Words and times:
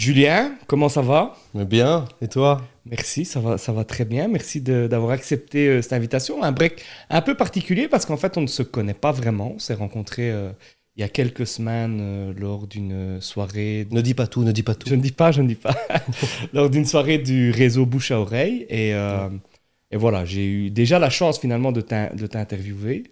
Julien, 0.00 0.56
comment 0.68 0.88
ça 0.88 1.02
va? 1.02 1.36
Mais 1.54 1.64
bien, 1.64 2.04
et 2.22 2.28
toi? 2.28 2.62
Merci, 2.86 3.24
ça 3.24 3.40
va, 3.40 3.58
ça 3.58 3.72
va 3.72 3.82
très 3.82 4.04
bien. 4.04 4.28
Merci 4.28 4.60
d'avoir 4.60 5.10
accepté 5.10 5.66
euh, 5.66 5.82
cette 5.82 5.92
invitation. 5.92 6.44
Un 6.44 6.52
break 6.52 6.84
un 7.10 7.20
peu 7.20 7.34
particulier 7.34 7.88
parce 7.88 8.06
qu'en 8.06 8.16
fait, 8.16 8.36
on 8.36 8.42
ne 8.42 8.46
se 8.46 8.62
connaît 8.62 8.94
pas 8.94 9.10
vraiment. 9.10 9.54
On 9.56 9.58
s'est 9.58 9.74
rencontrés 9.74 10.30
euh, 10.30 10.52
il 10.94 11.00
y 11.00 11.02
a 11.02 11.08
quelques 11.08 11.48
semaines 11.48 11.98
euh, 12.00 12.32
lors 12.32 12.68
d'une 12.68 13.20
soirée. 13.20 13.88
Ne 13.90 14.00
dis 14.00 14.14
pas 14.14 14.28
tout, 14.28 14.44
ne 14.44 14.52
dis 14.52 14.62
pas 14.62 14.76
tout. 14.76 14.88
Je 14.88 14.94
ne 14.94 15.00
dis 15.00 15.10
pas, 15.10 15.32
je 15.32 15.42
ne 15.42 15.48
dis 15.48 15.56
pas. 15.56 15.74
lors 16.52 16.70
d'une 16.70 16.84
soirée 16.84 17.18
du 17.18 17.50
réseau 17.50 17.84
Bouche 17.84 18.12
à 18.12 18.20
Oreille. 18.20 18.66
Et, 18.68 18.90
et 19.90 19.96
voilà, 19.96 20.24
j'ai 20.24 20.46
eu 20.46 20.70
déjà 20.70 21.00
la 21.00 21.10
chance 21.10 21.40
finalement 21.40 21.72
de 21.72 21.80
t'interviewer. 21.80 23.02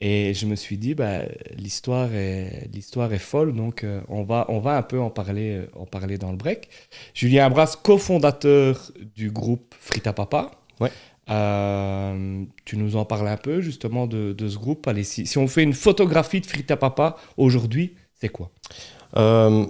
Et 0.00 0.32
je 0.32 0.46
me 0.46 0.54
suis 0.54 0.78
dit, 0.78 0.94
bah, 0.94 1.22
l'histoire 1.56 2.14
est, 2.14 2.68
l'histoire 2.72 3.12
est 3.12 3.18
folle, 3.18 3.52
donc 3.54 3.82
euh, 3.82 4.00
on, 4.08 4.22
va, 4.22 4.46
on 4.48 4.60
va 4.60 4.76
un 4.76 4.82
peu 4.82 5.00
en 5.00 5.10
parler, 5.10 5.56
euh, 5.56 5.70
en 5.74 5.86
parler 5.86 6.18
dans 6.18 6.30
le 6.30 6.36
break. 6.36 6.68
Julien 7.14 7.46
Abras, 7.46 7.76
cofondateur 7.82 8.92
du 9.16 9.30
groupe 9.30 9.74
Frita 9.80 10.12
Papa. 10.12 10.52
Ouais. 10.80 10.92
Euh, 11.30 12.44
tu 12.64 12.76
nous 12.76 12.94
en 12.96 13.04
parles 13.04 13.28
un 13.28 13.36
peu 13.36 13.60
justement 13.60 14.06
de, 14.06 14.32
de 14.32 14.48
ce 14.48 14.56
groupe. 14.56 14.86
Allez, 14.86 15.02
si, 15.02 15.26
si, 15.26 15.36
on 15.36 15.48
fait 15.48 15.64
une 15.64 15.74
photographie 15.74 16.40
de 16.40 16.46
Frita 16.46 16.76
Papa 16.76 17.16
aujourd'hui, 17.36 17.96
c'est 18.14 18.28
quoi? 18.28 18.50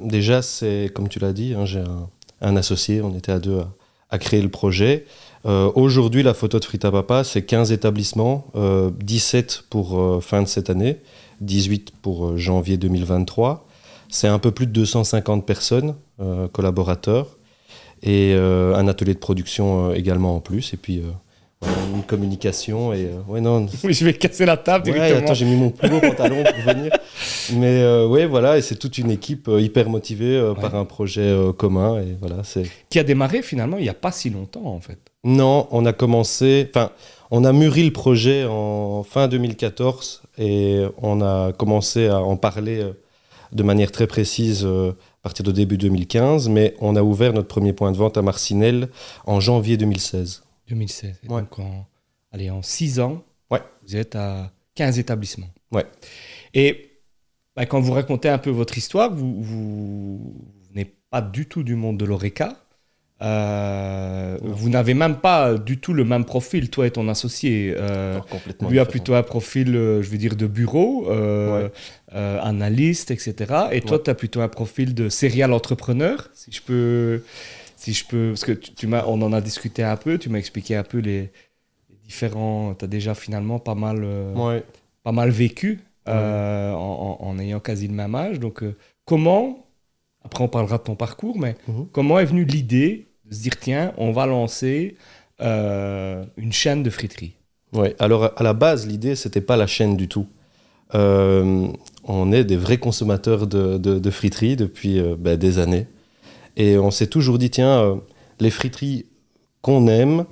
Déjà, 0.02 0.42
c'est 0.42 0.90
comme 0.94 1.08
tu 1.08 1.20
l'as 1.20 1.32
dit, 1.32 1.54
hein, 1.54 1.64
j'ai 1.64 1.78
un, 1.78 2.10
un, 2.42 2.56
associé, 2.56 3.00
on 3.00 3.16
était 3.16 3.32
à 3.32 3.38
deux 3.38 3.60
à, 3.60 3.72
à 4.10 4.18
créer 4.18 4.42
le 4.42 4.50
projet. 4.50 5.06
Euh, 5.46 5.70
Aujourd'hui, 5.74 6.22
la 6.22 6.34
photo 6.34 6.58
de 6.58 6.64
Frita 6.64 6.90
Papa, 6.90 7.24
c'est 7.24 7.42
15 7.42 7.72
établissements, 7.72 8.46
euh, 8.56 8.90
17 9.00 9.64
pour 9.70 9.98
euh, 9.98 10.20
fin 10.20 10.42
de 10.42 10.48
cette 10.48 10.70
année, 10.70 10.98
18 11.40 11.92
pour 12.02 12.26
euh, 12.26 12.36
janvier 12.36 12.76
2023. 12.76 13.66
C'est 14.08 14.28
un 14.28 14.38
peu 14.38 14.50
plus 14.50 14.66
de 14.66 14.72
250 14.72 15.46
personnes, 15.46 15.94
euh, 16.20 16.48
collaborateurs, 16.48 17.36
et 18.02 18.32
un 18.32 18.86
atelier 18.86 19.12
de 19.14 19.18
production 19.18 19.92
également 19.92 20.36
en 20.36 20.40
plus. 20.40 20.72
Et 20.72 20.76
puis 20.76 21.02
une 21.98 22.02
communication 22.02 22.92
et 22.92 23.10
ouais 23.26 23.40
non. 23.40 23.66
Oui 23.84 23.92
je 23.92 24.04
vais 24.04 24.14
casser 24.14 24.46
la 24.46 24.56
table 24.56 24.90
ouais, 24.90 25.12
attends 25.12 25.34
j'ai 25.34 25.44
mis 25.44 25.56
mon 25.56 25.70
plus 25.70 25.88
beau 25.88 26.00
pantalon 26.00 26.44
pour 26.44 26.74
venir. 26.74 26.92
Mais 27.54 27.82
euh, 27.82 28.06
ouais 28.06 28.26
voilà 28.26 28.58
et 28.58 28.62
c'est 28.62 28.76
toute 28.76 28.98
une 28.98 29.10
équipe 29.10 29.48
euh, 29.48 29.60
hyper 29.60 29.88
motivée 29.88 30.36
euh, 30.36 30.52
ouais. 30.52 30.60
par 30.60 30.74
un 30.74 30.84
projet 30.84 31.34
commun 31.56 32.00
et 32.00 32.16
voilà 32.20 32.44
c'est 32.44 32.70
qui 32.90 32.98
a 32.98 33.04
démarré 33.04 33.42
finalement 33.42 33.78
il 33.78 33.84
y 33.84 33.88
a 33.88 33.94
pas 33.94 34.12
si 34.12 34.30
longtemps 34.30 34.66
en 34.66 34.80
fait. 34.80 34.98
Non 35.24 35.66
on 35.70 35.84
a 35.86 35.92
commencé 35.92 36.70
enfin 36.70 36.90
on 37.30 37.44
a 37.44 37.52
mûri 37.52 37.84
le 37.84 37.92
projet 37.92 38.44
en 38.44 39.02
fin 39.02 39.28
2014 39.28 40.22
et 40.38 40.84
on 41.02 41.20
a 41.20 41.52
commencé 41.52 42.06
à 42.06 42.20
en 42.20 42.36
parler 42.36 42.86
de 43.52 43.62
manière 43.62 43.90
très 43.90 44.06
précise 44.06 44.64
à 44.64 44.94
partir 45.22 45.44
de 45.44 45.52
début 45.52 45.78
2015 45.78 46.48
mais 46.48 46.74
on 46.80 46.96
a 46.96 47.02
ouvert 47.02 47.32
notre 47.32 47.48
premier 47.48 47.72
point 47.72 47.92
de 47.92 47.96
vente 47.96 48.16
à 48.16 48.22
Marcinelle 48.22 48.88
en 49.26 49.40
janvier 49.40 49.76
2016 49.76 50.42
2016. 50.68 51.20
Ouais. 51.28 51.40
Donc, 51.40 51.58
en, 51.58 51.86
allez, 52.32 52.50
en 52.50 52.62
6 52.62 53.00
ans, 53.00 53.24
ouais. 53.50 53.60
vous 53.86 53.96
êtes 53.96 54.16
à 54.16 54.52
15 54.74 54.98
établissements. 54.98 55.50
Ouais. 55.72 55.86
Et 56.54 56.88
bah, 57.56 57.66
quand 57.66 57.80
vous 57.80 57.92
racontez 57.92 58.28
un 58.28 58.38
peu 58.38 58.50
votre 58.50 58.78
histoire, 58.78 59.12
vous, 59.12 60.32
n'êtes 60.74 60.94
pas 61.10 61.20
du 61.20 61.46
tout 61.46 61.62
du 61.62 61.74
monde 61.74 61.98
de 61.98 62.04
l'ORECA. 62.04 62.56
Euh, 63.20 64.38
vous 64.42 64.68
n'avez 64.68 64.94
même 64.94 65.16
pas 65.16 65.54
du 65.54 65.78
tout 65.78 65.92
le 65.92 66.04
même 66.04 66.24
profil, 66.24 66.70
toi 66.70 66.86
et 66.86 66.92
ton 66.92 67.08
associé. 67.08 67.74
Euh, 67.76 68.20
lui 68.68 68.78
a 68.78 68.84
plutôt 68.86 69.14
un 69.14 69.24
profil, 69.24 69.74
euh, 69.74 70.02
je 70.02 70.08
veux 70.08 70.18
dire, 70.18 70.36
de 70.36 70.46
bureau, 70.46 71.10
euh, 71.10 71.64
ouais. 71.64 71.72
Analyste, 72.12 73.10
etc. 73.10 73.34
Et 73.72 73.80
toi, 73.80 73.98
tu 73.98 74.08
as 74.08 74.14
plutôt 74.14 74.40
un 74.40 74.48
profil 74.48 74.94
de 74.94 75.08
serial 75.08 75.52
entrepreneur, 75.52 76.30
si 76.32 76.52
je 76.52 76.62
peux 76.62 77.22
si 77.88 77.94
je 77.94 78.04
peux, 78.06 78.28
parce 78.30 78.44
que 78.44 78.52
tu, 78.52 78.74
tu 78.74 78.86
m'as, 78.86 79.04
on 79.06 79.20
en 79.22 79.32
a 79.32 79.40
discuté 79.40 79.82
un 79.82 79.96
peu, 79.96 80.18
tu 80.18 80.28
m'as 80.28 80.38
expliqué 80.38 80.76
un 80.76 80.82
peu 80.82 80.98
les, 80.98 81.30
les 81.90 81.96
différents, 82.04 82.74
tu 82.74 82.84
as 82.84 82.88
déjà 82.88 83.14
finalement 83.14 83.58
pas 83.58 83.74
mal, 83.74 84.00
euh, 84.02 84.34
ouais. 84.34 84.62
pas 85.02 85.12
mal 85.12 85.30
vécu 85.30 85.80
euh, 86.06 86.72
en, 86.72 87.16
en, 87.20 87.38
ayant 87.38 87.60
quasi 87.60 87.88
le 87.88 87.94
même 87.94 88.14
âge. 88.14 88.40
Donc, 88.40 88.62
euh, 88.62 88.76
comment, 89.06 89.66
après 90.22 90.44
on 90.44 90.48
parlera 90.48 90.76
de 90.76 90.82
ton 90.82 90.96
parcours, 90.96 91.38
mais 91.38 91.56
Mhm. 91.66 91.86
comment 91.92 92.18
est 92.18 92.26
venue 92.26 92.44
l'idée 92.44 93.06
de 93.24 93.34
se 93.34 93.40
dire, 93.42 93.58
tiens, 93.58 93.94
on 93.96 94.12
va 94.12 94.26
lancer 94.26 94.96
une 95.40 96.52
chaîne 96.52 96.82
de 96.82 96.90
friterie? 96.90 97.34
Ouais, 97.72 97.94
alors 97.98 98.32
à 98.36 98.42
la 98.42 98.52
base, 98.54 98.86
l'idée, 98.86 99.14
c'était 99.16 99.40
pas 99.40 99.56
la 99.56 99.66
chaîne 99.66 99.96
du 99.96 100.08
tout. 100.08 100.26
On 100.94 102.32
est 102.32 102.44
des 102.44 102.56
vrais 102.56 102.78
consommateurs 102.78 103.46
de, 103.46 103.78
de, 103.78 103.98
de 103.98 104.10
friterie 104.10 104.56
depuis 104.56 105.00
ben, 105.18 105.36
des 105.36 105.58
années. 105.58 105.86
Et 106.58 106.76
on 106.76 106.90
s'est 106.90 107.06
toujours 107.06 107.38
dit, 107.38 107.48
tiens, 107.48 107.80
euh, 107.82 107.94
les 108.40 108.50
friteries 108.50 109.06
qu'on 109.62 109.86
aime 109.86 110.26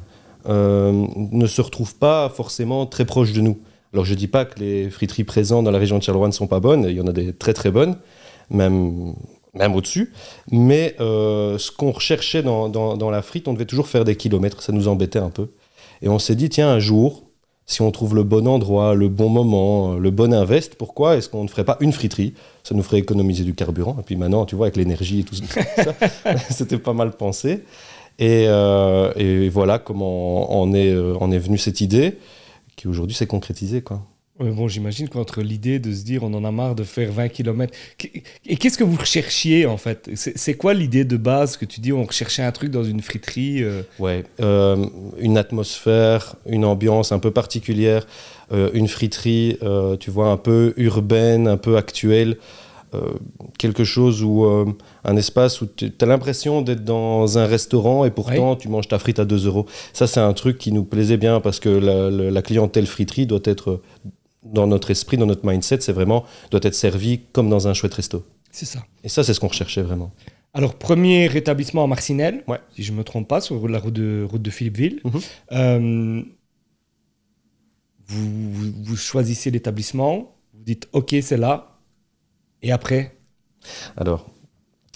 euh, 0.49 1.07
ne 1.17 1.47
se 1.47 1.63
retrouvent 1.63 1.95
pas 1.95 2.29
forcément 2.29 2.85
très 2.85 3.05
proches 3.05 3.33
de 3.33 3.41
nous. 3.41 3.59
Alors 3.93 4.05
je 4.05 4.15
dis 4.15 4.29
pas 4.29 4.45
que 4.45 4.61
les 4.61 4.91
friteries 4.91 5.25
présentes 5.25 5.65
dans 5.65 5.71
la 5.71 5.79
région 5.79 5.97
de 5.97 6.03
Charleroi 6.03 6.27
ne 6.27 6.33
sont 6.33 6.49
pas 6.49 6.61
bonnes, 6.61 6.85
il 6.85 6.97
y 6.97 7.01
en 7.01 7.07
a 7.07 7.13
des 7.13 7.33
très 7.33 7.55
très 7.55 7.71
bonnes, 7.71 7.97
même, 8.51 9.15
même 9.55 9.75
au-dessus. 9.75 10.13
Mais 10.51 10.97
euh, 11.01 11.57
ce 11.59 11.71
qu'on 11.71 11.93
recherchait 11.93 12.43
dans, 12.43 12.69
dans, 12.69 12.97
dans 12.97 13.11
la 13.11 13.23
frite, 13.23 13.49
on 13.49 13.55
devait 13.55 13.65
toujours 13.65 13.89
faire 13.89 14.05
des 14.05 14.17
kilomètres, 14.17 14.63
ça 14.63 14.73
nous 14.73 14.89
embêtait 14.89 15.21
un 15.21 15.31
peu. 15.31 15.49
Et 16.03 16.09
on 16.09 16.19
s'est 16.19 16.35
dit, 16.35 16.49
tiens, 16.49 16.69
un 16.69 16.79
jour, 16.79 17.26
si 17.67 17.83
on 17.83 17.91
trouve 17.91 18.15
le 18.15 18.23
bon 18.23 18.47
endroit, 18.47 18.95
le 18.95 19.09
bon 19.09 19.29
moment, 19.29 19.95
le 19.95 20.11
bon 20.11 20.33
invest, 20.33 20.77
pourquoi 20.77 21.17
est-ce 21.17 21.29
qu'on 21.29 21.43
ne 21.43 21.49
ferait 21.49 21.65
pas 21.65 21.77
une 21.81 21.93
friterie? 21.93 22.35
Ça 22.63 22.75
nous 22.75 22.83
ferait 22.83 22.99
économiser 22.99 23.43
du 23.43 23.55
carburant. 23.55 23.97
Et 23.99 24.03
puis 24.03 24.17
maintenant, 24.17 24.47
tu 24.47 24.55
vois, 24.55 24.67
avec 24.67 24.77
l'énergie 24.77 25.21
et 25.21 25.25
tout 25.25 25.35
ça, 25.35 25.45
c'était 26.51 26.79
pas 26.79 26.93
mal 26.93 27.13
pensé. 27.13 27.65
Et, 28.19 28.47
euh, 28.49 29.13
et, 29.17 29.49
voilà 29.49 29.79
comment 29.79 30.59
on 30.59 30.73
est, 30.73 30.97
on 30.97 31.31
est 31.33 31.39
venu 31.39 31.59
cette 31.59 31.81
idée, 31.81 32.19
qui 32.77 32.89
aujourd'hui 32.89 33.15
s'est 33.15 33.27
concrétisée. 33.27 33.83
Quoi. 33.83 34.01
Ouais, 34.39 34.51
bon, 34.51 34.69
j'imagine 34.69 35.09
qu'entre 35.09 35.41
l'idée 35.41 35.79
de 35.79 35.91
se 35.95 36.05
dire 36.05 36.23
on 36.23 36.35
en 36.35 36.45
a 36.45 36.51
marre 36.51 36.75
de 36.75 36.85
faire 36.85 37.11
20 37.11 37.29
km, 37.31 37.73
et 38.45 38.57
qu'est-ce 38.57 38.77
que 38.77 38.85
vous 38.85 38.97
recherchiez 38.97 39.65
en 39.65 39.79
fait? 39.79 40.11
C'est 40.15 40.55
quoi 40.55 40.75
l'idée 40.75 41.05
de 41.07 41.17
base 41.17 41.57
que 41.57 41.65
tu 41.65 41.81
dis 41.81 41.91
on 41.91 42.05
recherchait 42.05 42.43
un 42.43 42.53
truc 42.53 42.71
dans 42.71 42.85
une 42.85 43.01
friterie 43.01 43.63
euh... 43.63 43.81
Ouais, 43.99 44.25
euh, 44.41 44.85
une 45.19 45.39
atmosphère, 45.39 46.37
une 46.45 46.67
ambiance 46.67 47.13
un 47.13 47.19
peu 47.19 47.31
particulière, 47.31 48.07
euh, 48.53 48.69
une 48.75 48.89
friterie, 48.89 49.57
euh, 49.63 49.97
tu 49.97 50.11
vois, 50.11 50.29
un 50.31 50.37
peu 50.37 50.75
urbaine, 50.77 51.49
un 51.49 51.57
peu 51.57 51.77
actuelle. 51.79 52.37
Quelque 53.59 53.85
chose 53.85 54.23
où 54.23 54.47
un 54.47 55.17
espace 55.19 55.61
où 55.61 55.67
tu 55.67 55.93
as 56.01 56.07
l'impression 56.07 56.63
d'être 56.63 56.83
dans 56.83 57.37
un 57.37 57.45
restaurant 57.45 58.07
et 58.07 58.11
pourtant 58.11 58.53
Ouais. 58.53 58.57
tu 58.59 58.71
manges 58.71 58.89
ta 58.89 58.99
frite 58.99 59.19
à 59.19 59.27
2 59.27 59.45
euros. 59.47 59.67
Ça, 59.93 60.07
c'est 60.07 60.21
un 60.21 60.33
truc 60.33 60.57
qui 60.57 60.73
nous 60.73 60.83
plaisait 60.85 61.19
bien 61.19 61.41
parce 61.41 61.61
que 61.61 61.69
la, 61.69 62.09
la- 62.11 62.31
la 62.31 62.43
clientèle 62.43 62.87
friterie 62.87 63.27
doit 63.27 63.41
être 63.45 63.83
dans 64.53 64.67
notre 64.67 64.91
esprit, 64.91 65.17
dans 65.17 65.27
notre 65.27 65.47
mindset, 65.47 65.81
c'est 65.81 65.93
vraiment 65.93 66.25
doit 66.51 66.61
être 66.63 66.75
servi 66.75 67.21
comme 67.33 67.49
dans 67.51 67.69
un 67.69 67.75
chouette 67.75 67.95
resto. 67.95 68.25
C'est 68.51 68.67
ça. 68.67 68.81
Et 69.05 69.09
ça, 69.09 69.23
c'est 69.25 69.35
ce 69.35 69.41
qu'on 69.41 69.49
recherchait 69.49 69.83
vraiment. 69.83 70.13
Alors, 70.55 70.75
premier 70.75 71.27
établissement 71.37 71.85
à 71.85 71.87
Marcinelle, 71.87 72.43
Ouais. 72.49 72.59
si 72.75 72.83
je 72.83 72.93
ne 72.93 72.97
me 72.97 73.05
trompe 73.05 73.29
pas, 73.29 73.41
sur 73.43 73.69
la 73.69 73.79
route 73.79 73.93
de, 73.93 74.27
route 74.29 74.41
de 74.41 74.51
Philippeville. 74.51 75.01
Mhm. 75.05 75.21
Euh, 75.53 76.23
vous, 78.07 78.53
vous- 78.53 78.73
vous 78.85 78.97
choisissez 78.97 79.51
l'établissement, 79.51 80.35
vous 80.55 80.63
dites 80.65 80.89
OK, 80.93 81.15
c'est 81.23 81.37
là, 81.37 81.79
et 82.63 82.73
après? 82.73 83.17
Alors, 83.97 84.27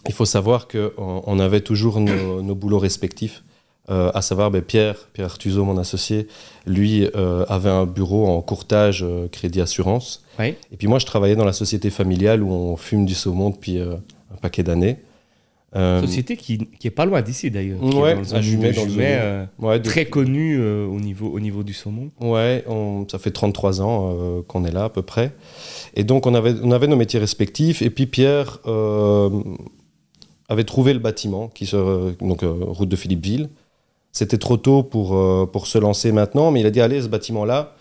il 0.07 0.15
faut 0.15 0.25
savoir 0.25 0.69
qu'on 0.69 0.93
on 1.27 1.39
avait 1.41 1.61
toujours 1.61 2.01
nos, 2.01 2.41
nos 2.43 2.55
boulots 2.55 2.79
respectifs. 2.79 3.43
Euh, 3.91 4.11
à 4.15 4.23
savoir, 4.23 4.51
ben, 4.53 4.63
Pierre, 4.63 4.97
Pierre 5.13 5.27
Artuso, 5.27 5.65
mon 5.65 5.77
associé, 5.77 6.29
lui 6.65 7.09
euh, 7.17 7.45
avait 7.49 7.71
un 7.71 7.87
bureau 7.87 8.29
en 8.29 8.41
courtage 8.41 9.03
euh, 9.03 9.27
crédit 9.29 9.61
assurance. 9.61 10.25
Oui. 10.39 10.55
Et 10.73 10.77
puis 10.77 10.87
moi, 10.87 10.99
je 11.01 11.07
travaillais 11.07 11.35
dans 11.35 11.45
la 11.45 11.53
société 11.53 11.91
familiale 11.91 12.43
où 12.43 12.53
on 12.53 12.77
fume 12.77 13.05
du 13.05 13.15
saumon 13.15 13.51
depuis 13.51 13.79
un 13.81 14.01
paquet 14.41 14.63
d'années. 14.63 14.99
Société 15.75 16.37
qui, 16.37 16.59
qui 16.81 16.89
est 16.89 16.91
pas 16.91 17.05
loin 17.05 17.23
d'ici 17.23 17.49
d'ailleurs. 17.51 17.81
Ouais, 17.83 18.15
dans 18.17 18.21
le 18.23 18.35
à 18.37 18.41
Jumet, 18.41 18.73
dans 18.73 18.85
le 18.85 18.91
Jumet, 18.91 19.47
ouais, 19.61 19.79
depuis- 19.79 19.91
très 19.91 20.05
connu 20.07 20.57
euh, 20.59 20.85
au, 20.87 20.99
niveau, 20.99 21.29
au 21.29 21.39
niveau 21.39 21.63
du 21.63 21.73
saumon. 21.75 22.11
Ouais, 22.21 22.65
on- 22.69 23.07
ça 23.09 23.19
fait 23.21 23.31
33 23.31 23.81
ans 23.81 24.43
qu'on 24.49 24.65
est 24.65 24.73
là 24.73 24.85
à 24.85 24.89
peu 24.89 25.03
près. 25.03 25.33
Et 25.95 26.03
donc 26.05 26.27
on 26.27 26.35
avait, 26.35 26.55
on 26.63 26.73
avait 26.73 26.89
nos 26.89 26.97
métiers 26.97 27.21
respectifs. 27.21 27.83
Et 27.83 27.91
puis 27.91 28.07
Pierre 28.07 28.59
avait 30.49 30.65
trouvé 30.65 30.93
le 30.93 30.99
bâtiment, 30.99 31.49
qui 31.49 31.67
se, 31.67 32.13
donc 32.21 32.43
euh, 32.43 32.53
route 32.61 32.89
de 32.89 32.97
Philippeville. 32.97 33.49
C'était 34.13 34.39
trop 34.39 34.57
tôt 34.57 34.83
pour, 34.83 35.17
euh, 35.17 35.47
pour 35.47 35.67
se 35.67 35.79
lancer 35.79 36.13
maintenant, 36.13 36.51
mais 36.51 36.61
il 36.61 36.67
a 36.67 36.71
dit 36.71 36.81
allez, 36.81 37.03
ce 37.03 37.09
bâtiment-là, 37.09 37.75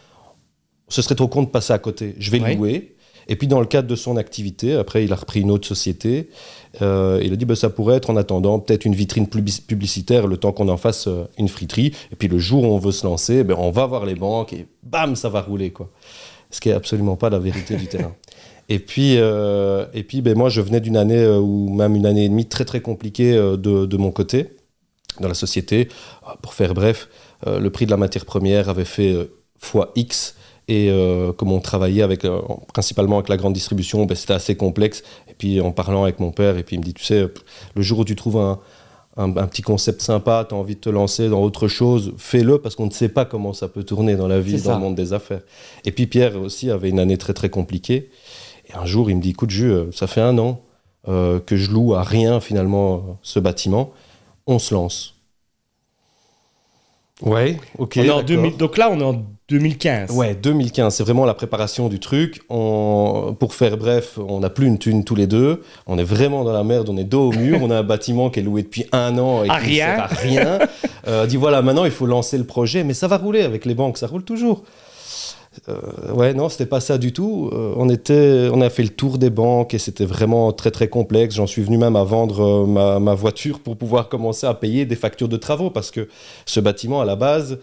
ce 0.88 1.02
serait 1.02 1.16
trop 1.16 1.28
con 1.28 1.44
de 1.44 1.48
passer 1.48 1.74
à 1.74 1.80
côté. 1.80 2.16
Je 2.20 2.32
vais 2.32 2.40
le 2.40 2.56
louer. 2.56 2.96
Et 3.32 3.36
puis 3.36 3.48
dans 3.48 3.60
le 3.60 3.68
cadre 3.68 3.88
de 3.88 3.96
son 3.96 4.18
activité, 4.18 4.74
après 4.74 5.06
il 5.06 5.14
a 5.14 5.16
repris 5.16 5.42
une 5.42 5.52
autre 5.52 5.68
société. 5.68 6.30
Euh, 6.82 7.22
il 7.24 7.32
a 7.32 7.36
dit 7.36 7.46
bah, 7.46 7.56
ça 7.56 7.70
pourrait 7.70 7.96
être 7.96 8.10
en 8.10 8.18
attendant 8.18 8.60
peut-être 8.60 8.86
une 8.86 8.96
vitrine 8.96 9.28
publici- 9.28 9.62
publicitaire 9.62 10.26
le 10.26 10.38
temps 10.38 10.52
qu'on 10.52 10.68
en 10.68 10.78
fasse 10.78 11.08
euh, 11.08 11.26
une 11.38 11.48
friterie. 11.48 11.94
Et 12.12 12.16
puis 12.16 12.28
le 12.28 12.40
jour 12.40 12.64
où 12.64 12.68
on 12.68 12.80
veut 12.80 12.92
se 12.92 13.06
lancer, 13.06 13.44
ben, 13.44 13.56
on 13.60 13.70
va 13.70 13.86
voir 13.86 14.06
les 14.08 14.16
banques 14.16 14.54
et 14.54 14.66
bam, 14.82 15.16
ça 15.16 15.30
va 15.30 15.42
rouler. 15.42 15.70
quoi. 15.70 15.92
Ce 16.50 16.60
qui 16.60 16.70
est 16.70 16.74
absolument 16.74 17.16
pas 17.16 17.30
la 17.30 17.38
vérité 17.38 17.76
du 17.76 17.88
terrain. 17.88 18.16
Et 18.72 18.78
puis, 18.78 19.16
euh, 19.18 19.88
et 19.96 20.04
puis 20.04 20.22
ben, 20.22 20.38
moi, 20.38 20.50
je 20.50 20.62
venais 20.62 20.80
d'une 20.80 20.96
année 20.96 21.26
ou 21.26 21.74
même 21.74 21.96
une 21.96 22.06
année 22.06 22.26
et 22.26 22.30
demie 22.30 22.46
très 22.46 22.66
très 22.66 22.82
compliquée 22.82 23.34
de, 23.34 23.88
de, 23.88 23.98
mon 23.98 24.12
côté, 24.12 24.46
dans 25.20 25.28
la 25.28 25.34
société. 25.34 25.90
Pour 26.42 26.54
faire 26.54 26.74
bref, 26.74 27.10
le 27.46 27.70
prix 27.70 27.86
de 27.86 27.92
la 27.92 27.98
matière 27.98 28.26
première 28.26 28.70
avait 28.70 28.86
fait 28.86 29.16
fois 29.58 29.92
X. 29.96 30.36
Et 30.68 30.92
comme 31.38 31.52
on 31.52 31.60
travaillait 31.60 32.04
avec, 32.04 32.26
principalement 32.74 33.18
avec 33.18 33.30
la 33.30 33.38
grande 33.38 33.54
distribution, 33.54 34.06
ben, 34.06 34.16
c'était 34.16 34.34
assez 34.34 34.56
complexe. 34.56 35.04
Et 35.28 35.34
puis 35.34 35.60
en 35.60 35.72
parlant 35.72 36.04
avec 36.04 36.20
mon 36.20 36.32
père, 36.32 36.58
et 36.58 36.64
puis 36.64 36.76
il 36.76 36.80
me 36.80 36.86
dit, 36.86 36.94
tu 36.94 37.04
sais, 37.04 37.28
le 37.76 37.82
jour 37.82 38.00
où 38.00 38.06
tu 38.06 38.16
trouves 38.16 38.38
un, 38.38 38.60
un, 39.20 39.48
petit 39.48 39.62
concept 39.62 40.02
sympa, 40.02 40.46
tu 40.48 40.56
as 40.56 40.58
envie 40.58 40.76
de 40.76 40.80
te 40.80 40.90
lancer 40.90 41.30
dans 41.30 41.42
autre 41.42 41.68
chose, 41.68 42.14
fais-le 42.18 42.60
parce 42.60 42.76
qu'on 42.76 42.86
ne 42.86 42.92
sait 42.92 43.10
pas 43.10 43.26
comment 43.26 43.54
ça 43.54 43.68
peut 43.68 43.84
tourner 43.84 44.16
dans 44.16 44.28
la 44.28 44.40
vie, 44.40 44.62
dans 44.62 44.76
le 44.76 44.80
monde 44.80 44.96
des 44.96 45.14
affaires. 45.14 45.42
Et 45.86 45.92
puis 45.92 46.08
Pierre 46.08 46.40
aussi 46.40 46.72
avait 46.72 46.90
une 46.90 47.00
année 47.00 47.18
très 47.18 47.34
très 47.34 47.50
compliquée. 47.50 48.10
Et 48.70 48.74
un 48.76 48.86
jour, 48.86 49.10
il 49.10 49.18
me 49.18 49.22
dit, 49.22 49.32
écoute, 49.32 49.50
Jus, 49.50 49.72
euh, 49.72 49.92
ça 49.92 50.08
fait 50.08 50.22
un 50.22 50.38
an 50.38 50.62
euh, 51.08 51.40
que 51.40 51.58
je 51.58 51.72
loue 51.72 51.96
à 51.96 52.04
rien 52.04 52.40
finalement 52.40 53.20
ce 53.22 53.40
bâtiment. 53.40 53.92
On 54.52 54.58
se 54.58 54.74
lance. 54.74 55.14
Ouais, 57.22 57.60
ok. 57.78 58.00
donc 58.58 58.78
là, 58.80 58.90
on 58.90 59.00
est 59.00 59.04
en 59.04 59.24
2015. 59.48 60.10
Ouais, 60.12 60.34
2015, 60.34 60.96
c'est 60.96 61.04
vraiment 61.04 61.26
la 61.26 61.36
préparation 61.36 61.88
du 61.88 62.00
truc. 62.00 62.42
On, 62.50 63.36
pour 63.38 63.54
faire 63.54 63.78
bref, 63.78 64.18
on 64.18 64.40
n'a 64.40 64.50
plus 64.50 64.66
une 64.66 64.80
thune 64.80 65.04
tous 65.04 65.14
les 65.14 65.28
deux. 65.28 65.62
On 65.86 66.00
est 66.00 66.04
vraiment 66.04 66.44
dans 66.44 66.52
la 66.52 66.64
merde, 66.64 66.90
on 66.90 66.98
est 66.98 67.04
dos 67.04 67.30
au 67.30 67.32
mur. 67.32 67.60
on 67.62 67.70
a 67.70 67.78
un 67.78 67.84
bâtiment 67.84 68.32
qui 68.32 68.40
est 68.40 68.44
loué 68.44 68.64
depuis 68.64 68.88
un 68.92 69.20
an 69.20 69.44
et 69.44 69.50
à 69.52 69.60
qui 69.60 69.66
rien. 69.68 69.86
sert 69.86 70.04
à 70.04 70.08
rien. 70.08 70.60
euh, 71.08 71.28
dit 71.28 71.38
voilà, 71.38 71.62
maintenant 71.62 71.86
il 71.86 71.92
faut 71.92 72.08
lancer 72.08 72.40
le 72.40 72.46
projet, 72.46 72.84
mais 72.84 72.96
ça 72.96 73.08
va 73.08 73.18
rouler 73.18 73.42
avec 73.42 73.66
les 73.66 73.76
banques, 73.76 74.00
ça 74.00 74.08
roule 74.08 74.24
toujours. 74.24 74.64
Euh, 75.68 76.14
ouais, 76.14 76.34
non, 76.34 76.48
c'était 76.48 76.68
pas 76.68 76.80
ça 76.80 76.98
du 76.98 77.12
tout. 77.12 77.50
Euh, 77.52 77.74
on, 77.76 77.90
était, 77.90 78.50
on 78.54 78.62
a 78.62 78.70
fait 78.70 78.84
le 78.84 78.90
tour 78.90 79.18
des 79.18 79.32
banques 79.32 79.74
et 79.74 79.80
c'était 79.80 80.06
vraiment 80.06 80.52
très 80.52 80.70
très 80.70 80.88
complexe. 80.88 81.36
J'en 81.36 81.48
suis 81.48 81.64
venu 81.64 81.78
même 81.78 81.96
à 81.96 82.04
vendre 82.04 82.42
euh, 82.42 82.66
ma, 82.68 83.00
ma, 83.00 83.16
voiture 83.16 83.60
pour 83.60 83.76
pouvoir 83.76 84.10
commencer 84.10 84.46
à 84.46 84.54
payer 84.54 84.86
des 84.86 84.96
factures 84.96 85.28
de 85.28 85.38
travaux 85.38 85.72
parce 85.72 85.90
que 85.90 86.08
ce 86.46 86.60
bâtiment 86.60 87.02
à 87.02 87.06
la 87.06 87.16
base, 87.16 87.58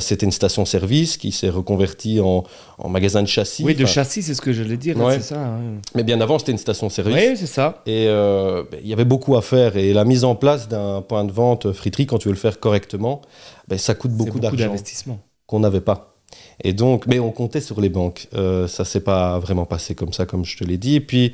c'était 0.00 0.24
une 0.24 0.32
station-service 0.32 1.18
qui 1.18 1.32
s'est 1.32 1.50
reconvertie 1.50 2.20
en, 2.20 2.44
en, 2.78 2.88
magasin 2.88 3.22
de 3.22 3.28
châssis. 3.28 3.62
Oui, 3.64 3.74
de 3.74 3.84
châssis, 3.84 4.22
c'est 4.22 4.34
ce 4.34 4.40
que 4.40 4.52
je 4.52 4.62
voulais 4.62 4.76
dire. 4.76 4.96
ça. 5.20 5.58
Mais 5.94 6.04
bien 6.04 6.20
avant, 6.20 6.38
c'était 6.38 6.52
une 6.52 6.58
station-service. 6.58 7.14
Oui, 7.14 7.36
c'est 7.36 7.46
ça. 7.46 7.82
Et 7.86 8.06
ben, 8.06 8.78
il 8.82 8.88
y 8.88 8.92
avait 8.92 9.04
beaucoup 9.04 9.36
à 9.36 9.42
faire 9.42 9.76
et 9.76 9.92
la 9.92 10.04
mise 10.04 10.24
en 10.24 10.34
place 10.34 10.68
d'un 10.68 11.02
point 11.02 11.24
de 11.24 11.32
vente 11.32 11.72
friterie, 11.72 12.06
quand 12.06 12.18
tu 12.18 12.28
veux 12.28 12.34
le 12.34 12.40
faire 12.40 12.58
correctement, 12.58 13.20
ben, 13.68 13.76
ça 13.76 13.94
coûte 13.94 14.12
beaucoup, 14.12 14.38
beaucoup 14.38 14.56
d'argent 14.56 14.74
qu'on 15.46 15.60
n'avait 15.60 15.80
pas. 15.80 16.15
Et 16.64 16.72
donc, 16.72 17.06
mais 17.06 17.18
on 17.18 17.30
comptait 17.30 17.60
sur 17.60 17.80
les 17.80 17.88
banques. 17.88 18.28
Euh, 18.34 18.66
ça 18.66 18.84
s'est 18.84 19.00
pas 19.00 19.38
vraiment 19.38 19.66
passé 19.66 19.94
comme 19.94 20.12
ça, 20.12 20.26
comme 20.26 20.44
je 20.44 20.56
te 20.56 20.64
l'ai 20.64 20.78
dit. 20.78 20.96
Et 20.96 21.00
puis, 21.00 21.32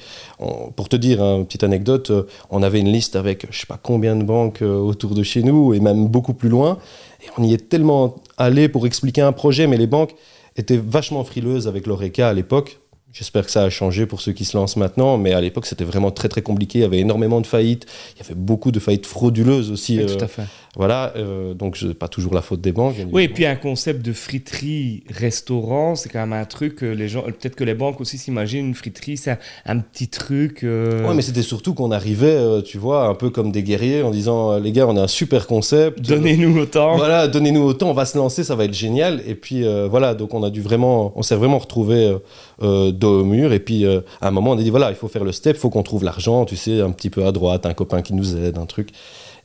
pour 0.76 0.88
te 0.88 0.96
dire 0.96 1.22
une 1.22 1.46
petite 1.46 1.64
anecdote, 1.64 2.10
euh, 2.10 2.24
on 2.50 2.62
avait 2.62 2.80
une 2.80 2.92
liste 2.92 3.16
avec 3.16 3.46
je 3.50 3.60
sais 3.60 3.66
pas 3.66 3.78
combien 3.80 4.16
de 4.16 4.24
banques 4.24 4.62
euh, 4.62 4.76
autour 4.76 5.14
de 5.14 5.22
chez 5.22 5.42
nous 5.42 5.74
et 5.74 5.80
même 5.80 6.08
beaucoup 6.08 6.34
plus 6.34 6.48
loin. 6.48 6.78
Et 7.24 7.28
on 7.38 7.44
y 7.44 7.54
est 7.54 7.68
tellement 7.68 8.16
allé 8.36 8.68
pour 8.68 8.86
expliquer 8.86 9.22
un 9.22 9.32
projet, 9.32 9.66
mais 9.66 9.76
les 9.76 9.86
banques 9.86 10.14
étaient 10.56 10.80
vachement 10.84 11.24
frileuses 11.24 11.68
avec 11.68 11.86
l'ORECA 11.86 12.28
à 12.28 12.32
l'époque. 12.32 12.80
J'espère 13.12 13.44
que 13.44 13.50
ça 13.50 13.62
a 13.62 13.68
changé 13.70 14.06
pour 14.06 14.22
ceux 14.22 14.32
qui 14.32 14.46
se 14.46 14.56
lancent 14.56 14.76
maintenant, 14.76 15.18
mais 15.18 15.34
à 15.34 15.40
l'époque 15.42 15.66
c'était 15.66 15.84
vraiment 15.84 16.10
très 16.10 16.30
très 16.30 16.40
compliqué. 16.40 16.78
Il 16.78 16.82
y 16.82 16.84
avait 16.84 16.98
énormément 16.98 17.42
de 17.42 17.46
faillites, 17.46 17.86
il 18.16 18.22
y 18.22 18.24
avait 18.24 18.34
beaucoup 18.34 18.72
de 18.72 18.80
faillites 18.80 19.04
frauduleuses 19.04 19.70
aussi. 19.70 19.98
Oui, 19.98 20.06
tout 20.06 20.24
à 20.24 20.28
fait. 20.28 20.44
Voilà, 20.74 21.12
euh, 21.16 21.52
donc 21.52 21.76
c'est 21.76 21.92
pas 21.92 22.08
toujours 22.08 22.32
la 22.32 22.40
faute 22.40 22.62
des 22.62 22.72
banques. 22.72 22.94
Oui, 23.12 23.24
et 23.24 23.28
puis 23.28 23.44
un 23.44 23.56
concept 23.56 24.02
de 24.02 24.14
friterie 24.14 25.04
restaurant, 25.10 25.96
c'est 25.96 26.08
quand 26.08 26.20
même 26.20 26.32
un 26.32 26.46
truc 26.46 26.76
que 26.76 26.86
les 26.86 27.08
gens, 27.08 27.24
peut-être 27.24 27.56
que 27.56 27.64
les 27.64 27.74
banques 27.74 28.00
aussi 28.00 28.16
s'imaginent 28.16 28.68
une 28.68 28.74
friterie, 28.74 29.18
c'est 29.18 29.38
un, 29.66 29.78
petit 29.80 30.08
truc. 30.08 30.64
Euh... 30.64 31.06
Oui, 31.06 31.14
mais 31.14 31.20
c'était 31.20 31.42
surtout 31.42 31.74
qu'on 31.74 31.90
arrivait, 31.90 32.28
euh, 32.28 32.62
tu 32.62 32.78
vois, 32.78 33.06
un 33.06 33.14
peu 33.14 33.28
comme 33.28 33.52
des 33.52 33.62
guerriers 33.62 34.02
en 34.02 34.10
disant 34.10 34.58
les 34.58 34.72
gars, 34.72 34.86
on 34.86 34.96
a 34.96 35.02
un 35.02 35.08
super 35.08 35.46
concept. 35.46 36.00
Donnez-nous 36.00 36.58
autant. 36.58 36.96
Voilà, 36.96 37.28
donnez-nous 37.28 37.62
autant, 37.62 37.90
on 37.90 37.94
va 37.94 38.06
se 38.06 38.16
lancer, 38.16 38.42
ça 38.42 38.54
va 38.54 38.64
être 38.64 38.72
génial. 38.72 39.22
Et 39.26 39.34
puis 39.34 39.66
euh, 39.66 39.88
voilà, 39.90 40.14
donc 40.14 40.32
on 40.32 40.42
a 40.42 40.48
dû 40.48 40.62
vraiment, 40.62 41.12
on 41.16 41.22
s'est 41.22 41.36
vraiment 41.36 41.58
retrouvé 41.58 42.16
dos 42.62 43.20
au 43.20 43.24
mur. 43.24 43.52
Et 43.52 43.60
puis 43.60 43.84
à 43.84 44.00
un 44.22 44.30
moment, 44.30 44.52
on 44.52 44.58
a 44.58 44.62
dit 44.62 44.70
voilà, 44.70 44.88
il 44.88 44.96
faut 44.96 45.08
faire 45.08 45.24
le 45.24 45.32
step, 45.32 45.56
il 45.56 45.60
faut 45.60 45.68
qu'on 45.68 45.82
trouve 45.82 46.02
l'argent, 46.02 46.46
tu 46.46 46.56
sais, 46.56 46.80
un 46.80 46.92
petit 46.92 47.10
peu 47.10 47.26
à 47.26 47.32
droite, 47.32 47.66
un 47.66 47.74
copain 47.74 48.00
qui 48.00 48.14
nous 48.14 48.38
aide, 48.38 48.56
un 48.56 48.64
truc. 48.64 48.88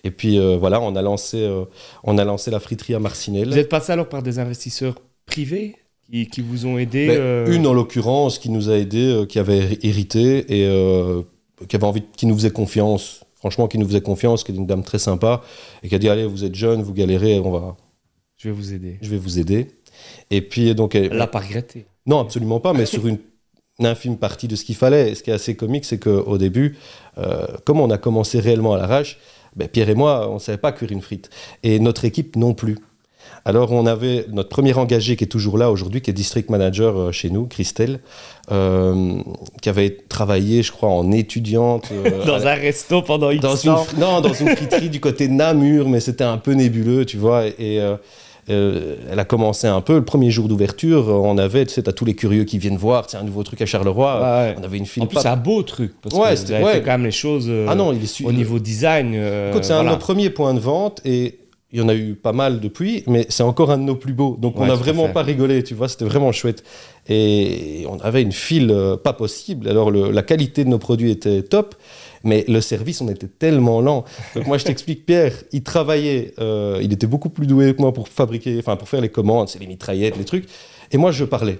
Et 0.07 0.11
puis 0.11 0.39
euh, 0.39 0.55
voilà, 0.55 0.79
on 0.79 0.95
a, 0.95 1.01
lancé, 1.01 1.41
euh, 1.41 1.65
on 2.05 2.17
a 2.17 2.23
lancé 2.23 2.49
la 2.49 2.61
friterie 2.61 2.93
à 2.93 2.99
Marcinelle. 2.99 3.49
Vous 3.49 3.57
êtes 3.57 3.67
passé 3.67 3.91
alors 3.91 4.07
par 4.07 4.23
des 4.23 4.39
investisseurs 4.39 4.95
privés 5.25 5.75
qui, 6.09 6.27
qui 6.27 6.39
vous 6.39 6.65
ont 6.65 6.77
aidé 6.77 7.07
ben, 7.07 7.17
euh 7.19 7.53
Une 7.53 7.67
en 7.67 7.73
l'occurrence 7.73 8.39
qui 8.39 8.49
nous 8.49 8.69
a 8.69 8.77
aidé, 8.77 9.25
qui 9.27 9.37
avait 9.37 9.77
hérité 9.81 10.45
et 10.47 10.65
qui 11.67 11.75
avait 11.75 11.85
envie, 11.85 12.03
qui 12.15 12.25
nous 12.25 12.35
faisait 12.35 12.51
confiance. 12.51 13.25
Franchement, 13.35 13.67
qui 13.67 13.77
nous 13.77 13.85
faisait 13.85 13.99
confiance, 13.99 14.45
qui 14.45 14.53
est 14.53 14.55
une 14.55 14.65
dame 14.65 14.81
très 14.81 14.97
sympa 14.97 15.43
et 15.83 15.89
qui 15.89 15.95
a 15.95 15.99
dit 15.99 16.07
allez, 16.07 16.25
vous 16.25 16.45
êtes 16.45 16.55
jeune, 16.55 16.81
vous 16.81 16.93
galérez, 16.93 17.39
on 17.41 17.51
va. 17.51 17.75
Je 18.37 18.47
vais 18.47 18.55
vous 18.55 18.73
aider. 18.73 18.97
Je 19.01 19.09
vais 19.09 19.17
vous 19.17 19.39
aider. 19.39 19.67
Et 20.31 20.41
puis 20.41 20.73
donc. 20.73 20.95
Elle 20.95 21.09
l'a 21.09 21.27
pas 21.27 21.39
regretté. 21.39 21.85
Non, 22.05 22.19
absolument 22.19 22.61
pas, 22.61 22.71
mais 22.71 22.85
sur 22.85 23.05
une 23.05 23.19
infime 23.79 24.17
partie 24.17 24.47
de 24.47 24.55
ce 24.55 24.63
qu'il 24.63 24.75
fallait. 24.75 25.15
ce 25.15 25.21
qui 25.21 25.31
est 25.31 25.33
assez 25.33 25.57
comique, 25.57 25.83
c'est 25.83 25.99
qu'au 25.99 26.37
début, 26.37 26.77
comme 27.65 27.81
on 27.81 27.89
a 27.89 27.97
commencé 27.97 28.39
réellement 28.39 28.73
à 28.73 28.77
l'arrache, 28.77 29.19
ben, 29.57 29.67
Pierre 29.67 29.89
et 29.89 29.95
moi, 29.95 30.29
on 30.29 30.35
ne 30.35 30.39
savait 30.39 30.57
pas 30.57 30.71
cuire 30.71 30.91
une 30.91 31.01
frite. 31.01 31.29
Et 31.63 31.79
notre 31.79 32.05
équipe 32.05 32.35
non 32.35 32.53
plus. 32.53 32.77
Alors, 33.43 33.71
on 33.71 33.85
avait 33.85 34.25
notre 34.29 34.49
premier 34.49 34.73
engagé 34.73 35.15
qui 35.15 35.23
est 35.23 35.27
toujours 35.27 35.57
là 35.57 35.71
aujourd'hui, 35.71 36.01
qui 36.01 36.09
est 36.09 36.13
district 36.13 36.49
manager 36.49 36.97
euh, 36.97 37.11
chez 37.11 37.29
nous, 37.29 37.45
Christelle, 37.45 37.99
euh, 38.51 39.21
qui 39.61 39.69
avait 39.69 39.97
travaillé, 40.09 40.63
je 40.63 40.71
crois, 40.71 40.89
en 40.89 41.11
étudiante. 41.11 41.89
Euh, 41.91 42.25
dans 42.25 42.45
un 42.45 42.53
resto 42.53 43.01
pendant 43.01 43.31
X 43.31 43.41
dans 43.41 43.73
ans. 43.73 43.87
non, 43.97 44.21
dans 44.21 44.33
une 44.33 44.49
friterie 44.49 44.89
du 44.89 44.99
côté 44.99 45.27
de 45.27 45.33
Namur, 45.33 45.89
mais 45.89 46.01
c'était 46.01 46.23
un 46.23 46.37
peu 46.37 46.53
nébuleux, 46.53 47.05
tu 47.05 47.17
vois. 47.17 47.45
Et, 47.47 47.81
euh, 48.49 48.95
elle 49.11 49.19
a 49.19 49.25
commencé 49.25 49.67
un 49.67 49.81
peu. 49.81 49.95
Le 49.95 50.05
premier 50.05 50.31
jour 50.31 50.47
d'ouverture, 50.47 51.07
on 51.07 51.37
avait, 51.37 51.65
tu 51.65 51.73
sais, 51.73 51.89
as 51.89 51.93
tous 51.93 52.05
les 52.05 52.15
curieux 52.15 52.43
qui 52.43 52.57
viennent 52.57 52.77
voir, 52.77 53.05
c'est 53.07 53.17
un 53.17 53.23
nouveau 53.23 53.43
truc 53.43 53.61
à 53.61 53.65
Charleroi. 53.65 54.55
On 54.57 54.63
avait 54.63 54.77
une 54.77 54.85
file. 54.85 55.03
En 55.03 55.07
plus, 55.07 55.19
c'est 55.19 55.27
un 55.27 55.35
beau 55.35 55.63
truc. 55.63 55.93
Parce 56.01 56.15
ouais, 56.15 56.35
que 56.35 56.61
vous 56.61 56.67
fait 56.69 56.81
quand 56.81 56.91
même 56.91 57.05
les 57.05 57.11
choses 57.11 57.51
ah 57.67 57.75
non, 57.75 57.93
il 57.93 58.03
est 58.03 58.25
au 58.25 58.31
niveau 58.31 58.59
design. 58.59 59.13
Euh, 59.15 59.51
Écoute, 59.51 59.63
c'est 59.63 59.73
un 59.73 59.83
de 59.83 59.89
nos 59.89 59.97
premiers 59.97 60.29
points 60.29 60.53
de 60.53 60.59
vente 60.59 61.01
et 61.05 61.39
il 61.73 61.79
y 61.79 61.81
en 61.81 61.89
a 61.89 61.95
eu 61.95 62.15
pas 62.15 62.31
mal 62.31 62.61
depuis, 62.61 63.03
mais 63.07 63.25
c'est 63.29 63.43
encore 63.43 63.71
un 63.71 63.77
de 63.77 63.83
nos 63.83 63.95
plus 63.95 64.13
beaux. 64.13 64.37
Donc 64.39 64.59
on 64.59 64.65
n'a 64.65 64.75
vraiment 64.75 65.09
pas 65.09 65.23
rigolé, 65.23 65.63
tu 65.63 65.73
vois, 65.73 65.89
c'était 65.89 66.05
vraiment 66.05 66.31
chouette. 66.31 66.63
Et 67.09 67.85
on 67.89 67.97
avait 67.99 68.21
une 68.21 68.31
file 68.31 68.71
euh, 68.71 68.97
pas 68.97 69.13
possible. 69.13 69.67
Alors 69.67 69.91
la 69.91 70.23
qualité 70.23 70.63
de 70.63 70.69
nos 70.69 70.79
produits 70.79 71.11
était 71.11 71.41
top. 71.43 71.75
Mais 72.23 72.45
le 72.47 72.61
service, 72.61 73.01
on 73.01 73.07
était 73.09 73.27
tellement 73.27 73.81
lent. 73.81 74.05
Donc 74.35 74.47
moi, 74.47 74.57
je 74.57 74.65
t'explique, 74.65 75.05
Pierre, 75.05 75.33
il 75.51 75.63
travaillait, 75.63 76.33
euh, 76.39 76.79
il 76.81 76.93
était 76.93 77.07
beaucoup 77.07 77.29
plus 77.29 77.47
doué 77.47 77.73
que 77.75 77.81
moi 77.81 77.93
pour 77.93 78.07
fabriquer, 78.09 78.57
enfin 78.59 78.75
pour 78.75 78.89
faire 78.89 79.01
les 79.01 79.09
commandes, 79.09 79.49
c'est 79.49 79.59
les 79.59 79.67
mitraillettes, 79.67 80.17
les 80.17 80.25
trucs. 80.25 80.47
Et 80.91 80.97
moi, 80.97 81.11
je 81.11 81.25
parlais. 81.25 81.59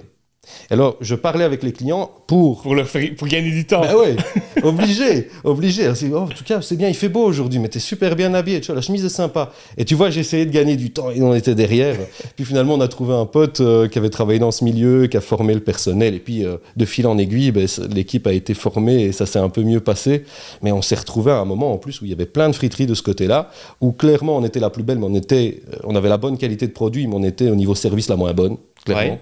Alors, 0.70 0.98
je 1.02 1.16
parlais 1.16 1.44
avec 1.44 1.64
les 1.64 1.72
clients 1.72 2.12
pour... 2.28 2.62
Pour, 2.62 2.76
leur 2.76 2.88
faire, 2.88 3.10
pour 3.18 3.28
gagner 3.28 3.52
du 3.52 3.66
temps. 3.66 3.82
Ben 3.82 3.96
ouais, 3.96 4.16
obligé, 4.64 5.30
obligé. 5.44 5.90
Oh, 6.12 6.18
en 6.18 6.28
tout 6.28 6.44
cas, 6.44 6.62
c'est 6.62 6.76
bien, 6.76 6.90
il 6.90 6.96
fait 6.96 7.10
beau 7.10 7.24
aujourd'hui, 7.24 7.60
mais 7.60 7.70
t'es 7.70 7.80
super 7.80 8.16
bien 8.16 8.34
habillé, 8.34 8.60
tu 8.60 8.68
vois, 8.68 8.76
la 8.76 8.82
chemise 8.82 9.06
est 9.06 9.10
sympa. 9.10 9.52
Et 9.78 9.86
tu 9.86 9.96
vois, 9.96 10.10
j'ai 10.10 10.22
essayé 10.22 10.46
de 10.46 10.52
gagner 10.52 10.76
du 10.76 10.92
temps, 10.92 11.10
et 11.12 11.22
on 11.22 11.34
était 11.34 11.56
derrière. 11.56 11.96
puis 12.36 12.46
finalement, 12.46 12.74
on 12.74 12.82
a 12.82 12.88
trouvé 12.88 13.14
un 13.14 13.26
pote 13.26 13.62
euh, 13.62 13.88
qui 13.88 13.98
avait 13.98 14.10
travaillé 14.10 14.40
dans 14.40 14.52
ce 14.52 14.64
milieu, 14.64 15.08
qui 15.08 15.18
a 15.18 15.22
formé 15.22 15.54
le 15.54 15.62
personnel. 15.62 16.16
Et 16.16 16.20
puis, 16.20 16.46
euh, 16.46 16.58
de 16.76 16.86
fil 16.86 17.08
en 17.08 17.18
aiguille, 17.18 17.52
ben, 17.52 17.68
l'équipe 17.94 18.28
a 18.28 18.34
été 18.34 18.54
formée 18.54 19.04
et 19.04 19.12
ça 19.12 19.26
s'est 19.26 19.40
un 19.40 19.50
peu 19.50 19.64
mieux 19.64 19.80
passé. 19.80 20.24
Mais 20.62 20.72
on 20.72 20.82
s'est 20.82 20.96
retrouvé 20.96 21.32
à 21.32 21.38
un 21.38 21.46
moment, 21.46 21.74
en 21.74 21.78
plus, 21.78 22.02
où 22.02 22.06
il 22.06 22.10
y 22.10 22.14
avait 22.14 22.26
plein 22.26 22.50
de 22.50 22.54
friteries 22.56 22.88
de 22.88 22.94
ce 22.94 23.04
côté-là, 23.04 23.50
où 23.82 23.92
clairement, 23.92 24.38
on 24.38 24.44
était 24.44 24.60
la 24.60 24.70
plus 24.70 24.84
belle, 24.84 25.00
mais 25.00 25.08
on, 25.08 25.16
était, 25.16 25.62
euh, 25.74 25.78
on 25.84 25.96
avait 25.96 26.10
la 26.10 26.18
bonne 26.18 26.38
qualité 26.38 26.68
de 26.68 26.74
produit, 26.74 27.08
mais 27.08 27.16
on 27.16 27.24
était 27.24 27.50
au 27.50 27.56
niveau 27.56 27.76
service 27.76 28.10
la 28.10 28.16
moins 28.16 28.34
bonne, 28.34 28.58
clairement. 28.86 29.20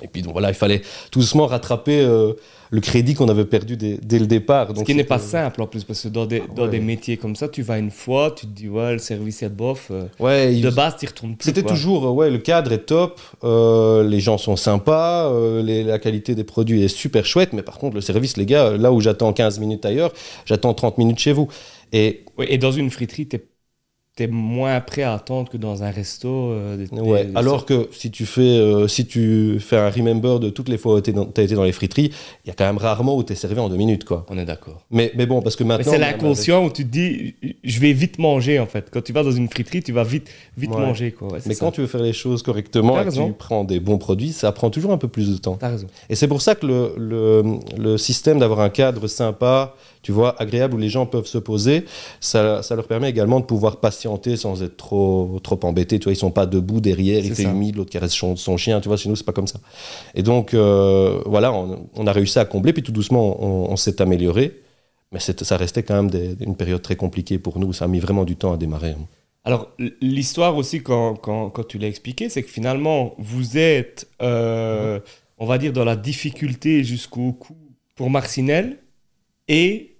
Et 0.00 0.08
puis 0.08 0.22
donc 0.22 0.32
voilà, 0.32 0.48
il 0.48 0.54
fallait 0.54 0.80
tout 1.10 1.18
doucement 1.20 1.46
rattraper 1.46 2.00
euh, 2.00 2.32
le 2.70 2.80
crédit 2.80 3.12
qu'on 3.12 3.28
avait 3.28 3.44
perdu 3.44 3.76
dès, 3.76 4.18
le 4.18 4.26
départ. 4.26 4.68
Ce 4.74 4.84
qui 4.84 4.94
n'est 4.94 5.04
pas 5.04 5.18
simple 5.18 5.60
en 5.60 5.66
plus, 5.66 5.84
parce 5.84 6.00
que 6.00 6.08
dans 6.08 6.24
des, 6.24 6.42
dans 6.56 6.66
des 6.66 6.80
métiers 6.80 7.18
comme 7.18 7.36
ça, 7.36 7.46
tu 7.46 7.60
vas 7.60 7.78
une 7.78 7.90
fois, 7.90 8.34
tu 8.34 8.46
te 8.46 8.52
dis, 8.52 8.70
ouais, 8.70 8.94
le 8.94 8.98
service 8.98 9.42
est 9.42 9.50
bof. 9.50 9.88
Euh, 9.90 10.04
ouais, 10.18 10.54
de 10.54 10.70
base, 10.70 10.96
tu 10.98 11.04
retournes 11.04 11.36
plus. 11.36 11.44
C'était 11.44 11.62
toujours, 11.62 12.14
ouais, 12.14 12.30
le 12.30 12.38
cadre 12.38 12.72
est 12.72 12.86
top, 12.86 13.20
euh, 13.44 14.02
les 14.02 14.20
gens 14.20 14.38
sont 14.38 14.56
sympas, 14.56 15.30
la 15.62 15.98
qualité 15.98 16.34
des 16.34 16.44
produits 16.44 16.82
est 16.82 16.88
super 16.88 17.26
chouette, 17.26 17.52
mais 17.52 17.62
par 17.62 17.76
contre, 17.76 17.94
le 17.94 18.00
service, 18.00 18.38
les 18.38 18.46
gars, 18.46 18.78
là 18.78 18.92
où 18.92 19.00
j'attends 19.02 19.34
15 19.34 19.60
minutes 19.60 19.84
ailleurs, 19.84 20.12
j'attends 20.46 20.72
30 20.72 20.96
minutes 20.96 21.18
chez 21.18 21.32
vous. 21.32 21.48
Et, 21.92 22.24
et 22.48 22.56
dans 22.56 22.72
une 22.72 22.90
friterie, 22.90 23.28
tu 23.28 23.38
tu 24.14 24.24
es 24.24 24.26
moins 24.26 24.78
prêt 24.80 25.02
à 25.02 25.14
attendre 25.14 25.50
que 25.50 25.56
dans 25.56 25.82
un 25.82 25.90
resto. 25.90 26.28
euh, 26.28 26.76
des- 26.76 27.00
Ouais, 27.00 27.24
des- 27.24 27.34
alors 27.36 27.64
que 27.64 27.88
si 27.92 28.10
tu 28.10 28.26
fais, 28.26 28.42
euh, 28.42 28.86
si 28.86 29.06
tu 29.06 29.58
fais 29.58 29.78
un 29.78 29.88
remember 29.88 30.38
de 30.38 30.50
toutes 30.50 30.68
les 30.68 30.76
fois 30.76 30.96
où 30.96 31.00
tu 31.00 31.10
as 31.10 31.42
été 31.42 31.54
dans 31.54 31.62
les 31.64 31.72
friteries, 31.72 32.10
il 32.44 32.48
y 32.48 32.50
a 32.50 32.54
quand 32.54 32.66
même 32.66 32.76
rarement 32.76 33.16
où 33.16 33.22
tu 33.24 33.32
es 33.32 33.36
servi 33.36 33.58
en 33.58 33.70
deux 33.70 33.76
minutes. 33.76 34.04
quoi. 34.04 34.26
On 34.28 34.36
est 34.36 34.44
d'accord. 34.44 34.82
Mais, 34.90 35.12
mais 35.16 35.24
bon, 35.24 35.40
parce 35.40 35.56
que 35.56 35.64
maintenant. 35.64 35.90
c'est 35.92 35.98
l'inconscient 35.98 36.62
où 36.64 36.70
tu 36.70 36.84
te 36.84 36.90
dis, 36.90 37.34
je 37.64 37.80
vais 37.80 37.92
vite 37.94 38.18
manger 38.18 38.58
en 38.60 38.66
fait. 38.66 38.88
Quand 38.92 39.02
tu 39.02 39.14
vas 39.14 39.22
dans 39.22 39.32
une 39.32 39.48
friterie, 39.48 39.82
tu 39.82 39.92
vas 39.92 40.04
vite, 40.04 40.28
vite 40.58 40.70
Ouais. 40.74 40.80
manger. 40.80 41.12
Quoi. 41.12 41.32
Ouais, 41.32 41.38
Mais 41.46 41.54
ça. 41.54 41.64
quand 41.64 41.72
tu 41.72 41.80
veux 41.80 41.86
faire 41.86 42.02
les 42.02 42.12
choses 42.12 42.42
correctement 42.42 42.94
T'as 42.96 43.04
et 43.04 43.08
que 43.08 43.14
tu 43.14 43.32
prends 43.32 43.64
des 43.64 43.80
bons 43.80 43.96
produits, 43.98 44.32
ça 44.32 44.52
prend 44.52 44.68
toujours 44.68 44.92
un 44.92 44.98
peu 44.98 45.08
plus 45.08 45.30
de 45.32 45.38
temps. 45.38 45.56
T'as 45.58 45.70
raison. 45.70 45.86
Et 46.10 46.16
c'est 46.16 46.28
pour 46.28 46.42
ça 46.42 46.54
que 46.54 46.66
le, 46.66 46.92
le, 46.98 47.42
le 47.78 47.96
système 47.96 48.38
d'avoir 48.40 48.60
un 48.60 48.68
cadre 48.70 49.06
sympa, 49.06 49.74
tu 50.02 50.12
vois, 50.12 50.34
agréable 50.42 50.74
où 50.74 50.78
les 50.78 50.88
gens 50.88 51.06
peuvent 51.06 51.26
se 51.26 51.38
poser, 51.38 51.84
ça, 52.20 52.62
ça 52.62 52.74
leur 52.76 52.86
permet 52.88 53.08
également 53.08 53.40
de 53.40 53.44
pouvoir 53.44 53.76
patienter 54.02 54.36
sans 54.36 54.62
être 54.62 54.76
trop, 54.76 55.38
trop 55.42 55.58
embêtés. 55.62 55.98
Tu 55.98 56.04
vois, 56.04 56.12
ils 56.12 56.16
sont 56.16 56.30
pas 56.30 56.46
debout 56.46 56.80
derrière, 56.80 57.24
il 57.24 57.34
fait 57.34 57.44
ça. 57.44 57.50
humide, 57.50 57.76
l'autre 57.76 57.90
caresse 57.90 58.12
son, 58.12 58.36
son 58.36 58.56
chien. 58.56 58.80
Tu 58.80 58.88
vois, 58.88 58.96
chez 58.96 59.08
nous, 59.08 59.16
c'est 59.16 59.24
pas 59.26 59.32
comme 59.32 59.46
ça. 59.46 59.60
Et 60.14 60.22
donc, 60.22 60.54
euh, 60.54 61.20
voilà, 61.26 61.52
on, 61.52 61.88
on 61.94 62.06
a 62.06 62.12
réussi 62.12 62.38
à 62.38 62.44
combler, 62.44 62.72
puis 62.72 62.82
tout 62.82 62.92
doucement, 62.92 63.42
on, 63.42 63.70
on 63.72 63.76
s'est 63.76 64.00
amélioré. 64.02 64.60
Mais 65.12 65.20
ça 65.20 65.56
restait 65.56 65.82
quand 65.82 65.94
même 65.94 66.10
des- 66.10 66.36
une 66.40 66.56
période 66.56 66.80
très 66.82 66.96
compliquée 66.96 67.38
pour 67.38 67.58
nous. 67.58 67.72
Ça 67.72 67.84
a 67.84 67.88
mis 67.88 68.00
vraiment 68.00 68.24
du 68.24 68.34
temps 68.36 68.52
à 68.52 68.56
démarrer. 68.56 68.94
Alors, 69.44 69.70
l'histoire 70.00 70.56
aussi, 70.56 70.82
quand, 70.82 71.16
quand, 71.16 71.50
quand 71.50 71.64
tu 71.66 71.78
l'as 71.78 71.88
expliqué, 71.88 72.28
c'est 72.28 72.42
que 72.42 72.50
finalement, 72.50 73.14
vous 73.18 73.58
êtes, 73.58 74.08
euh, 74.22 75.00
on 75.38 75.46
va 75.46 75.58
dire, 75.58 75.72
dans 75.72 75.84
la 75.84 75.96
difficulté 75.96 76.82
jusqu'au 76.84 77.32
coup 77.32 77.56
pour 77.94 78.08
Marcinelle 78.08 78.78
et 79.48 79.96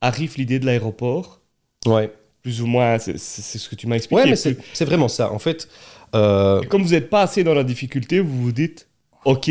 arrive 0.00 0.36
l'idée 0.38 0.58
de 0.58 0.66
l'aéroport. 0.66 1.40
Ouais, 1.84 2.10
Plus 2.46 2.62
ou 2.62 2.66
moins, 2.66 2.96
c'est 3.00 3.18
ce 3.18 3.68
que 3.68 3.74
tu 3.74 3.88
m'as 3.88 3.96
expliqué. 3.96 4.22
ouais 4.22 4.30
mais 4.30 4.36
c'est 4.36 4.84
vraiment 4.84 5.08
ça. 5.08 5.32
En 5.32 5.40
fait, 5.40 5.66
euh, 6.14 6.62
Comme 6.68 6.84
vous 6.84 6.90
n'êtes 6.90 7.10
pas 7.10 7.22
assez 7.22 7.42
dans 7.42 7.54
la 7.54 7.64
difficulté, 7.64 8.20
vous 8.20 8.40
vous 8.40 8.52
dites, 8.52 8.86
OK, 9.24 9.50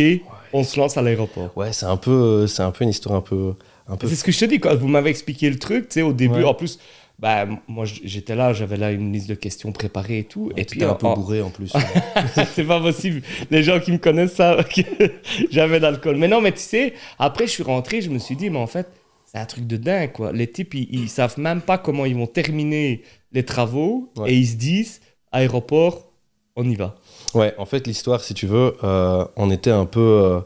on 0.53 0.63
se 0.63 0.79
lance 0.79 0.95
à 0.95 1.01
l'aéroport. 1.01 1.51
ouais, 1.57 1.73
c'est 1.73 1.85
un 1.87 1.97
peu, 1.97 2.47
c'est 2.47 2.63
un 2.63 2.71
peu 2.71 2.85
une 2.85 2.91
histoire 2.91 3.15
un 3.15 3.21
peu, 3.21 3.55
un 3.89 3.97
peu 3.97 4.07
C'est 4.07 4.15
ce 4.15 4.23
que 4.23 4.31
je 4.31 4.39
te 4.39 4.45
dis, 4.45 4.61
quand 4.61 4.73
vous 4.77 4.87
m'avez 4.87 5.09
expliqué 5.09 5.49
le 5.49 5.59
truc, 5.59 5.89
tu 5.89 5.95
sais, 5.95 6.01
au 6.03 6.13
début, 6.13 6.35
Ouais. 6.35 6.43
en 6.45 6.53
plus, 6.53 6.79
bah, 7.19 7.45
moi 7.67 7.83
j'étais 7.85 8.33
là, 8.35 8.53
j'avais 8.53 8.77
là 8.77 8.91
une 8.93 9.11
liste 9.11 9.27
de 9.27 9.35
questions 9.35 9.73
préparée 9.73 10.19
et 10.19 10.23
tout. 10.23 10.53
et 10.55 10.63
puis 10.63 10.81
un 10.85 10.93
peu 10.93 11.07
en- 11.07 11.15
bourré 11.15 11.41
en 11.41 11.49
plus. 11.49 11.73
c'est 12.55 12.63
pas 12.63 12.79
possible. 12.79 13.21
Les 13.51 13.61
gens 13.61 13.81
qui 13.81 13.91
me 13.91 13.97
connaissent 13.97 14.35
savent 14.35 14.63
que 14.69 14.81
j'avais 15.51 15.81
d'alcool. 15.81 16.15
Mais 16.15 16.29
non, 16.29 16.39
mais 16.39 16.53
tu 16.53 16.59
sais, 16.59 16.93
après 17.19 17.45
je 17.47 17.51
suis 17.51 17.63
rentré, 17.63 18.01
je 18.01 18.09
me 18.09 18.19
suis 18.19 18.37
dit, 18.37 18.49
mais 18.49 18.59
en 18.59 18.67
fait, 18.67 18.87
c'est 19.35 19.41
un 19.41 19.45
truc 19.45 19.67
de 19.67 19.75
dingue, 19.75 20.13
quoi. 20.13 20.31
Les 20.31 20.47
types, 20.49 20.73
ils, 20.75 20.87
ils 20.93 21.09
savent 21.09 21.37
même 21.39 21.59
pas 21.61 21.77
comment 21.77 22.05
ils 22.05 22.15
vont 22.15 22.25
terminer 22.27 23.03
les 23.33 23.43
travaux 23.43 24.11
Ouais. 24.17 24.31
et 24.31 24.37
ils 24.37 24.47
se 24.47 24.55
disent, 24.55 25.01
aéroport, 25.33 26.11
on 26.55 26.63
y 26.69 26.75
va. 26.75 26.95
Ouais, 27.33 27.53
en 27.57 27.65
fait, 27.65 27.85
l'histoire, 27.85 28.21
si 28.23 28.33
tu 28.33 28.47
veux, 28.47 28.77
euh, 28.85 29.25
on 29.35 29.51
était 29.51 29.71
un 29.71 29.85
peu. 29.85 29.99
euh, 29.99 30.39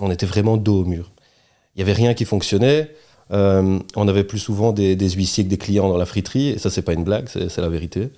on 0.00 0.10
était 0.12 0.26
vraiment 0.26 0.56
dos 0.56 0.82
au 0.82 0.84
mur. 0.84 1.10
Il 1.74 1.80
y 1.80 1.82
avait 1.82 1.92
rien 1.92 2.14
qui 2.14 2.24
fonctionnait. 2.24 2.90
euh, 3.32 3.80
on 3.96 4.06
avait 4.06 4.22
plus 4.22 4.38
souvent 4.38 4.72
des, 4.72 4.94
des 4.94 5.10
huissiers 5.10 5.42
que 5.42 5.48
des 5.48 5.58
clients 5.58 5.88
dans 5.88 5.96
la 5.96 6.06
friterie. 6.06 6.50
Et 6.50 6.58
ça, 6.58 6.70
c'est 6.70 6.82
pas 6.82 6.92
une 6.92 7.02
blague, 7.02 7.26
c'est 7.28 7.48
c'est 7.48 7.60
la 7.60 7.68
vérité. 7.68 8.10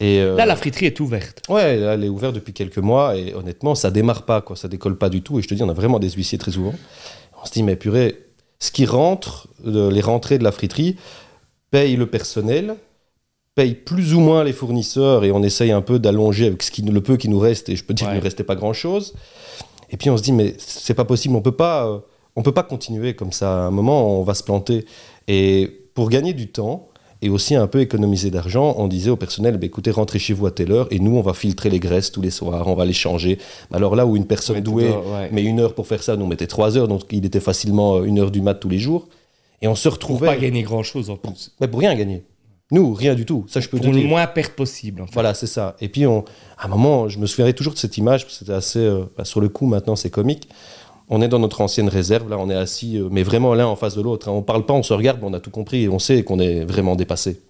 Et, 0.00 0.18
euh, 0.18 0.34
Là, 0.36 0.46
la 0.46 0.56
friterie 0.56 0.86
est 0.86 0.98
ouverte. 0.98 1.42
Ouais, 1.48 1.76
là, 1.76 1.94
elle 1.94 2.02
est 2.04 2.08
ouverte 2.08 2.34
depuis 2.34 2.52
quelques 2.52 2.78
mois. 2.78 3.16
Et 3.16 3.34
honnêtement, 3.34 3.76
ça 3.76 3.92
démarre 3.92 4.24
pas, 4.24 4.40
quoi. 4.42 4.56
Ça 4.56 4.66
décolle 4.66 4.98
pas 4.98 5.10
du 5.10 5.22
tout. 5.22 5.38
Et 5.38 5.42
je 5.42 5.48
te 5.48 5.54
dis, 5.54 5.62
on 5.62 5.68
a 5.68 5.72
vraiment 5.74 6.00
des 6.00 6.10
huissiers 6.10 6.38
très 6.38 6.50
souvent. 6.50 6.74
On 7.40 7.46
se 7.46 7.52
dit, 7.52 7.62
mais 7.62 7.76
purée, 7.76 8.18
ce 8.58 8.70
qui 8.70 8.86
rentre, 8.86 9.48
les 9.64 10.00
rentrées 10.00 10.38
de 10.38 10.44
la 10.44 10.52
friterie, 10.52 10.96
paye 11.70 11.96
le 11.96 12.06
personnel, 12.06 12.76
paye 13.54 13.74
plus 13.74 14.14
ou 14.14 14.20
moins 14.20 14.44
les 14.44 14.52
fournisseurs 14.52 15.24
et 15.24 15.32
on 15.32 15.42
essaye 15.42 15.70
un 15.72 15.80
peu 15.82 15.98
d'allonger 15.98 16.46
avec 16.46 16.62
ce 16.62 16.70
qui, 16.70 16.82
le 16.82 17.00
peu 17.00 17.16
qui 17.16 17.28
nous 17.28 17.38
reste. 17.38 17.68
Et 17.68 17.76
je 17.76 17.84
peux 17.84 17.94
dire 17.94 18.06
Ouais. 18.06 18.12
qu'il 18.14 18.20
ne 18.20 18.24
restait 18.24 18.44
pas 18.44 18.54
grand-chose. 18.56 19.14
Et 19.90 19.96
puis 19.96 20.10
on 20.10 20.16
se 20.16 20.22
dit, 20.22 20.32
mais 20.32 20.54
c'est 20.58 20.94
pas 20.94 21.04
possible, 21.04 21.34
on 21.36 21.40
peut 21.42 21.52
pas, 21.52 21.86
euh, 21.86 21.98
on 22.36 22.42
peut 22.42 22.52
pas 22.52 22.62
continuer 22.62 23.14
comme 23.14 23.32
ça. 23.32 23.64
À 23.64 23.66
un 23.66 23.70
moment, 23.70 24.18
on 24.20 24.22
va 24.22 24.34
se 24.34 24.42
planter. 24.42 24.84
Et 25.28 25.88
pour 25.94 26.08
gagner 26.10 26.32
du 26.34 26.48
temps 26.48 26.87
et 27.20 27.28
aussi 27.30 27.54
un 27.56 27.66
peu 27.66 27.80
économiser 27.80 28.30
d'argent, 28.30 28.74
on 28.78 28.86
disait 28.88 29.10
au 29.10 29.16
personnel, 29.16 29.56
bah, 29.56 29.66
écoutez, 29.66 29.90
rentrez 29.90 30.18
chez 30.18 30.32
vous 30.34 30.46
à 30.46 30.50
telle 30.50 30.70
heure 30.72 30.86
et 30.90 30.98
nous, 31.00 31.16
on 31.16 31.20
va 31.22 31.34
filtrer 31.34 31.68
les 31.70 31.80
graisses 31.80 32.12
tous 32.12 32.20
les 32.22 32.30
soirs, 32.30 32.66
on 32.68 32.74
va 32.74 32.84
les 32.84 32.92
changer. 32.92 33.38
Alors 33.72 33.96
là 33.96 34.06
où 34.06 34.16
une 34.16 34.26
personne 34.26 34.60
douée 34.60 34.88
ouais. 34.90 35.28
mais 35.32 35.42
une 35.42 35.58
heure 35.60 35.74
pour 35.74 35.86
faire 35.86 36.02
ça, 36.02 36.16
nous 36.16 36.24
on 36.24 36.28
mettait 36.28 36.46
trois 36.46 36.76
heures, 36.76 36.88
donc 36.88 37.02
il 37.10 37.24
était 37.26 37.40
facilement 37.40 37.96
euh, 37.96 38.04
une 38.04 38.18
heure 38.20 38.30
du 38.30 38.40
mat 38.40 38.54
tous 38.54 38.68
les 38.68 38.78
jours. 38.78 39.08
Et 39.62 39.66
on 39.66 39.74
se 39.74 39.88
Pour 39.88 39.94
retrouvait 39.94 40.26
pas 40.28 40.36
gagner 40.36 40.62
grand-chose 40.62 41.10
en 41.10 41.16
plus. 41.16 41.52
mais 41.60 41.66
pour 41.66 41.80
rien 41.80 41.94
gagner. 41.96 42.22
Nous, 42.70 42.92
rien 42.92 43.14
du 43.14 43.24
tout. 43.24 43.46
Ça, 43.48 43.60
je 43.60 43.68
peux 43.70 43.78
Pour 43.78 43.86
te 43.86 43.90
le 43.90 44.00
dire. 44.00 44.08
moins 44.08 44.26
perdre 44.26 44.50
possible, 44.50 45.00
en 45.00 45.06
fait. 45.06 45.14
Voilà, 45.14 45.32
c'est 45.32 45.46
ça. 45.46 45.74
Et 45.80 45.88
puis, 45.88 46.06
on, 46.06 46.22
à 46.58 46.66
un 46.66 46.68
moment, 46.68 47.08
je 47.08 47.18
me 47.18 47.24
souviendrai 47.24 47.54
toujours 47.54 47.72
de 47.72 47.78
cette 47.78 47.96
image, 47.96 48.24
parce 48.26 48.34
que 48.34 48.38
c'était 48.40 48.52
assez. 48.52 48.78
euh, 48.78 49.04
bah, 49.16 49.24
sur 49.24 49.40
le 49.40 49.48
coup, 49.48 49.64
maintenant, 49.66 49.96
c'est 49.96 50.10
comique. 50.10 50.50
On 51.10 51.22
est 51.22 51.28
dans 51.28 51.38
notre 51.38 51.60
ancienne 51.62 51.88
réserve, 51.88 52.28
là, 52.28 52.36
on 52.38 52.50
est 52.50 52.54
assis, 52.54 52.98
euh, 52.98 53.08
mais 53.10 53.22
vraiment 53.22 53.54
l'un 53.54 53.66
en 53.66 53.76
face 53.76 53.94
de 53.94 54.02
l'autre. 54.02 54.28
hein. 54.28 54.32
On 54.32 54.42
parle 54.42 54.66
pas, 54.66 54.74
on 54.74 54.82
se 54.82 54.92
regarde, 54.92 55.18
mais 55.20 55.26
on 55.28 55.32
a 55.32 55.40
tout 55.40 55.50
compris 55.50 55.84
et 55.84 55.88
on 55.88 55.98
sait 55.98 56.22
qu'on 56.22 56.38
est 56.38 56.64
vraiment 56.64 56.96
dépassé. 56.96 57.40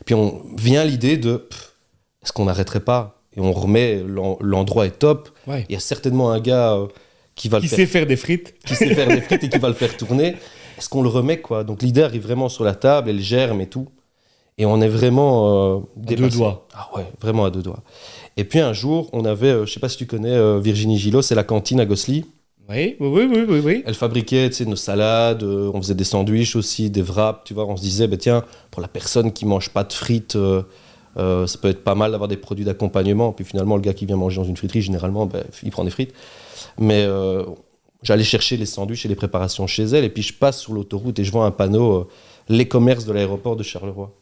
Et 0.00 0.04
puis, 0.04 0.14
on 0.14 0.42
vient 0.56 0.84
l'idée 0.84 1.16
de 1.16 1.48
est-ce 2.22 2.32
qu'on 2.32 2.44
n'arrêterait 2.44 2.80
pas 2.80 3.22
Et 3.36 3.40
on 3.40 3.52
remet, 3.52 4.02
l'en- 4.06 4.36
l'endroit 4.40 4.86
est 4.86 4.98
top. 4.98 5.30
Ouais. 5.46 5.64
Il 5.68 5.72
y 5.72 5.76
a 5.76 5.80
certainement 5.80 6.30
un 6.30 6.40
gars 6.40 6.74
euh, 6.74 6.86
qui 7.34 7.48
va 7.48 7.58
Qui 7.58 7.64
le 7.64 7.68
faire 7.70 7.76
sait 7.78 7.86
faire 7.86 8.06
des 8.06 8.16
frites 8.16 8.54
qui 8.66 8.74
sait 8.74 8.94
faire 8.94 9.08
des 9.08 9.20
frites 9.20 9.44
et 9.44 9.48
qui 9.48 9.58
va 9.58 9.68
le 9.68 9.74
faire 9.74 9.96
tourner. 9.96 10.36
Est-ce 10.78 10.88
qu'on 10.88 11.02
le 11.02 11.08
remet 11.08 11.40
quoi? 11.40 11.64
Donc 11.64 11.82
l'idée 11.82 12.02
arrive 12.02 12.22
vraiment 12.22 12.48
sur 12.48 12.64
la 12.64 12.74
table, 12.74 13.10
elle 13.10 13.20
germe 13.20 13.60
et 13.60 13.66
tout. 13.66 13.88
Et 14.58 14.64
on 14.64 14.80
est 14.80 14.88
vraiment 14.88 15.76
euh, 15.76 15.80
deux 15.96 16.16
dépassé. 16.16 16.36
doigts. 16.38 16.66
Ah 16.74 16.88
ouais, 16.96 17.04
vraiment 17.20 17.44
à 17.44 17.50
deux 17.50 17.62
doigts. 17.62 17.82
Et 18.36 18.44
puis 18.44 18.60
un 18.60 18.72
jour, 18.72 19.08
on 19.12 19.24
avait, 19.24 19.48
euh, 19.48 19.66
je 19.66 19.72
sais 19.72 19.80
pas 19.80 19.88
si 19.88 19.96
tu 19.96 20.06
connais 20.06 20.34
euh, 20.36 20.60
Virginie 20.60 20.98
Gillot, 20.98 21.22
c'est 21.22 21.34
la 21.34 21.44
cantine 21.44 21.80
à 21.80 21.86
Gossely. 21.86 22.24
Oui, 22.68 22.96
oui, 22.98 23.28
oui, 23.30 23.60
oui. 23.64 23.82
Elle 23.86 23.94
fabriquait 23.94 24.48
tu 24.48 24.56
sais, 24.56 24.64
nos 24.64 24.76
salades, 24.76 25.44
euh, 25.44 25.70
on 25.72 25.80
faisait 25.80 25.94
des 25.94 26.04
sandwichs 26.04 26.56
aussi, 26.56 26.90
des 26.90 27.02
wraps, 27.02 27.44
tu 27.44 27.54
vois. 27.54 27.64
On 27.66 27.76
se 27.76 27.82
disait, 27.82 28.08
bah, 28.08 28.16
tiens, 28.16 28.42
pour 28.72 28.82
la 28.82 28.88
personne 28.88 29.32
qui 29.32 29.46
mange 29.46 29.70
pas 29.70 29.84
de 29.84 29.92
frites, 29.92 30.34
euh, 30.34 30.62
euh, 31.16 31.46
ça 31.46 31.58
peut 31.58 31.68
être 31.68 31.84
pas 31.84 31.94
mal 31.94 32.10
d'avoir 32.10 32.26
des 32.26 32.36
produits 32.36 32.64
d'accompagnement. 32.64 33.32
Puis 33.32 33.44
finalement, 33.44 33.76
le 33.76 33.82
gars 33.82 33.94
qui 33.94 34.04
vient 34.04 34.16
manger 34.16 34.40
dans 34.40 34.44
une 34.44 34.56
friterie, 34.56 34.82
généralement, 34.82 35.26
bah, 35.26 35.40
il 35.62 35.70
prend 35.70 35.84
des 35.84 35.90
frites. 35.90 36.12
Mais 36.78 37.06
j'allais 38.02 38.24
chercher 38.24 38.56
les 38.56 38.66
sandwichs 38.66 39.06
et 39.06 39.08
les 39.08 39.14
préparations 39.14 39.66
chez 39.66 39.84
elle, 39.84 40.04
et 40.04 40.10
puis 40.10 40.22
je 40.22 40.34
passe 40.34 40.60
sur 40.60 40.74
l'autoroute 40.74 41.18
et 41.18 41.24
je 41.24 41.32
vois 41.32 41.46
un 41.46 41.50
panneau, 41.50 42.08
les 42.48 42.68
commerces 42.68 43.06
de 43.06 43.12
l'aéroport 43.12 43.56
de 43.56 43.62
Charleroi. 43.62 44.12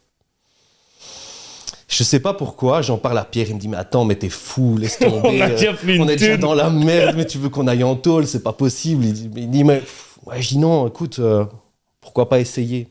Je 1.95 2.03
sais 2.03 2.19
pas 2.19 2.35
pourquoi, 2.35 2.83
j'en 2.83 2.99
parle 2.99 3.19
à 3.19 3.25
Pierre, 3.25 3.47
il 3.51 3.55
me 3.55 3.61
dit, 3.61 3.69
mais 3.69 3.77
attends, 3.77 4.05
mais 4.05 4.17
t'es 4.17 4.29
fou, 4.29 4.77
laisse 4.77 4.99
tomber. 4.99 5.21
On 5.23 5.41
a 5.41 5.49
euh, 5.49 5.51
déjà 5.51 5.73
pris 5.75 5.95
une 5.95 6.03
on 6.03 6.09
est 6.09 6.17
déjà 6.17 6.37
dans 6.37 6.53
la 6.53 6.69
merde, 6.69 7.15
mais 7.17 7.25
tu 7.25 7.39
veux 7.39 7.51
qu'on 7.51 7.69
aille 7.69 7.85
en 7.85 7.95
tôle, 7.95 8.27
c'est 8.27 8.43
pas 8.43 8.53
possible. 8.53 9.05
Il 9.05 9.13
dit, 9.13 9.31
mais, 9.33 9.43
il 9.43 9.51
dit, 9.51 9.63
mais, 9.63 9.81
ouais, 10.27 10.43
je 10.43 10.49
dis 10.49 10.59
non, 10.59 10.89
écoute, 10.89 11.21
euh, 11.21 11.45
pourquoi 12.01 12.29
pas 12.29 12.41
essayer? 12.41 12.89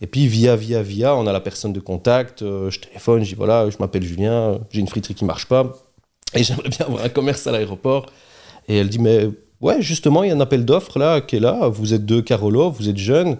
Et 0.00 0.06
puis 0.06 0.28
via, 0.28 0.54
via, 0.54 0.82
via, 0.82 1.16
on 1.16 1.26
a 1.26 1.32
la 1.32 1.40
personne 1.40 1.72
de 1.72 1.80
contact, 1.80 2.42
euh, 2.42 2.70
je 2.70 2.78
téléphone, 2.78 3.24
je 3.24 3.30
dis 3.30 3.34
voilà, 3.34 3.68
je 3.70 3.76
m'appelle 3.80 4.04
Julien, 4.04 4.60
j'ai 4.70 4.78
une 4.78 4.86
friterie 4.86 5.16
qui 5.16 5.24
marche 5.24 5.46
pas, 5.46 5.72
et 6.32 6.42
j'aimerais 6.44 6.68
bien 6.68 6.86
avoir 6.86 7.04
un 7.04 7.08
commerce 7.08 7.44
à 7.48 7.50
l'aéroport. 7.50 8.06
Et 8.68 8.76
elle 8.76 8.88
dit, 8.88 9.00
mais 9.00 9.28
ouais, 9.60 9.82
justement, 9.82 10.22
il 10.22 10.28
y 10.28 10.32
a 10.32 10.36
un 10.36 10.40
appel 10.40 10.64
d'offres 10.64 11.00
là, 11.00 11.20
qui 11.20 11.34
est 11.34 11.40
là, 11.40 11.66
vous 11.66 11.92
êtes 11.92 12.06
deux 12.06 12.22
Carolo, 12.22 12.70
vous 12.70 12.88
êtes 12.88 12.98
jeunes, 12.98 13.36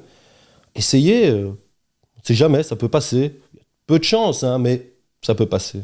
essayez, 0.74 1.30
on 1.30 1.56
sait 2.24 2.34
jamais, 2.34 2.64
ça 2.64 2.74
peut 2.74 2.88
passer. 2.88 3.36
Peu 3.88 3.98
de 3.98 4.04
chance, 4.04 4.44
hein, 4.44 4.58
mais 4.58 4.92
ça 5.22 5.34
peut 5.34 5.46
passer. 5.46 5.80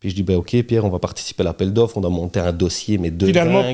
Puis 0.00 0.10
je 0.10 0.14
dis, 0.14 0.22
ben 0.22 0.36
ok, 0.36 0.60
Pierre, 0.64 0.84
on 0.84 0.90
va 0.90 0.98
participer 0.98 1.42
à 1.42 1.44
l'appel 1.44 1.72
d'offres, 1.72 1.96
on 1.96 2.04
a 2.04 2.08
monté 2.08 2.40
un 2.40 2.52
dossier, 2.52 2.98
mais 2.98 3.10
de 3.10 3.26
Finalement, 3.26 3.64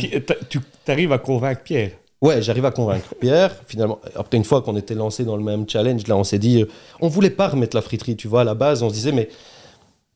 tu 0.49 0.61
arrives 0.87 1.13
à 1.13 1.19
convaincre 1.19 1.63
Pierre. 1.63 1.93
Ouais, 2.21 2.41
j'arrive 2.43 2.65
à 2.67 2.71
convaincre 2.71 3.15
Pierre. 3.21 3.55
Finalement, 3.67 3.99
après 4.15 4.37
une 4.37 4.45
fois 4.45 4.63
qu'on 4.63 4.77
était 4.77 4.95
lancé 4.95 5.25
dans 5.25 5.37
le 5.37 5.43
même 5.43 5.69
challenge, 5.69 6.07
là, 6.07 6.17
on 6.17 6.25
s'est 6.25 6.39
dit, 6.39 6.63
euh, 6.63 6.67
on 7.01 7.09
voulait 7.09 7.31
pas 7.31 7.49
remettre 7.49 7.75
la 7.75 7.83
friterie, 7.83 8.17
tu 8.17 8.29
vois, 8.29 8.43
à 8.43 8.45
la 8.45 8.55
base, 8.55 8.83
on 8.83 8.91
se 8.91 8.95
disait, 8.95 9.13
mais 9.13 9.29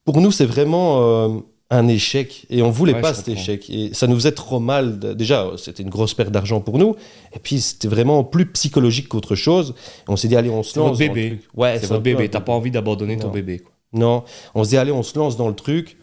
pour 0.05 0.21
nous, 0.21 0.31
c'est 0.31 0.47
vraiment 0.47 1.03
euh, 1.03 1.29
un 1.71 1.87
échec, 1.89 2.47
et 2.49 2.63
on 2.63 2.71
voulait 2.71 2.95
Ouais, 2.95 3.01
pas 3.03 3.13
cet 3.13 3.29
échec. 3.29 3.69
Et 3.69 3.91
ça 3.93 4.07
nous 4.07 4.15
faisait 4.15 4.33
trop 4.33 4.59
mal. 4.59 4.99
de- 4.99 5.13
Déjà, 5.13 5.51
c'était 5.59 5.83
une 5.83 5.91
grosse 5.91 6.15
perte 6.15 6.31
d'argent 6.31 6.61
pour 6.61 6.79
nous, 6.79 6.97
et 7.35 7.39
puis 7.39 7.61
c'était 7.61 7.89
vraiment 7.89 8.25
plus 8.25 8.47
psychologique 8.47 9.09
qu'autre 9.09 9.35
chose. 9.35 9.75
Et 10.01 10.11
on 10.11 10.17
s'est 10.17 10.29
dit, 10.29 10.37
allez, 10.37 10.49
on 10.49 10.63
se 10.63 10.75
votre 10.79 10.89
lance. 10.91 10.99
dans 10.99 11.05
le 11.05 11.11
bébé. 11.13 11.29
truc. 11.37 11.49
Ouais, 11.55 11.79
C'est 11.79 11.89
votre 11.89 12.03
bébé. 12.03 12.29
T'as 12.31 12.41
pas 12.41 12.53
envie 12.53 12.71
d'abandonner 12.71 13.17
ton 13.19 13.29
bébé. 13.29 13.59
Quoi. 13.59 13.73
non, 13.93 14.25
on 14.55 14.65
se 14.65 14.71
dit, 14.71 14.77
allez, 14.79 14.93
on 14.93 15.03
se 15.03 15.19
lance 15.19 15.37
dans 15.37 15.49
le 15.49 15.55
truc. 15.55 15.97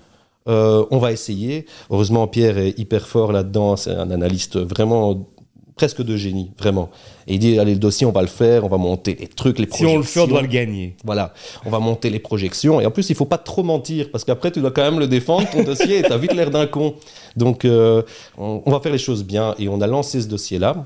euh, 0.48 0.86
on 0.92 1.00
va 1.00 1.12
essayer. 1.12 1.66
Heureusement, 1.90 2.28
Pierre 2.28 2.60
est 2.60 2.78
hyper 2.78 3.08
fort 3.08 3.32
là-dedans. 3.32 3.76
C'est 3.78 3.90
un 3.96 4.12
analyste 4.12 4.58
vraiment 4.60 5.28
presque 5.76 6.02
de 6.02 6.16
génie, 6.16 6.52
vraiment. 6.58 6.90
Et 7.28 7.34
il 7.34 7.40
dit, 7.40 7.60
allez, 7.60 7.74
le 7.74 7.80
dossier, 7.80 8.06
on 8.08 8.12
va 8.12 8.22
le 8.22 8.28
faire. 8.28 8.64
On 8.64 8.70
va 8.70 8.78
monter 8.78 9.18
les 9.20 9.28
trucs, 9.28 9.60
les 9.60 9.66
Si 9.66 9.70
projections. 9.70 9.94
on 9.96 9.98
le 9.98 10.04
fait, 10.04 10.20
on 10.22 10.28
doit 10.28 10.42
le 10.42 10.48
gagner. 10.48 10.96
Voilà, 11.04 11.34
on 11.66 11.70
va 11.70 11.80
monter 11.80 12.10
les 12.10 12.20
projections. 12.20 12.80
Et 12.80 12.86
en 12.86 12.92
plus, 12.92 13.10
il 13.10 13.16
faut 13.16 13.26
pas 13.26 13.38
trop 13.38 13.64
mentir, 13.64 14.10
parce 14.12 14.24
qu'après, 14.24 14.52
tu 14.52 14.62
dois 14.62 14.72
quand 14.72 14.84
même 14.84 15.00
le 15.00 15.08
défendre, 15.08 15.50
ton 15.52 15.64
dossier, 15.64 16.00
et 16.00 16.04
tu 16.04 16.12
as 16.12 16.18
vite 16.18 16.34
l'air 16.34 16.50
d'un 16.52 16.66
con. 16.68 16.96
Donc, 17.36 17.66
euh, 17.66 18.02
on, 18.38 18.62
on 18.66 18.72
va 18.72 18.80
faire 18.80 18.92
les 18.92 18.98
choses 18.98 19.24
bien. 19.26 19.54
Et 19.60 19.68
on 19.68 19.82
a 19.82 19.88
lancé 19.88 20.22
ce 20.22 20.28
dossier-là, 20.28 20.86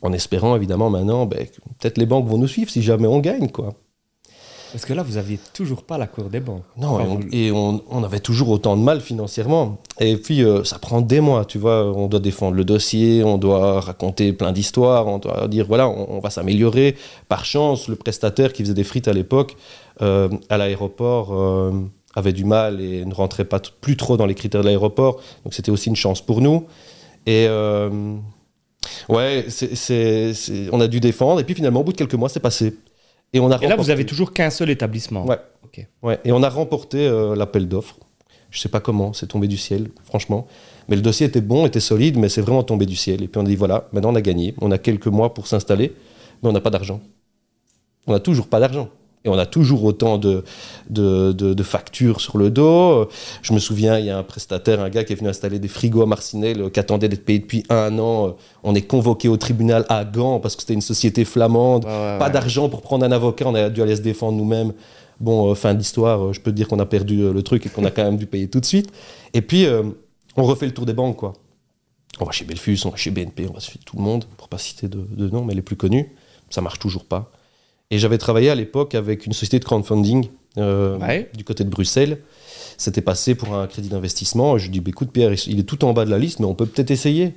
en 0.00 0.12
espérant, 0.12 0.56
évidemment, 0.56 0.90
maintenant, 0.90 1.26
ben, 1.26 1.46
que 1.46 1.60
peut-être 1.78 1.98
les 1.98 2.06
banques 2.06 2.26
vont 2.26 2.38
nous 2.38 2.48
suivre 2.48 2.70
si 2.70 2.82
jamais 2.82 3.06
on 3.08 3.18
gagne, 3.18 3.48
quoi. 3.50 3.74
Parce 4.72 4.84
que 4.84 4.92
là, 4.92 5.02
vous 5.02 5.16
aviez 5.16 5.38
toujours 5.54 5.82
pas 5.82 5.96
la 5.98 6.06
cour 6.06 6.24
des 6.30 6.40
banques. 6.40 6.62
Non, 6.76 6.88
Enfin, 6.96 7.04
et, 7.04 7.08
on, 7.08 7.14
vous- 7.16 7.28
et 7.32 7.50
on- 7.52 7.82
on 7.90 8.04
avait 8.04 8.20
toujours 8.20 8.50
autant 8.50 8.76
de 8.76 8.82
mal 8.82 9.00
financièrement. 9.00 9.78
Et 9.98 10.16
puis, 10.16 10.42
euh, 10.44 10.62
ça 10.64 10.78
prend 10.78 11.00
des 11.00 11.20
mois, 11.20 11.44
tu 11.44 11.58
vois. 11.58 11.84
On 11.86 12.06
doit 12.06 12.20
défendre 12.20 12.54
le 12.54 12.64
dossier, 12.64 13.24
on 13.24 13.38
doit 13.38 13.80
raconter 13.80 14.32
plein 14.32 14.52
d'histoires, 14.52 15.06
on 15.06 15.18
doit 15.18 15.48
dire, 15.48 15.66
voilà, 15.66 15.88
on, 15.88 16.16
on 16.16 16.18
va 16.20 16.30
s'améliorer. 16.30 16.96
Par 17.28 17.44
chance, 17.44 17.88
le 17.88 17.96
prestataire 17.96 18.52
qui 18.52 18.62
faisait 18.62 18.74
des 18.74 18.84
frites 18.84 19.08
à 19.08 19.12
l'époque, 19.12 19.56
euh, 20.02 20.28
à 20.50 20.58
l'aéroport, 20.58 21.30
euh, 21.32 21.72
avait 22.14 22.32
du 22.32 22.44
mal 22.44 22.80
et 22.80 23.04
ne 23.04 23.14
rentrait 23.14 23.44
pas 23.46 23.60
plus 23.80 23.96
trop 23.96 24.16
dans 24.16 24.26
les 24.26 24.34
critères 24.34 24.60
de 24.62 24.66
l'aéroport. 24.66 25.16
Donc, 25.44 25.54
c'était 25.54 25.70
aussi 25.70 25.88
une 25.88 25.96
chance 25.96 26.20
pour 26.20 26.40
nous. 26.40 26.66
Et 27.26 27.46
ouais, 29.08 29.46
on 30.72 30.80
a 30.80 30.88
dû 30.88 31.00
défendre. 31.00 31.40
Et 31.40 31.44
puis, 31.44 31.54
finalement, 31.54 31.80
au 31.80 31.84
bout 31.84 31.92
de 31.92 31.96
quelques 31.98 32.14
mois, 32.14 32.28
c'est 32.28 32.40
passé. 32.40 32.74
Et, 33.32 33.40
on 33.40 33.50
a 33.50 33.58
Et 33.62 33.68
là, 33.68 33.76
vous 33.76 33.90
avez 33.90 34.06
toujours 34.06 34.32
qu'un 34.32 34.50
seul 34.50 34.70
établissement. 34.70 35.26
Ouais. 35.26 35.38
Ouais, 36.02 36.18
et 36.24 36.32
on 36.32 36.42
a 36.42 36.48
remporté 36.48 37.06
euh, 37.06 37.36
l'appel 37.36 37.68
d'offres. 37.68 37.98
Je 38.50 38.58
sais 38.60 38.68
pas 38.68 38.80
comment, 38.80 39.12
c'est 39.12 39.26
tombé 39.26 39.46
du 39.46 39.56
ciel, 39.58 39.90
franchement. 40.04 40.46
Mais 40.88 40.96
le 40.96 41.02
dossier 41.02 41.26
était 41.26 41.42
bon, 41.42 41.66
était 41.66 41.80
solide, 41.80 42.16
mais 42.18 42.28
c'est 42.28 42.40
vraiment 42.40 42.62
tombé 42.62 42.86
du 42.86 42.96
ciel. 42.96 43.22
Et 43.22 43.28
puis 43.28 43.38
on 43.40 43.44
a 43.44 43.48
dit 43.48 43.56
voilà, 43.56 43.88
maintenant 43.92 44.12
on 44.12 44.14
a 44.14 44.22
gagné. 44.22 44.54
On 44.60 44.70
a 44.70 44.78
quelques 44.78 45.06
mois 45.06 45.34
pour 45.34 45.46
s'installer, 45.46 45.94
mais 46.42 46.48
on 46.48 46.52
n'a 46.52 46.60
pas 46.60 46.70
d'argent. 46.70 47.00
On 48.06 48.12
n'a 48.12 48.20
toujours 48.20 48.48
pas 48.48 48.58
d'argent. 48.58 48.88
Et 49.24 49.28
on 49.28 49.36
a 49.38 49.46
toujours 49.46 49.82
autant 49.84 50.16
de, 50.16 50.44
de, 50.90 51.32
de- 51.32 51.52
de 51.52 51.62
factures 51.62 52.20
sur 52.20 52.38
le 52.38 52.50
dos. 52.50 53.08
Je 53.42 53.52
me 53.52 53.58
souviens, 53.58 53.98
il 53.98 54.06
y 54.06 54.10
a 54.10 54.16
un 54.18 54.22
prestataire, 54.22 54.80
un 54.80 54.88
gars 54.90 55.02
qui 55.04 55.12
est 55.12 55.16
venu 55.16 55.28
installer 55.28 55.58
des 55.58 55.68
frigos 55.68 56.02
à 56.02 56.06
Marcinelle, 56.06 56.60
euh, 56.62 56.70
qui 56.70 56.78
attendait 56.80 57.08
d'être 57.08 57.24
payé 57.24 57.40
depuis 57.40 57.64
un 57.68 57.98
an. 57.98 58.36
On 58.62 58.74
est 58.74 58.82
convoqué 58.82 59.28
au 59.28 59.36
tribunal 59.36 59.84
à 59.88 60.04
Gand 60.04 60.38
parce 60.40 60.54
que 60.54 60.62
c'était 60.62 60.74
une 60.74 60.80
société 60.80 61.24
flamande 61.24 61.84
Ouais, 61.84 61.90
ouais, 61.90 62.18
pas 62.18 62.26
ouais. 62.26 62.32
d'argent 62.32 62.68
pour 62.68 62.80
prendre 62.82 63.04
un 63.04 63.12
avocat, 63.12 63.46
on 63.48 63.54
a 63.54 63.70
dû 63.70 63.82
aller 63.82 63.96
se 63.96 64.02
défendre 64.02 64.38
nous-mêmes. 64.38 64.72
Bon, 65.20 65.50
euh, 65.50 65.54
fin 65.56 65.74
d'histoire, 65.74 66.26
euh, 66.26 66.32
je 66.32 66.40
peux 66.40 66.52
te 66.52 66.56
dire 66.56 66.68
qu'on 66.68 66.78
a 66.78 66.86
perdu 66.86 67.22
euh, 67.22 67.32
le 67.32 67.42
truc 67.42 67.66
et 67.66 67.68
qu'on 67.68 67.84
a 67.84 67.90
quand 67.90 68.04
même 68.04 68.18
dû 68.18 68.26
payer 68.26 68.48
tout 68.48 68.60
de 68.60 68.64
suite. 68.66 68.92
Et 69.34 69.42
puis, 69.42 69.66
euh, 69.66 69.82
on 70.36 70.44
refait 70.44 70.66
le 70.66 70.72
tour 70.72 70.86
des 70.86 70.92
banques, 70.92 71.16
quoi. 71.16 71.32
On 72.20 72.24
va 72.24 72.30
chez 72.30 72.44
Belfus, 72.44 72.78
on 72.84 72.90
va 72.90 72.96
chez 72.96 73.10
BNP, 73.10 73.46
on 73.50 73.52
va 73.52 73.58
chez 73.60 73.78
tout 73.84 73.96
le 73.96 74.02
monde, 74.02 74.24
pour 74.36 74.48
pas 74.48 74.58
citer 74.58 74.86
de, 74.88 75.00
de 75.10 75.28
noms, 75.28 75.44
mais 75.44 75.54
les 75.54 75.62
plus 75.62 75.74
connus. 75.76 76.12
Ça 76.50 76.60
marche 76.60 76.78
toujours 76.78 77.04
pas. 77.04 77.30
Et 77.90 77.98
j'avais 77.98 78.18
travaillé 78.18 78.50
à 78.50 78.54
l'époque 78.54 78.94
avec 78.94 79.26
une 79.26 79.32
société 79.32 79.58
de 79.58 79.64
crowdfunding 79.64 80.28
euh, 80.58 80.98
Ouais. 80.98 81.30
du 81.34 81.44
côté 81.44 81.64
de 81.64 81.70
Bruxelles. 81.70 82.18
C'était 82.76 83.00
passé 83.00 83.34
pour 83.34 83.54
un 83.54 83.66
crédit 83.66 83.88
d'investissement. 83.88 84.58
Je 84.58 84.64
lui 84.64 84.70
dis, 84.72 84.80
bah, 84.80 84.90
écoute 84.90 85.10
Pierre, 85.10 85.32
il 85.46 85.58
est 85.58 85.64
tout 85.64 85.84
en 85.84 85.92
bas 85.92 86.04
de 86.04 86.10
la 86.10 86.18
liste, 86.18 86.38
mais 86.40 86.46
on 86.46 86.54
peut 86.54 86.66
peut-être 86.66 86.90
essayer. 86.90 87.34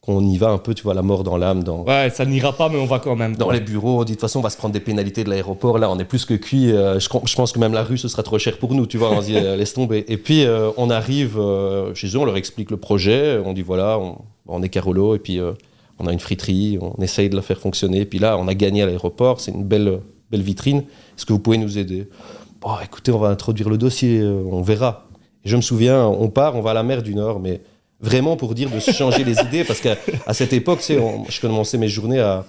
Qu'on 0.00 0.26
y 0.26 0.36
va 0.36 0.48
un 0.50 0.58
peu, 0.58 0.74
tu 0.74 0.82
vois, 0.82 0.94
la 0.94 1.02
mort 1.02 1.22
dans 1.22 1.36
l'âme, 1.36 1.62
dans, 1.62 1.84
Ouais, 1.84 2.10
ça 2.10 2.24
n'ira 2.24 2.52
pas, 2.52 2.68
mais 2.68 2.76
on 2.76 2.86
va 2.86 2.98
quand 2.98 3.14
même. 3.14 3.36
dans 3.36 3.52
les 3.52 3.60
bureaux, 3.60 4.00
on 4.00 4.04
dit 4.04 4.10
de 4.12 4.16
toute 4.16 4.20
façon, 4.22 4.40
on 4.40 4.42
va 4.42 4.50
se 4.50 4.56
prendre 4.56 4.72
des 4.74 4.80
pénalités 4.80 5.22
de 5.22 5.30
l'aéroport. 5.30 5.78
Là, 5.78 5.88
on 5.88 5.98
est 6.00 6.04
plus 6.04 6.24
que 6.24 6.34
cuit. 6.34 6.72
Euh, 6.72 6.98
je, 6.98 7.08
pense 7.36 7.52
que 7.52 7.60
même 7.60 7.72
la 7.72 7.84
rue, 7.84 7.96
ce 7.96 8.08
sera 8.08 8.24
trop 8.24 8.36
cher 8.40 8.58
pour 8.58 8.74
nous. 8.74 8.86
Tu 8.88 8.98
vois, 8.98 9.12
on 9.12 9.20
dit, 9.20 9.36
euh, 9.36 9.54
laisse 9.56 9.74
tomber. 9.74 10.04
Et 10.08 10.16
puis, 10.16 10.44
euh, 10.44 10.72
on 10.76 10.90
arrive 10.90 11.40
chez 11.94 12.08
eux, 12.08 12.18
on 12.18 12.24
leur 12.24 12.36
explique 12.36 12.72
le 12.72 12.78
projet. 12.78 13.38
On 13.44 13.52
dit, 13.52 13.62
voilà, 13.62 13.96
on, 14.00 14.18
on 14.48 14.60
est 14.64 14.68
Carolo. 14.68 15.14
Et 15.14 15.20
puis, 15.20 15.38
on 16.02 16.06
a 16.08 16.12
une 16.12 16.20
friterie. 16.20 16.78
On 16.80 17.00
essaye 17.02 17.30
de 17.30 17.36
la 17.36 17.42
faire 17.42 17.58
fonctionner. 17.58 18.04
Puis 18.04 18.18
là, 18.18 18.36
on 18.38 18.48
a 18.48 18.54
gagné 18.54 18.82
à 18.82 18.86
l'aéroport. 18.86 19.40
C'est 19.40 19.52
une 19.52 19.64
belle, 19.64 20.00
belle 20.30 20.42
vitrine. 20.42 20.78
Est-ce 21.16 21.24
que 21.26 21.32
vous 21.32 21.38
pouvez 21.38 21.58
nous 21.58 21.78
aider? 21.78 22.08
Bon, 22.60 22.70
écoutez, 22.84 23.12
on 23.12 23.18
va 23.18 23.28
introduire 23.28 23.68
le 23.68 23.78
dossier. 23.78 24.20
euh, 24.20 24.42
on 24.50 24.62
verra. 24.62 25.08
Et 25.44 25.48
je 25.48 25.56
me 25.56 25.62
souviens, 25.62 26.06
on 26.06 26.28
part, 26.28 26.54
on 26.56 26.60
va 26.60 26.70
à 26.70 26.74
la 26.74 26.82
mer 26.82 27.02
du 27.02 27.14
Nord, 27.14 27.40
mais 27.40 27.60
vraiment 28.00 28.36
pour 28.36 28.54
dire 28.54 28.70
de 28.70 28.78
se 28.80 28.90
changer 28.92 29.24
les 29.24 29.40
idées. 29.40 29.64
Parce 29.64 29.80
qu'à 29.80 29.96
à 30.26 30.34
cette 30.34 30.52
époque, 30.52 30.78
tu 30.80 30.84
sais, 30.86 30.98
on- 30.98 31.24
je 31.28 31.40
commençais 31.40 31.78
mes 31.78 31.88
journées 31.88 32.20
à 32.20 32.44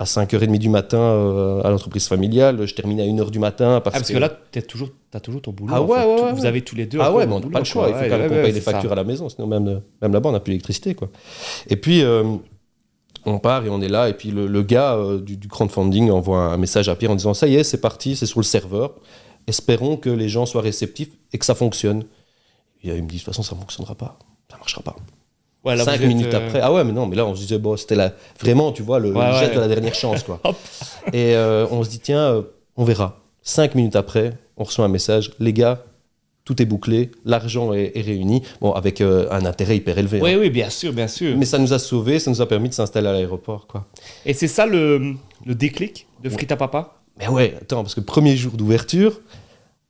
à 0.00 0.06
5h30 0.06 0.58
du 0.58 0.68
matin 0.68 0.98
euh, 0.98 1.62
à 1.62 1.70
l'entreprise 1.70 2.08
familiale. 2.08 2.66
Je 2.66 2.74
terminais 2.74 3.04
à 3.04 3.06
1h 3.06 3.30
du 3.30 3.38
matin. 3.38 3.80
Parce, 3.80 3.94
Ah, 3.94 4.00
parce 4.00 4.10
que 4.10 4.18
là, 4.18 4.28
tu 4.50 4.58
as 4.58 4.62
toujours, 4.62 5.40
ton 5.40 5.52
boulot. 5.52 5.72
Ah 5.72 5.80
ouais, 5.82 6.00
fait. 6.00 6.04
ouais, 6.04 6.16
Tout- 6.16 6.24
ouais, 6.24 6.32
Vous 6.32 6.46
avez 6.46 6.60
tous 6.62 6.74
les 6.74 6.86
deux. 6.86 6.98
Ah 7.00 7.12
ouais, 7.12 7.28
mais 7.28 7.32
on 7.34 7.38
n'a 7.38 7.46
pas 7.46 7.60
le 7.60 7.64
choix. 7.64 7.84
quoi. 7.84 7.90
Il 7.90 7.94
faut 7.94 8.00
Ouais, 8.02 8.08
quand 8.10 8.18
même 8.18 8.30
ouais, 8.32 8.36
qu'on 8.38 8.42
paye 8.42 8.52
les 8.52 8.60
ça. 8.60 8.72
factures 8.72 8.90
à 8.90 8.96
la 8.96 9.04
maison. 9.04 9.28
Sinon, 9.28 9.46
même, 9.46 9.80
même 10.02 10.12
là-bas, 10.12 10.30
on 10.30 10.32
n'a 10.32 10.40
plus 10.40 10.50
d'électricité. 10.50 10.96
Et 11.68 11.76
puis, 11.76 12.02
euh, 12.02 12.24
on 13.26 13.38
part 13.38 13.64
et 13.64 13.68
on 13.70 13.80
est 13.80 13.88
là. 13.88 14.08
Et 14.08 14.14
puis, 14.14 14.30
le, 14.30 14.46
le 14.46 14.62
gars 14.62 14.94
euh, 14.94 15.20
du, 15.20 15.36
du 15.36 15.48
crowdfunding 15.48 16.10
envoie 16.10 16.38
un 16.40 16.56
message 16.56 16.88
à 16.88 16.94
Pierre 16.94 17.10
en 17.10 17.14
disant 17.16 17.34
Ça 17.34 17.46
y 17.46 17.56
est, 17.56 17.64
c'est 17.64 17.80
parti, 17.80 18.16
c'est 18.16 18.26
sur 18.26 18.40
le 18.40 18.44
serveur. 18.44 18.94
Espérons 19.46 19.96
que 19.96 20.10
les 20.10 20.28
gens 20.28 20.46
soient 20.46 20.62
réceptifs 20.62 21.10
et 21.32 21.38
que 21.38 21.44
ça 21.44 21.54
fonctionne. 21.54 22.04
Et 22.82 22.88
il 22.88 23.02
me 23.02 23.08
dit 23.08 23.16
De 23.16 23.20
toute 23.20 23.26
façon, 23.26 23.42
ça 23.42 23.54
ne 23.54 23.60
fonctionnera 23.60 23.94
pas. 23.94 24.18
Ça 24.50 24.56
ne 24.56 24.60
marchera 24.60 24.82
pas. 24.82 24.96
Ouais, 25.64 25.76
là, 25.76 25.84
Cinq 25.84 26.00
minutes 26.02 26.34
euh, 26.34 26.46
après. 26.46 26.60
Ah 26.62 26.72
ouais, 26.72 26.84
mais 26.84 26.92
non, 26.92 27.06
mais 27.06 27.16
là, 27.16 27.24
on 27.24 27.34
se 27.34 27.40
disait 27.40 27.58
Bon, 27.58 27.76
c'était 27.76 27.94
la... 27.94 28.12
vraiment, 28.40 28.72
tu 28.72 28.82
vois, 28.82 28.98
le, 28.98 29.10
le 29.10 29.16
Ouais, 29.16 29.32
jet 29.40 29.48
ouais. 29.48 29.54
de 29.54 29.60
la 29.60 29.68
dernière 29.68 29.94
chance. 29.94 30.22
Quoi. 30.22 30.40
Et 31.12 31.34
euh, 31.34 31.66
on 31.70 31.82
se 31.84 31.88
dit, 31.90 32.00
tiens, 32.00 32.44
on 32.76 32.84
verra. 32.84 33.20
Cinq 33.42 33.74
minutes 33.74 33.96
après, 33.96 34.32
on 34.56 34.64
reçoit 34.64 34.84
un 34.84 34.88
message. 34.88 35.32
Les 35.38 35.52
gars, 35.52 35.82
tout 36.44 36.60
est 36.60 36.66
bouclé, 36.66 37.10
l'argent 37.24 37.72
est, 37.72 37.92
est 37.94 38.00
réuni. 38.02 38.42
Bon, 38.60 38.72
avec 38.72 39.00
euh, 39.00 39.26
un 39.30 39.44
intérêt 39.46 39.76
hyper 39.76 39.96
élevé. 39.98 40.20
Oui, 40.22 40.32
hein. 40.32 40.38
oui, 40.40 40.50
bien 40.50 40.68
sûr, 40.70 40.92
bien 40.92 41.08
sûr. 41.08 41.36
Mais 41.36 41.44
ça 41.46 41.58
nous 41.58 41.72
a 41.72 41.78
sauvés, 41.78 42.18
ça 42.18 42.30
nous 42.30 42.40
a 42.42 42.46
permis 42.46 42.68
de 42.68 42.74
s'installer 42.74 43.08
à 43.08 43.12
l'aéroport, 43.12 43.66
quoi. 43.66 43.86
Et 44.26 44.34
c'est 44.34 44.48
ça 44.48 44.66
le, 44.66 45.14
le 45.46 45.54
déclic 45.54 46.06
de 46.22 46.28
Frita 46.28 46.56
Papa 46.56 46.96
Mais 47.18 47.28
ouais, 47.28 47.54
attends, 47.60 47.82
parce 47.82 47.94
que 47.94 48.00
premier 48.00 48.36
jour 48.36 48.52
d'ouverture, 48.52 49.20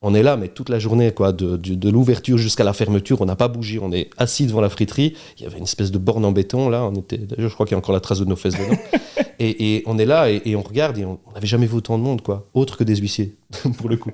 on 0.07 0.15
est 0.15 0.23
là, 0.23 0.37
mais 0.37 0.49
toute 0.49 0.69
la 0.69 0.79
journée, 0.79 1.13
quoi, 1.13 1.33
de, 1.33 1.57
de- 1.57 1.75
de 1.75 1.89
l'ouverture 1.91 2.37
jusqu'à 2.39 2.63
la 2.63 2.73
fermeture, 2.75 3.21
on 3.23 3.25
n'a 3.25 3.37
pas 3.37 3.49
bougé, 3.49 3.79
on 3.81 3.91
est 3.91 4.11
assis 4.19 4.47
devant 4.47 4.61
la 4.61 4.69
friterie. 4.69 5.15
Il 5.39 5.45
y 5.45 5.47
avait 5.47 5.57
une 5.59 5.65
espèce 5.65 5.91
de 5.91 5.99
borne 5.99 6.25
en 6.25 6.31
béton, 6.33 6.69
là, 6.69 6.85
on 6.85 6.95
était, 6.95 7.17
d'ailleurs, 7.19 7.49
je 7.49 7.55
crois 7.55 7.65
qu'il 7.67 7.73
y 7.73 7.77
a 7.77 7.79
encore 7.79 7.95
la 7.95 8.01
trace 8.01 8.21
de 8.21 8.27
nos 8.27 8.37
fesses 8.37 8.55
dedans. 8.55 8.79
et, 9.39 9.77
et 9.77 9.83
on 9.87 9.99
est 9.99 10.05
là 10.05 10.31
et, 10.31 10.43
et 10.45 10.57
on 10.57 10.63
regarde 10.63 10.99
et 10.99 11.05
on 11.05 11.19
n'avait 11.35 11.47
jamais 11.47 11.67
vu 11.67 11.75
autant 11.77 11.97
de 11.99 12.03
monde, 12.05 12.21
quoi, 12.21 12.47
autre 12.55 12.77
que 12.77 12.85
des 12.85 12.97
huissiers, 12.97 13.35
pour 13.79 13.89
le 13.89 13.97
coup. 13.97 14.11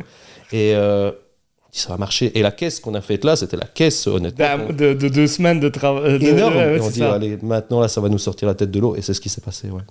Et 0.52 0.74
euh, 0.76 1.10
ça 1.72 1.88
va 1.90 1.96
marcher. 1.96 2.36
Et 2.38 2.42
la 2.42 2.50
caisse 2.50 2.80
qu'on 2.80 2.94
a 2.94 3.00
faite 3.00 3.24
là, 3.24 3.36
c'était 3.36 3.56
la 3.56 3.66
caisse, 3.66 4.06
honnêtement. 4.06 4.44
D'un- 4.44 4.58
qu'on- 4.66 4.72
de, 4.72 4.94
de 4.94 5.08
deux 5.08 5.26
semaines 5.26 5.60
de 5.60 5.68
travail. 5.68 6.24
énorme. 6.24 6.56
ouais, 6.56 6.64
ouais, 6.72 6.76
et 6.78 6.80
on 6.80 6.90
dit, 6.90 6.98
ça. 6.98 7.14
allez, 7.14 7.36
maintenant, 7.42 7.80
là, 7.80 7.88
ça 7.88 8.00
va 8.00 8.08
nous 8.08 8.18
sortir 8.18 8.48
la 8.48 8.54
tête 8.54 8.70
de 8.70 8.80
l'eau. 8.80 8.96
Et 8.96 9.02
c'est 9.02 9.14
ce 9.14 9.20
qui 9.20 9.28
s'est 9.28 9.40
passé, 9.40 9.70
ouais. 9.70 9.82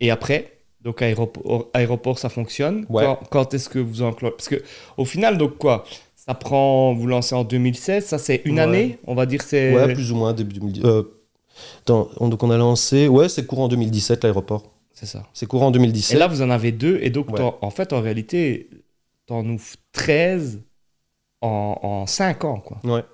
Et 0.00 0.10
après, 0.10 0.52
donc 0.82 1.00
aéroport, 1.02 1.68
aéroport 1.72 2.18
ça 2.18 2.28
fonctionne. 2.28 2.84
Ouais. 2.88 3.04
Quand, 3.04 3.20
quand 3.30 3.54
est-ce 3.54 3.68
que 3.68 3.78
vous 3.78 4.02
enclenchez 4.02 4.34
Parce 4.36 4.48
que 4.48 4.62
au 4.96 5.04
final, 5.04 5.38
donc 5.38 5.56
quoi 5.58 5.84
Ça 6.16 6.34
prend, 6.34 6.92
vous 6.94 7.06
lancez 7.06 7.34
en 7.34 7.44
2016, 7.44 8.04
ça 8.04 8.18
c'est 8.18 8.42
une 8.44 8.56
Ouais. 8.56 8.60
année, 8.62 8.98
on 9.06 9.14
va 9.14 9.24
dire 9.26 9.40
c'est. 9.42 9.74
Ouais, 9.74 9.94
plus 9.94 10.12
ou 10.12 10.16
moins, 10.16 10.32
début 10.34 10.54
2010. 10.54 10.82
Euh, 10.84 11.02
donc 11.86 12.42
on 12.42 12.50
a 12.50 12.56
lancé, 12.56 13.08
ouais, 13.08 13.28
c'est 13.28 13.46
courant 13.46 13.68
2017, 13.68 14.24
l'aéroport. 14.24 14.72
C'est 14.92 15.06
ça. 15.06 15.24
C'est 15.32 15.46
courant 15.46 15.70
2017. 15.70 16.16
Et 16.16 16.18
là, 16.18 16.26
vous 16.28 16.42
en 16.42 16.50
avez 16.50 16.70
deux, 16.72 16.98
et 17.02 17.10
donc 17.10 17.30
Ouais. 17.30 17.38
t'en- 17.38 17.58
en 17.60 17.70
fait, 17.70 17.92
en 17.92 18.00
réalité, 18.00 18.68
t'en 19.26 19.44
ouvres 19.46 19.64
13 19.92 20.60
en, 21.44 21.78
en 21.82 22.06
5 22.06 22.44
ans, 22.44 22.60
quoi. 22.60 22.78
Ouais. 22.84 23.04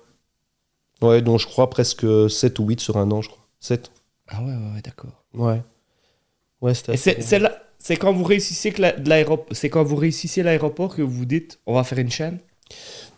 Ouais, 1.01 1.21
donc 1.21 1.39
je 1.39 1.47
crois 1.47 1.69
presque 1.69 2.05
7 2.29 2.59
ou 2.59 2.65
8 2.67 2.79
sur 2.79 2.97
un 2.97 3.09
an, 3.11 3.21
je 3.21 3.29
crois. 3.29 3.43
7. 3.59 3.91
Ah 4.27 4.41
ouais, 4.41 4.51
ouais, 4.53 4.73
ouais, 4.75 4.81
d'accord. 4.83 5.23
Ouais. 5.33 5.61
Ouais, 6.61 6.73
c'est 6.75 7.39
là- 7.39 7.57
c'est 7.79 7.95
quand 7.97 8.13
vous 8.13 8.23
réussissez 8.23 8.71
que 8.71 8.81
la- 8.83 8.95
c'est 9.51 9.69
quand 9.69 9.83
vous 9.83 9.95
réussissez 9.95 10.43
l'aéroport 10.43 10.95
que 10.95 11.01
vous 11.01 11.11
vous 11.11 11.25
dites, 11.25 11.59
on 11.65 11.73
va 11.73 11.83
faire 11.83 11.97
une 11.97 12.11
chaîne? 12.11 12.37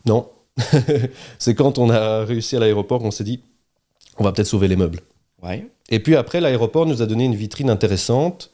Non. 0.06 0.30
c'est 1.40 1.56
quand 1.56 1.78
on 1.78 1.90
a 1.90 2.24
réussi 2.24 2.56
à 2.56 2.60
l'aéroport 2.60 3.00
qu'on 3.00 3.12
s'est 3.12 3.24
dit, 3.26 3.42
on 4.18 4.24
va 4.24 4.32
peut-être 4.32 4.48
sauver 4.48 4.68
les 4.70 4.76
meubles. 4.78 5.02
Ouais. 5.42 5.68
Et 5.90 6.00
puis 6.00 6.16
après, 6.16 6.40
l'aéroport 6.40 6.86
nous 6.86 7.02
a 7.02 7.06
donné 7.06 7.26
une 7.26 7.36
vitrine 7.36 7.70
intéressante. 7.70 8.52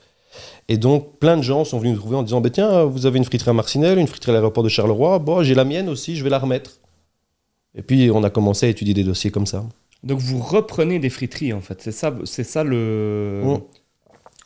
Et 0.69 0.77
donc, 0.77 1.17
plein 1.19 1.35
de 1.35 1.41
gens 1.41 1.65
sont 1.65 1.79
venus 1.79 1.93
nous 1.95 1.99
trouver 1.99 2.15
en 2.15 2.23
disant, 2.23 2.39
bah, 2.41 2.49
tiens, 2.51 2.83
vous 2.85 3.05
avez 3.07 3.17
une 3.17 3.25
friterie 3.25 3.49
à 3.49 3.53
Marcinelle, 3.53 3.97
une 3.97 4.07
friterie 4.07 4.31
à 4.31 4.33
l'aéroport 4.35 4.63
de 4.63 4.69
Charleroi. 4.69 5.17
Bon, 5.19 5.41
j'ai 5.43 5.55
la 5.55 5.65
mienne 5.65 5.89
aussi, 5.89 6.15
je 6.15 6.23
vais 6.23 6.29
la 6.29 6.39
remettre. 6.39 6.79
Et 7.75 7.81
puis, 7.81 8.09
on 8.11 8.23
a 8.23 8.29
commencé 8.29 8.67
à 8.67 8.69
étudier 8.69 8.93
des 8.93 9.03
dossiers 9.03 9.31
comme 9.31 9.45
ça. 9.47 9.65
Donc 10.01 10.19
vous 10.19 10.39
reprenez 10.39 10.97
des 10.97 11.09
friteries 11.09 11.51
en 11.51 11.59
fait. 11.59 11.81
C'est 11.81 11.91
ça, 11.91 12.15
c'est 12.23 12.45
ça 12.45 12.63
le. 12.63 13.41
On, 13.43 13.61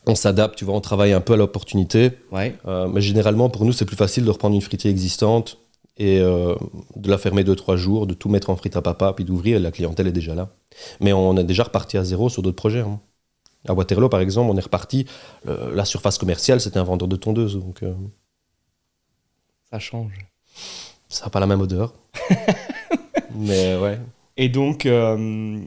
on 0.07 0.15
s'adapte, 0.15 0.57
tu 0.57 0.65
vois, 0.65 0.73
on 0.73 0.81
travaille 0.81 1.13
un 1.13 1.21
peu 1.21 1.33
à 1.33 1.37
l'opportunité. 1.37 2.11
Ouais. 2.31 2.55
Euh, 2.65 2.87
mais 2.87 3.01
généralement, 3.01 3.49
pour 3.51 3.63
nous, 3.63 3.71
c'est 3.71 3.85
plus 3.85 3.95
facile 3.95 4.25
de 4.25 4.31
reprendre 4.31 4.55
une 4.55 4.61
friterie 4.61 4.89
existante 4.89 5.59
et 5.97 6.19
euh, 6.21 6.55
de 6.95 7.07
la 7.09 7.19
fermer 7.19 7.43
2-3 7.43 7.75
jours, 7.75 8.07
de 8.07 8.15
tout 8.15 8.29
mettre 8.29 8.49
en 8.49 8.55
frite 8.55 8.75
à 8.75 8.81
papa, 8.81 9.13
puis 9.13 9.25
d'ouvrir, 9.25 9.57
et 9.57 9.59
la 9.59 9.69
clientèle 9.71 10.07
est 10.07 10.11
déjà 10.11 10.33
là. 10.33 10.49
Mais 10.99 11.13
on 11.13 11.37
est 11.37 11.43
déjà 11.43 11.63
reparti 11.65 11.97
à 11.97 12.03
zéro 12.03 12.29
sur 12.29 12.41
d'autres 12.41 12.55
projets. 12.55 12.79
hein. 12.79 12.99
À 13.67 13.73
Waterloo, 13.73 14.09
par 14.09 14.19
exemple, 14.21 14.51
on 14.51 14.57
est 14.57 14.61
reparti. 14.61 15.05
la 15.45 15.85
surface 15.85 16.17
commerciale, 16.17 16.59
c'était 16.61 16.79
un 16.79 16.83
vendeur 16.83 17.07
de 17.07 17.15
tondeuses. 17.15 17.57
Donc, 17.59 17.81
euh, 17.83 17.93
Ça 19.71 19.79
change. 19.79 20.13
ça 21.09 21.25
n'a 21.25 21.29
pas 21.29 21.39
la 21.39 21.47
même 21.47 21.61
odeur. 21.61 21.93
mais 23.35 23.75
ouais. 23.77 23.99
Et 24.37 24.49
donc, 24.49 24.85
euh, 24.85 25.61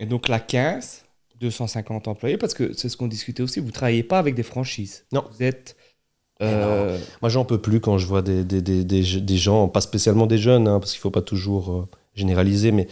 et 0.00 0.06
donc 0.06 0.28
la 0.28 0.38
15, 0.40 1.04
250 1.40 2.08
employés, 2.08 2.38
parce 2.38 2.54
que 2.54 2.72
c'est 2.72 2.88
ce 2.88 2.96
qu'on 2.96 3.08
discutait 3.08 3.42
aussi, 3.42 3.60
vous 3.60 3.66
ne 3.66 3.72
travaillez 3.72 4.02
pas 4.02 4.18
avec 4.18 4.34
des 4.34 4.42
franchises. 4.42 5.04
Non. 5.12 5.24
Vous 5.32 5.42
êtes. 5.42 5.76
euh, 6.42 6.98
Moi, 7.22 7.28
j'en 7.28 7.44
peux 7.44 7.58
plus 7.60 7.80
quand 7.80 7.98
je 7.98 8.06
vois 8.06 8.22
des, 8.22 8.44
des, 8.44 8.62
des, 8.62 8.84
des, 8.84 9.36
gens, 9.36 9.68
pas 9.68 9.80
spécialement 9.80 10.26
des 10.26 10.38
jeunes, 10.38 10.68
hein, 10.68 10.78
parce 10.80 10.92
qu'il 10.92 10.98
ne 11.00 11.02
faut 11.02 11.10
pas 11.10 11.22
toujours 11.22 11.88
généraliser, 12.14 12.72
mais 12.72 12.88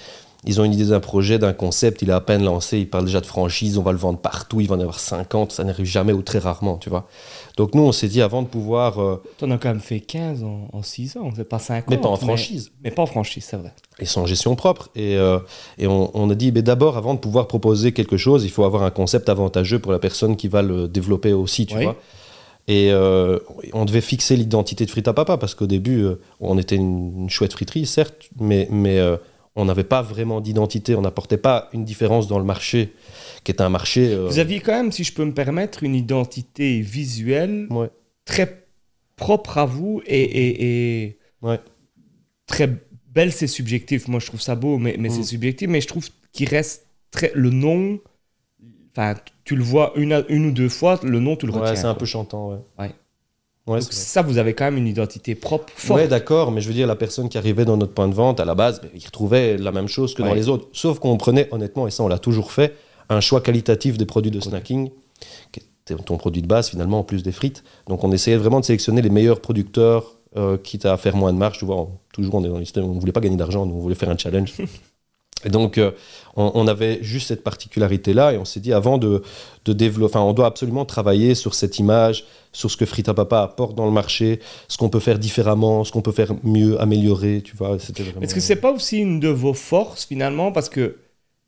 ils 0.46 0.60
ont 0.60 0.64
une 0.64 0.74
idée 0.74 0.86
d'un 0.86 1.00
projet, 1.00 1.38
d'un 1.38 1.52
concept, 1.54 2.02
il 2.02 2.10
est 2.10 2.12
à 2.12 2.20
peine 2.20 2.44
lancé, 2.44 2.78
ils 2.78 2.88
parlent 2.88 3.06
déjà 3.06 3.20
de 3.20 3.26
franchise, 3.26 3.78
on 3.78 3.82
va 3.82 3.92
le 3.92 3.98
vendre 3.98 4.18
partout, 4.18 4.60
il 4.60 4.68
va 4.68 4.76
en 4.76 4.80
avoir 4.80 5.00
50, 5.00 5.52
ça 5.52 5.64
n'arrive 5.64 5.86
jamais 5.86 6.12
ou 6.12 6.22
très 6.22 6.38
rarement, 6.38 6.76
tu 6.76 6.90
vois. 6.90 7.08
Donc 7.56 7.74
nous, 7.74 7.82
on 7.82 7.92
s'est 7.92 8.08
dit 8.08 8.20
avant 8.20 8.42
de 8.42 8.46
pouvoir... 8.46 9.00
Euh, 9.00 9.22
tu 9.38 9.44
en 9.44 9.50
as 9.50 9.58
quand 9.58 9.68
même 9.68 9.80
fait 9.80 10.00
15 10.00 10.44
en, 10.44 10.82
6 10.82 11.16
ans, 11.16 11.30
c'est 11.34 11.48
pas 11.48 11.58
50. 11.58 11.88
Mais 11.88 11.98
pas 11.98 12.08
en 12.08 12.16
franchise. 12.16 12.72
Mais, 12.82 12.90
pas 12.90 13.02
en 13.02 13.06
franchise, 13.06 13.46
c'est 13.48 13.56
vrai. 13.56 13.72
Sont 14.04 14.22
en 14.22 14.26
gestion 14.26 14.54
propre. 14.54 14.90
Et, 14.94 15.16
euh, 15.16 15.38
et 15.78 15.86
on, 15.86 16.30
a 16.30 16.34
dit, 16.34 16.52
mais 16.52 16.62
d'abord, 16.62 16.98
avant 16.98 17.14
de 17.14 17.20
pouvoir 17.20 17.46
proposer 17.46 17.92
quelque 17.92 18.16
chose, 18.16 18.44
il 18.44 18.50
faut 18.50 18.64
avoir 18.64 18.82
un 18.82 18.90
concept 18.90 19.28
avantageux 19.28 19.78
pour 19.78 19.92
la 19.92 19.98
personne 19.98 20.36
qui 20.36 20.48
va 20.48 20.62
le 20.62 20.88
développer 20.88 21.32
aussi, 21.32 21.64
tu 21.64 21.80
vois. 21.80 21.96
Et 22.66 22.90
euh, 22.92 23.38
on 23.72 23.84
devait 23.84 24.00
fixer 24.00 24.36
l'identité 24.36 24.84
de 24.84 24.90
Frita 24.90 25.12
Papa, 25.12 25.36
parce 25.36 25.54
qu'au 25.54 25.66
début, 25.66 26.06
on 26.40 26.58
était 26.58 26.76
une, 26.76 27.30
chouette 27.30 27.52
friterie, 27.52 27.86
certes, 27.86 28.28
mais... 28.38 28.68
mais 28.70 29.00
on 29.56 29.64
n'avait 29.64 29.84
pas 29.84 30.02
vraiment 30.02 30.40
d'identité, 30.40 30.94
on 30.94 31.02
n'apportait 31.02 31.36
pas 31.36 31.68
une 31.72 31.84
différence 31.84 32.26
dans 32.26 32.38
le 32.38 32.44
marché, 32.44 32.92
qui 33.44 33.52
est 33.52 33.60
un 33.60 33.68
marché... 33.68 34.12
Euh, 34.12 34.26
Vous 34.26 34.38
aviez 34.38 34.60
quand 34.60 34.72
même, 34.72 34.90
si 34.90 35.04
je 35.04 35.12
peux 35.12 35.24
me 35.24 35.32
permettre, 35.34 35.84
une 35.84 35.94
identité 35.94 36.80
visuelle 36.80 37.68
très 38.24 38.66
propre 39.16 39.58
à 39.58 39.64
vous 39.64 40.02
et, 40.06 41.18
très 42.46 42.68
belle, 43.12 43.32
c'est 43.32 43.46
subjectif. 43.46 44.08
Moi, 44.08 44.18
je 44.18 44.26
trouve 44.26 44.40
ça 44.40 44.56
beau, 44.56 44.78
mais, 44.78 44.96
c'est 45.08 45.20
mm. 45.20 45.24
subjectif. 45.24 45.68
Mais 45.68 45.80
je 45.80 45.88
trouve 45.88 46.08
qu'il 46.32 46.48
reste 46.48 46.88
très... 47.12 47.30
Le 47.34 47.50
nom, 47.50 48.00
enfin, 48.90 49.14
tu 49.44 49.54
le 49.54 49.62
vois 49.62 49.92
une, 49.94 50.24
une 50.28 50.46
ou 50.46 50.50
deux 50.50 50.68
fois, 50.68 50.98
le 51.04 51.20
nom, 51.20 51.36
tu 51.36 51.46
le 51.46 51.52
retiens. 51.52 51.70
Ouais, 51.70 51.76
c'est 51.76 51.86
un 51.86 51.94
peu 51.94 52.06
chantant, 52.06 52.50
ouais. 52.78 52.90
Donc 53.66 53.82
ça, 53.82 54.20
vous 54.20 54.36
avez 54.36 54.52
quand 54.52 54.66
même 54.66 54.76
une 54.76 54.86
identité 54.86 55.34
propre, 55.34 55.72
forte. 55.74 55.98
Ouais, 55.98 56.08
d'accord, 56.08 56.52
mais 56.52 56.60
je 56.60 56.68
veux 56.68 56.74
dire, 56.74 56.86
la 56.86 56.96
personne 56.96 57.30
qui 57.30 57.38
arrivait 57.38 57.64
dans 57.64 57.78
notre 57.78 57.94
point 57.94 58.08
de 58.08 58.14
vente, 58.14 58.38
à 58.38 58.44
la 58.44 58.54
base, 58.54 58.82
il 58.94 59.04
retrouvait 59.04 59.56
la 59.56 59.72
même 59.72 59.88
chose 59.88 60.14
que 60.14 60.22
dans 60.22 60.34
les 60.34 60.48
autres. 60.48 60.68
Sauf 60.72 60.98
qu'on 60.98 61.16
prenait, 61.16 61.48
honnêtement, 61.50 61.86
et 61.86 61.90
ça 61.90 62.02
on 62.02 62.08
l'a 62.08 62.18
toujours 62.18 62.52
fait, 62.52 62.74
un 63.08 63.20
choix 63.20 63.40
qualitatif 63.40 63.96
des 63.96 64.04
produits 64.04 64.30
de 64.30 64.40
snacking, 64.40 64.90
qui 65.52 65.60
était 65.60 66.02
ton 66.02 66.18
produit 66.18 66.42
de 66.42 66.46
base 66.46 66.68
finalement, 66.68 66.98
en 67.00 67.04
plus 67.04 67.22
des 67.22 67.32
frites. 67.32 67.64
Donc 67.88 68.04
on 68.04 68.12
essayait 68.12 68.36
vraiment 68.36 68.60
de 68.60 68.66
sélectionner 68.66 69.00
les 69.00 69.10
meilleurs 69.10 69.40
producteurs, 69.40 70.16
euh, 70.36 70.58
quitte 70.58 70.84
à 70.84 70.96
faire 70.98 71.16
moins 71.16 71.32
de 71.32 71.38
marge. 71.38 71.58
Tu 71.58 71.64
vois, 71.64 71.88
toujours 72.12 72.34
on 72.34 72.44
est 72.44 72.48
dans 72.48 72.58
système, 72.58 72.84
on 72.84 72.94
ne 72.94 73.00
voulait 73.00 73.12
pas 73.12 73.20
gagner 73.20 73.36
d'argent, 73.36 73.62
on 73.62 73.78
voulait 73.78 73.94
faire 73.94 74.10
un 74.10 74.18
challenge. 74.18 74.54
Et 75.44 75.50
donc, 75.50 75.78
euh, 75.78 75.92
on, 76.36 76.66
avait 76.66 76.98
juste 77.02 77.28
cette 77.28 77.44
particularité-là 77.44 78.32
et 78.32 78.38
on 78.38 78.44
s'est 78.44 78.60
dit, 78.60 78.72
avant 78.72 78.98
de, 78.98 79.22
de 79.64 79.72
développer, 79.72 80.16
enfin, 80.16 80.24
on 80.24 80.32
doit 80.32 80.46
absolument 80.46 80.84
travailler 80.84 81.34
sur 81.34 81.54
cette 81.54 81.78
image, 81.78 82.24
sur 82.52 82.70
ce 82.70 82.76
que 82.76 82.86
Frita 82.86 83.14
Papa 83.14 83.42
apporte 83.42 83.74
dans 83.74 83.86
le 83.86 83.92
marché, 83.92 84.40
ce 84.68 84.76
qu'on 84.76 84.88
peut 84.88 85.00
faire 85.00 85.18
différemment, 85.18 85.84
ce 85.84 85.92
qu'on 85.92 86.02
peut 86.02 86.12
faire 86.12 86.32
mieux, 86.42 86.80
améliorer, 86.80 87.42
tu 87.42 87.56
vois. 87.56 87.76
Est-ce 87.76 88.34
que 88.34 88.40
c'est 88.40 88.56
pas 88.56 88.72
aussi 88.72 88.98
une 88.98 89.20
de 89.20 89.28
vos 89.28 89.54
forces 89.54 90.04
finalement? 90.06 90.50
Parce 90.50 90.68
que 90.68 90.96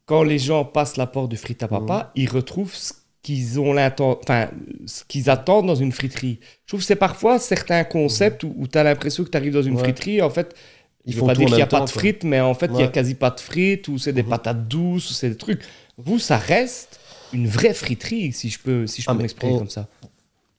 quand 0.04 0.22
les 0.22 0.38
gens 0.38 0.64
passent 0.64 0.96
la 0.96 1.06
porte 1.06 1.30
du 1.30 1.36
Frita 1.36 1.66
Papa, 1.68 2.12
mmh. 2.14 2.20
ils 2.20 2.30
retrouvent 2.30 2.74
ce 2.74 2.92
qu'ils 3.22 3.58
ont 3.58 3.76
enfin, 3.76 4.48
ce 4.86 5.02
qu'ils 5.08 5.28
attendent 5.28 5.66
dans 5.66 5.74
une 5.74 5.90
friterie. 5.90 6.38
Je 6.64 6.68
trouve 6.68 6.80
que 6.80 6.86
c'est 6.86 6.94
parfois 6.94 7.40
certains 7.40 7.82
concepts 7.82 8.44
où, 8.44 8.54
où 8.56 8.68
tu 8.68 8.78
as 8.78 8.84
l'impression 8.84 9.24
que 9.24 9.30
tu 9.30 9.36
arrives 9.36 9.54
dans 9.54 9.62
une 9.62 9.76
friterie, 9.76 10.22
en 10.22 10.30
fait, 10.30 10.54
il 11.06 11.14
faut 11.14 11.26
pas 11.26 11.34
dire 11.34 11.46
qu'il 11.46 11.56
n'y 11.56 11.62
a 11.62 11.66
pas 11.66 11.80
de 11.80 11.90
frites, 11.90 12.24
mais 12.24 12.40
en 12.40 12.54
fait, 12.54 12.66
il 12.66 12.76
n'y 12.76 12.82
a 12.82 12.88
quasi 12.88 13.14
pas 13.14 13.30
de 13.30 13.40
frites, 13.40 13.88
ou 13.88 13.98
c'est 13.98 14.12
des 14.12 14.22
mhm. 14.22 14.30
patates 14.30 14.68
douces, 14.68 15.10
ou 15.10 15.14
c'est 15.14 15.30
des 15.30 15.36
trucs. 15.36 15.62
Vous, 15.98 16.18
ça 16.18 16.36
reste 16.36 17.00
une 17.32 17.46
vraie 17.46 17.74
friterie, 17.74 18.32
si 18.32 18.48
je 18.50 18.58
peux, 18.58 18.86
si 18.86 19.02
je 19.02 19.06
ah, 19.08 19.14
peux 19.14 19.22
m'exprimer 19.22 19.58
comme 19.58 19.70
ça. 19.70 19.86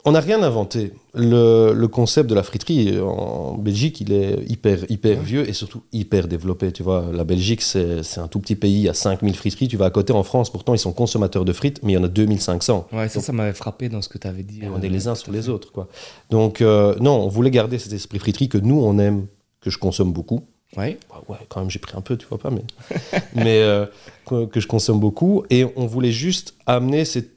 On 0.06 0.12
n'a 0.12 0.22
rien 0.22 0.42
inventé. 0.42 0.94
Le, 1.14 1.74
le, 1.74 1.88
concept 1.90 2.30
de 2.30 2.36
la 2.36 2.44
friterie 2.44 2.98
en 2.98 3.56
Belgique, 3.56 4.00
il 4.00 4.14
est 4.14 4.38
hyper, 4.48 4.90
hyper 4.90 5.20
vieux 5.22 5.50
et 5.50 5.52
surtout 5.52 5.82
hyper 5.92 6.30
développé. 6.30 6.72
Tu 6.72 6.82
vois, 6.82 7.08
la 7.12 7.26
Belgique, 7.26 7.62
c'est 7.62 8.18
un 8.18 8.30
tout 8.30 8.40
petit 8.40 8.56
pays, 8.56 8.76
il 8.76 8.82
y 8.84 8.90
a 8.90 8.94
5000 8.94 9.36
friteries. 9.36 9.68
Tu 9.68 9.76
vas 9.76 9.86
à 9.86 9.90
côté 9.90 10.14
en 10.14 10.24
France, 10.24 10.50
pourtant, 10.50 10.74
ils 10.74 10.80
sont 10.80 10.94
consommateurs 10.94 11.44
de 11.44 11.52
frites, 11.52 11.82
mais 11.84 11.92
il 11.92 11.96
y 11.96 11.98
en 11.98 12.06
a 12.06 12.08
2500. 12.08 12.88
Ouais, 12.94 13.10
ça, 13.10 13.20
ça 13.20 13.34
m'avait 13.34 13.52
frappé 13.52 13.90
dans 13.90 14.02
ce 14.02 14.08
que 14.08 14.18
tu 14.18 14.28
avais 14.28 14.44
dit. 14.44 14.62
on 14.74 14.82
est 14.82 14.88
les 14.88 15.10
uns 15.10 15.16
sur 15.16 15.34
les 15.34 15.50
autres, 15.50 15.74
quoi. 15.74 15.90
Donc, 16.30 16.62
euh, 16.62 16.96
non, 17.02 17.16
on 17.16 17.28
voulait 17.28 17.52
garder 17.52 17.78
cet 17.78 17.92
esprit 17.92 18.20
friterie 18.20 18.48
que 18.48 18.58
nous, 18.58 18.80
on 18.80 19.00
aime 19.00 19.26
que 19.67 19.73
je 19.73 19.80
consomme 19.80 20.13
beaucoup. 20.13 20.43
Ouais. 20.77 20.97
Bah 21.10 21.21
ouais, 21.27 21.38
quand 21.49 21.60
même, 21.60 21.69
j'ai 21.69 21.80
pris 21.80 21.95
un 21.97 22.01
peu, 22.01 22.17
tu 22.17 22.25
vois 22.25 22.38
pas, 22.38 22.49
mais, 22.49 22.63
mais 23.36 23.60
euh, 23.62 23.86
que, 24.25 24.60
je 24.60 24.67
consomme 24.67 24.99
beaucoup. 24.99 25.43
Et 25.49 25.65
on 25.75 25.86
voulait 25.86 26.12
juste 26.12 26.56
amener 26.65 27.03
cette 27.03 27.32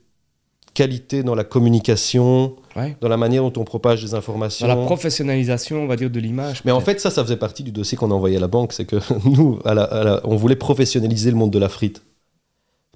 qualité 0.75 1.25
dans 1.25 1.35
la 1.35 1.43
communication, 1.43 2.55
dans 3.01 3.09
la 3.09 3.17
manière 3.17 3.43
dont 3.43 3.61
on 3.61 3.65
propage 3.65 4.03
des 4.03 4.15
informations. 4.15 4.67
Dans 4.67 4.77
la 4.77 4.85
professionnalisation, 4.85 5.83
on 5.83 5.87
va 5.89 5.97
dire, 5.97 6.11
de 6.11 6.21
l'image. 6.21 6.63
Mais 6.65 6.71
en 6.71 6.81
fait, 6.81 7.01
ça, 7.01 7.11
ça 7.11 7.25
faisait 7.25 7.37
partie 7.37 7.65
du 7.65 7.73
dossier 7.73 7.99
qu'on 7.99 8.13
a 8.13 8.15
envoyé 8.15 8.37
à 8.37 8.41
la 8.41 8.47
banque. 8.47 8.73
C'est 8.73 8.85
que 8.85 8.97
nous, 9.25 9.59
à 9.65 10.21
on 10.25 10.37
voulait 10.37 10.57
professionnaliser 10.57 11.31
le 11.31 11.37
monde 11.37 11.51
de 11.51 11.59
la 11.59 11.69
frite. 11.69 12.03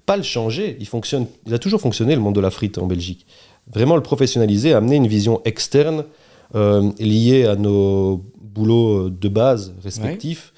Pas 0.05 0.15
le 0.15 0.23
changer. 0.23 0.77
Il, 0.79 0.87
fonctionne, 0.87 1.27
il 1.45 1.53
a 1.53 1.59
toujours 1.59 1.81
fonctionné, 1.81 2.15
le 2.15 2.21
monde 2.21 2.35
de 2.35 2.41
la 2.41 2.51
frite 2.51 2.77
en 2.77 2.85
Belgique. 2.85 3.25
Vraiment 3.73 3.95
le 3.95 4.03
professionnaliser, 4.03 4.73
amener 4.73 4.95
une 4.95 5.07
vision 5.07 5.41
externe 5.43 6.05
euh, 6.53 6.91
liée 6.99 7.45
à 7.45 7.55
nos 7.55 8.23
boulot 8.55 9.09
de 9.09 9.27
base 9.27 9.73
respectif. 9.83 10.53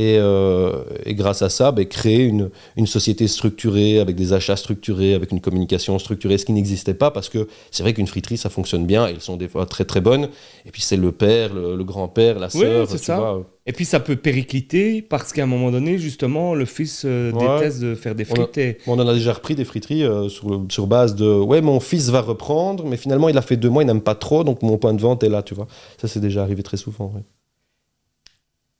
Euh, 0.00 0.84
et, 1.04 1.14
grâce 1.14 1.42
à 1.42 1.48
ça, 1.48 1.72
ben, 1.72 1.84
créer 1.84 2.24
une, 2.24 2.50
une, 2.76 2.86
société 2.86 3.28
structurée, 3.28 4.00
avec 4.00 4.16
des 4.16 4.32
achats 4.32 4.56
structurés, 4.56 5.14
avec 5.14 5.30
une 5.32 5.40
communication 5.40 5.98
structurée, 5.98 6.38
ce 6.38 6.46
qui 6.46 6.52
n'existait 6.52 6.94
pas, 6.94 7.10
parce 7.10 7.28
que 7.28 7.48
c'est 7.70 7.82
vrai 7.82 7.92
qu'une 7.92 8.06
friterie, 8.06 8.36
ça 8.36 8.48
fonctionne 8.48 8.86
bien, 8.86 9.06
elles 9.06 9.20
sont 9.20 9.36
des 9.36 9.48
fois 9.48 9.66
très 9.66 9.84
très 9.84 10.00
bonnes, 10.00 10.28
et 10.64 10.70
puis 10.70 10.80
c'est 10.82 10.96
le 10.96 11.12
père, 11.12 11.52
le, 11.54 11.82
grand-père, 11.84 12.38
la 12.38 12.48
sœur, 12.48 12.88
ça. 12.88 13.38
Et 13.66 13.72
puis 13.72 13.84
ça 13.84 14.00
peut 14.00 14.16
péricliter, 14.16 15.02
parce 15.02 15.32
qu'à 15.32 15.42
un 15.42 15.46
moment 15.46 15.70
donné, 15.70 15.98
justement, 15.98 16.54
le 16.54 16.64
fils 16.64 17.02
euh, 17.04 17.30
déteste 17.32 17.80
de 17.80 17.94
faire 17.94 18.14
des 18.14 18.24
frites. 18.24 18.58
On, 18.86 18.98
on, 18.98 19.02
en 19.02 19.06
a 19.06 19.12
déjà 19.12 19.34
repris 19.34 19.54
des 19.54 19.64
friteries 19.64 20.02
euh, 20.02 20.28
sur, 20.28 20.64
sur, 20.70 20.86
base 20.86 21.14
de, 21.14 21.26
ouais, 21.26 21.60
mon 21.60 21.78
fils 21.78 22.08
va 22.08 22.22
reprendre, 22.22 22.86
mais 22.86 22.96
finalement, 22.96 23.28
il 23.28 23.36
a 23.36 23.42
fait 23.42 23.56
deux 23.56 23.68
mois, 23.68 23.82
il 23.82 23.86
n'aime 23.86 24.00
pas 24.00 24.14
trop, 24.14 24.44
donc 24.44 24.62
mon 24.62 24.78
point 24.78 24.94
de 24.94 25.00
vente 25.00 25.22
est 25.22 25.28
là, 25.28 25.42
tu 25.42 25.54
vois. 25.54 25.66
Ça, 26.00 26.08
c'est 26.08 26.20
déjà 26.20 26.42
arrivé 26.42 26.62
très 26.62 26.78
souvent, 26.78 27.12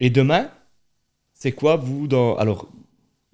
et 0.01 0.11
demain, 0.11 0.51
c'est 1.35 1.53
quoi 1.53 1.77
vous 1.77 2.07
dans... 2.07 2.37
Alors, 2.37 2.69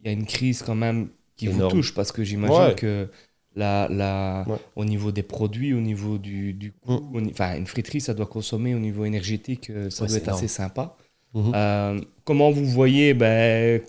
il 0.01 0.07
y 0.07 0.09
a 0.11 0.13
une 0.13 0.27
crise 0.27 0.63
quand 0.63 0.75
même 0.75 1.09
qui 1.37 1.47
vous 1.47 1.69
touche 1.69 1.95
parce 1.95 2.13
que 2.13 2.25
j'imagine 2.25 2.75
que 2.75 3.09
la, 3.55 3.89
la, 3.91 4.47
au 4.77 4.85
niveau 4.85 5.13
des 5.13 5.23
produits, 5.23 5.73
au 5.73 5.81
niveau 5.81 6.19
du, 6.19 6.53
du 6.53 6.73
coût, 6.73 7.01
mm. 7.13 7.31
enfin 7.31 7.57
une 7.57 7.67
friterie, 7.67 8.01
ça 8.01 8.15
doit 8.15 8.27
consommer 8.27 8.75
au 8.75 8.79
niveau 8.79 9.05
énergétique, 9.05 9.71
euh, 9.71 9.91
ça 9.91 10.07
doit 10.07 10.17
être 10.17 10.29
assez 10.29 10.49
sympa. 10.49 10.97
Mm-hmm. 11.35 11.53
Euh, 11.55 12.01
comment 12.25 12.51
vous 12.51 12.67
voyez 12.67 13.15
ben, 13.15 13.81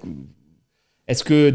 Est-ce 1.08 1.24
que 1.24 1.50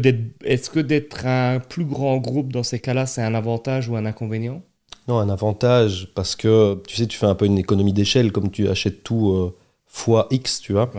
d'être 0.81 1.25
un 1.25 1.59
plus 1.59 1.85
grand 1.85 2.17
groupe 2.17 2.53
dans 2.53 2.63
ces 2.63 2.79
cas-là, 2.79 3.05
c'est 3.07 3.23
un 3.23 3.33
avantage 3.33 3.89
ou 3.89 3.95
un 3.95 4.05
inconvénient? 4.05 4.61
Non, 5.07 5.17
un 5.17 5.29
avantage 5.29 6.11
parce 6.15 6.35
que 6.35 6.81
tu 6.87 6.95
sais, 6.95 7.07
tu 7.07 7.17
fais 7.17 7.25
un 7.25 7.35
peu 7.35 7.45
une 7.45 7.57
économie 7.57 7.93
d'échelle 7.93 8.31
comme 8.31 8.51
tu 8.51 8.69
achètes 8.69 9.03
tout. 9.03 9.31
Euh, 9.31 9.55
fois 9.93 10.27
X, 10.31 10.59
tu 10.59 10.73
vois. 10.73 10.89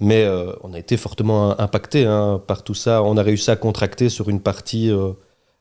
Mais 0.00 0.22
euh, 0.22 0.52
on 0.62 0.72
a 0.72 0.78
été 0.78 0.96
fortement 0.96 1.60
impacté 1.60 2.06
hein, 2.06 2.40
par 2.46 2.62
tout 2.62 2.74
ça. 2.74 3.02
On 3.02 3.16
a 3.16 3.22
réussi 3.22 3.50
à 3.50 3.56
contracter 3.56 4.08
sur 4.08 4.28
une 4.28 4.40
partie, 4.40 4.90
euh, 4.92 5.12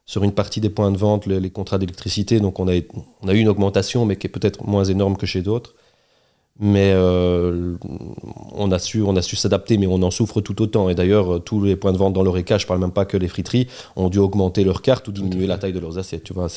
sur 0.06 0.24
une 0.24 0.32
partie 0.32 0.62
des 0.62 0.70
points 0.70 0.92
de 0.92 0.98
vente 0.98 1.26
les, 1.26 1.50
contrats 1.50 1.80
d'électricité. 1.80 2.40
Donc 2.40 2.60
on 2.60 2.68
a, 2.68 2.80
on 3.24 3.28
a 3.28 3.34
eu 3.34 3.40
une 3.40 3.50
augmentation, 3.50 4.06
mais 4.06 4.16
qui 4.16 4.28
est 4.28 4.30
peut-être 4.30 4.64
moins 4.64 4.84
énorme 4.84 5.18
que 5.18 5.26
chez 5.26 5.42
d'autres. 5.42 5.74
Mais 6.60 6.92
euh, 6.94 7.78
on 8.54 8.72
a 8.72 8.78
su, 8.78 9.02
on 9.02 9.16
a 9.16 9.24
su 9.24 9.36
s'adapter, 9.36 9.80
mais 9.80 9.88
on 9.88 10.02
en 10.04 10.12
souffre 10.12 10.40
tout 10.42 10.62
autant. 10.62 10.88
Et 10.90 10.94
d'ailleurs, 10.94 11.44
tous 11.44 11.64
les 11.64 11.76
points 11.76 11.94
de 11.94 11.98
vente 11.98 12.14
dans 12.14 12.24
l'ORECA, 12.24 12.60
je 12.60 12.68
parle 12.68 12.80
même 12.80 12.92
pas 12.92 13.06
que 13.06 13.18
les 13.18 13.28
friteries, 13.28 13.68
ont 13.96 14.10
dû 14.10 14.20
augmenter 14.20 14.64
leurs 14.64 14.84
cartes 14.84 15.08
ou 15.08 15.12
diminuer 15.12 15.48
la 15.48 15.58
taille 15.58 15.74
de 15.74 15.80
leurs 15.80 15.98
assiettes. 15.98 16.24
Tu 16.24 16.34
vois, 16.34 16.48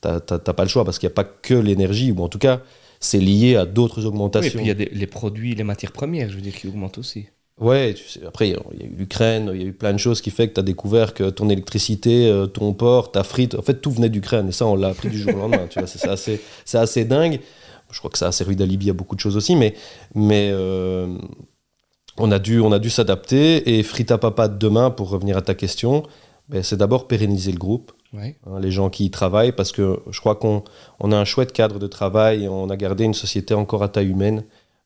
t'as 0.00 0.20
pas 0.20 0.62
le 0.64 0.68
choix 0.68 0.84
parce 0.84 0.98
qu'il 0.98 1.06
n'y 1.08 1.12
a 1.12 1.14
pas 1.14 1.24
que 1.24 1.54
l'énergie, 1.54 2.10
ou 2.10 2.20
en 2.22 2.28
tout 2.28 2.38
cas, 2.38 2.62
c'est 3.02 3.18
lié 3.18 3.56
à 3.56 3.66
d'autres 3.66 4.06
augmentations. 4.06 4.60
et 4.60 4.62
puis 4.62 4.70
il 4.70 4.78
y 4.80 4.86
a 4.86 4.88
les 4.90 5.06
produits, 5.06 5.54
les 5.54 5.64
matières 5.64 5.92
premières, 5.92 6.30
je 6.30 6.36
veux 6.36 6.40
dire, 6.40 6.54
qui 6.54 6.68
augmentent 6.68 6.98
aussi. 6.98 7.26
Ouais, 7.60 7.94
après, 8.26 8.48
il 8.48 8.52
y 8.52 8.56
a 8.56 8.86
eu 8.86 8.96
l'Ukraine, 8.96 9.50
il 9.54 9.60
y 9.60 9.64
a 9.64 9.68
eu 9.68 9.72
plein 9.72 9.92
de 9.92 9.98
choses 9.98 10.20
qui 10.20 10.30
fait 10.30 10.48
que 10.48 10.54
tu 10.54 10.60
as 10.60 10.62
découvert 10.62 11.12
que 11.12 11.30
ton 11.30 11.48
électricité, 11.50 12.28
euh, 12.28 12.46
ton 12.46 12.72
port, 12.72 13.12
ta 13.12 13.24
frite, 13.24 13.54
en 13.54 13.62
fait, 13.62 13.74
tout 13.74 13.90
venait 13.90 14.08
d'Ukraine. 14.08 14.48
Et 14.48 14.52
ça, 14.52 14.66
on 14.66 14.74
l'a 14.74 14.88
appris 14.88 15.10
du 15.10 15.18
jour 15.18 15.34
au 15.34 15.38
lendemain. 15.38 15.66
tu 15.68 15.78
vois, 15.78 15.86
c'est 15.86 16.08
assez, 16.08 16.40
assez 16.72 17.04
dingue. 17.04 17.40
Je 17.90 17.98
crois 17.98 18.10
que 18.10 18.18
ça 18.18 18.28
a 18.28 18.32
servi 18.32 18.56
d'alibi 18.56 18.88
à 18.88 18.94
beaucoup 18.94 19.14
de 19.14 19.20
choses 19.20 19.36
aussi, 19.36 19.54
mais, 19.54 19.74
mais 20.14 20.50
euh, 20.50 21.14
on 22.16 22.32
a 22.32 22.38
dû, 22.38 22.58
on 22.60 22.72
a 22.72 22.78
dû 22.78 22.88
s'adapter. 22.88 23.78
Et 23.78 23.82
Frita 23.82 24.16
Papa 24.16 24.48
demain, 24.48 24.90
pour 24.90 25.10
revenir 25.10 25.36
à 25.36 25.42
ta 25.42 25.54
question, 25.54 26.04
ben, 26.48 26.62
c'est 26.62 26.76
d'abord 26.76 27.06
pérenniser 27.06 27.52
le 27.52 27.58
groupe. 27.58 27.92
Hein, 28.14 28.60
les 28.60 28.70
gens 28.70 28.90
qui 28.90 29.06
y 29.06 29.10
travaillent, 29.10 29.52
parce 29.52 29.72
que 29.72 30.00
je 30.10 30.20
crois 30.20 30.36
qu'on 30.36 30.62
on 31.00 31.12
a 31.12 31.16
un 31.16 31.24
chouette 31.24 31.52
cadre 31.52 31.78
de 31.78 31.86
travail, 31.86 32.48
on 32.48 32.68
a 32.68 32.76
gardé 32.76 33.04
une 33.04 33.14
société 33.14 33.54
encore 33.54 33.82
à 33.82 33.88
taille 33.88 34.08
humaine, 34.08 34.44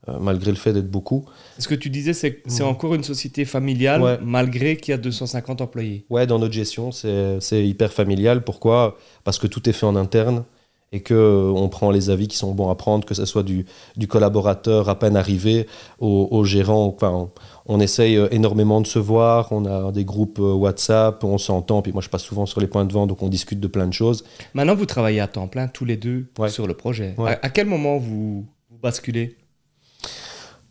euh, 0.08 0.18
malgré 0.20 0.52
le 0.52 0.56
fait 0.56 0.72
d'être 0.72 0.90
beaucoup. 0.90 1.24
Ce 1.58 1.66
que 1.66 1.74
tu 1.74 1.90
disais, 1.90 2.12
c'est 2.12 2.42
c'est 2.46 2.62
mm. 2.62 2.68
encore 2.68 2.94
une 2.94 3.02
société 3.02 3.44
familiale, 3.44 4.20
malgré 4.22 4.76
qu'il 4.76 4.92
y 4.92 4.94
a 4.94 4.98
250 4.98 5.60
employés. 5.60 6.04
Ouais, 6.10 6.26
dans 6.26 6.38
notre 6.38 6.54
gestion, 6.54 6.92
c'est 6.92 7.66
hyper 7.66 7.92
familial. 7.92 8.44
Pourquoi? 8.44 8.96
Parce 9.24 9.38
que 9.38 9.46
tout 9.46 9.68
est 9.68 9.72
fait 9.72 9.86
en 9.86 9.96
interne 9.96 10.44
et 10.92 11.00
que 11.00 11.14
euh, 11.14 11.52
on 11.54 11.68
prend 11.68 11.90
les 11.90 12.10
avis 12.10 12.28
qui 12.28 12.36
sont 12.36 12.54
bons 12.54 12.70
à 12.70 12.76
prendre, 12.76 13.04
que 13.04 13.14
ce 13.14 13.24
soit 13.24 13.42
du, 13.42 13.66
du 13.96 14.06
collaborateur 14.06 14.88
à 14.88 14.98
peine 14.98 15.16
arrivé 15.16 15.66
au, 15.98 16.28
au 16.30 16.44
gérant. 16.44 16.86
Enfin, 16.86 17.10
on, 17.10 17.30
on 17.68 17.80
essaye 17.80 18.16
euh, 18.16 18.28
énormément 18.30 18.80
de 18.80 18.86
se 18.86 18.98
voir, 18.98 19.50
on 19.52 19.64
a 19.66 19.90
des 19.92 20.04
groupes 20.04 20.38
euh, 20.38 20.52
WhatsApp, 20.54 21.22
on 21.24 21.38
s'entend, 21.38 21.82
puis 21.82 21.92
moi 21.92 22.02
je 22.02 22.08
passe 22.08 22.22
souvent 22.22 22.46
sur 22.46 22.60
les 22.60 22.66
points 22.66 22.84
de 22.84 22.92
vente, 22.92 23.08
donc 23.08 23.22
on 23.22 23.28
discute 23.28 23.60
de 23.60 23.66
plein 23.66 23.86
de 23.86 23.92
choses. 23.92 24.24
Maintenant, 24.54 24.74
vous 24.74 24.86
travaillez 24.86 25.20
à 25.20 25.26
temps 25.26 25.48
plein 25.48 25.66
tous 25.68 25.84
les 25.84 25.96
deux 25.96 26.26
Ouais. 26.38 26.48
sur 26.48 26.66
le 26.66 26.74
projet. 26.74 27.14
Ouais. 27.18 27.32
À, 27.32 27.46
à 27.46 27.50
quel 27.50 27.66
moment 27.66 27.98
vous, 27.98 28.44
vous 28.70 28.78
basculez? 28.82 29.36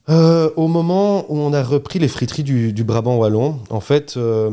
Euh, 0.09 0.51
au 0.55 0.67
moment 0.67 1.25
où 1.31 1.37
on 1.37 1.51
a 1.53 1.63
repris 1.63 1.97
les 1.99 2.07
friteries 2.07 2.43
du, 2.43 2.73
du 2.73 2.83
Brabant 2.83 3.17
Wallon, 3.17 3.59
en 3.71 3.79
fait, 3.79 4.15
euh, 4.17 4.51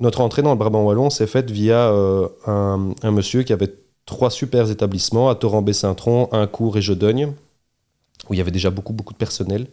notre 0.00 0.20
entrée 0.20 0.42
dans 0.42 0.50
le 0.52 0.56
Brabant 0.58 0.84
Wallon 0.84 1.10
s'est 1.10 1.26
faite 1.26 1.50
via 1.50 1.90
euh, 1.90 2.28
un, 2.46 2.90
un 3.02 3.10
monsieur 3.10 3.42
qui 3.42 3.52
avait 3.52 3.74
trois 4.06 4.30
super 4.30 4.70
établissements 4.70 5.28
à 5.30 5.34
Torrent-Saint-Tron, 5.34 6.28
un 6.30 6.46
cours 6.46 6.76
et 6.76 6.82
Jodogne, 6.82 7.32
où 8.30 8.34
il 8.34 8.38
y 8.38 8.40
avait 8.40 8.52
déjà 8.52 8.70
beaucoup, 8.70 8.92
beaucoup 8.92 9.12
de 9.12 9.18
personnel. 9.18 9.66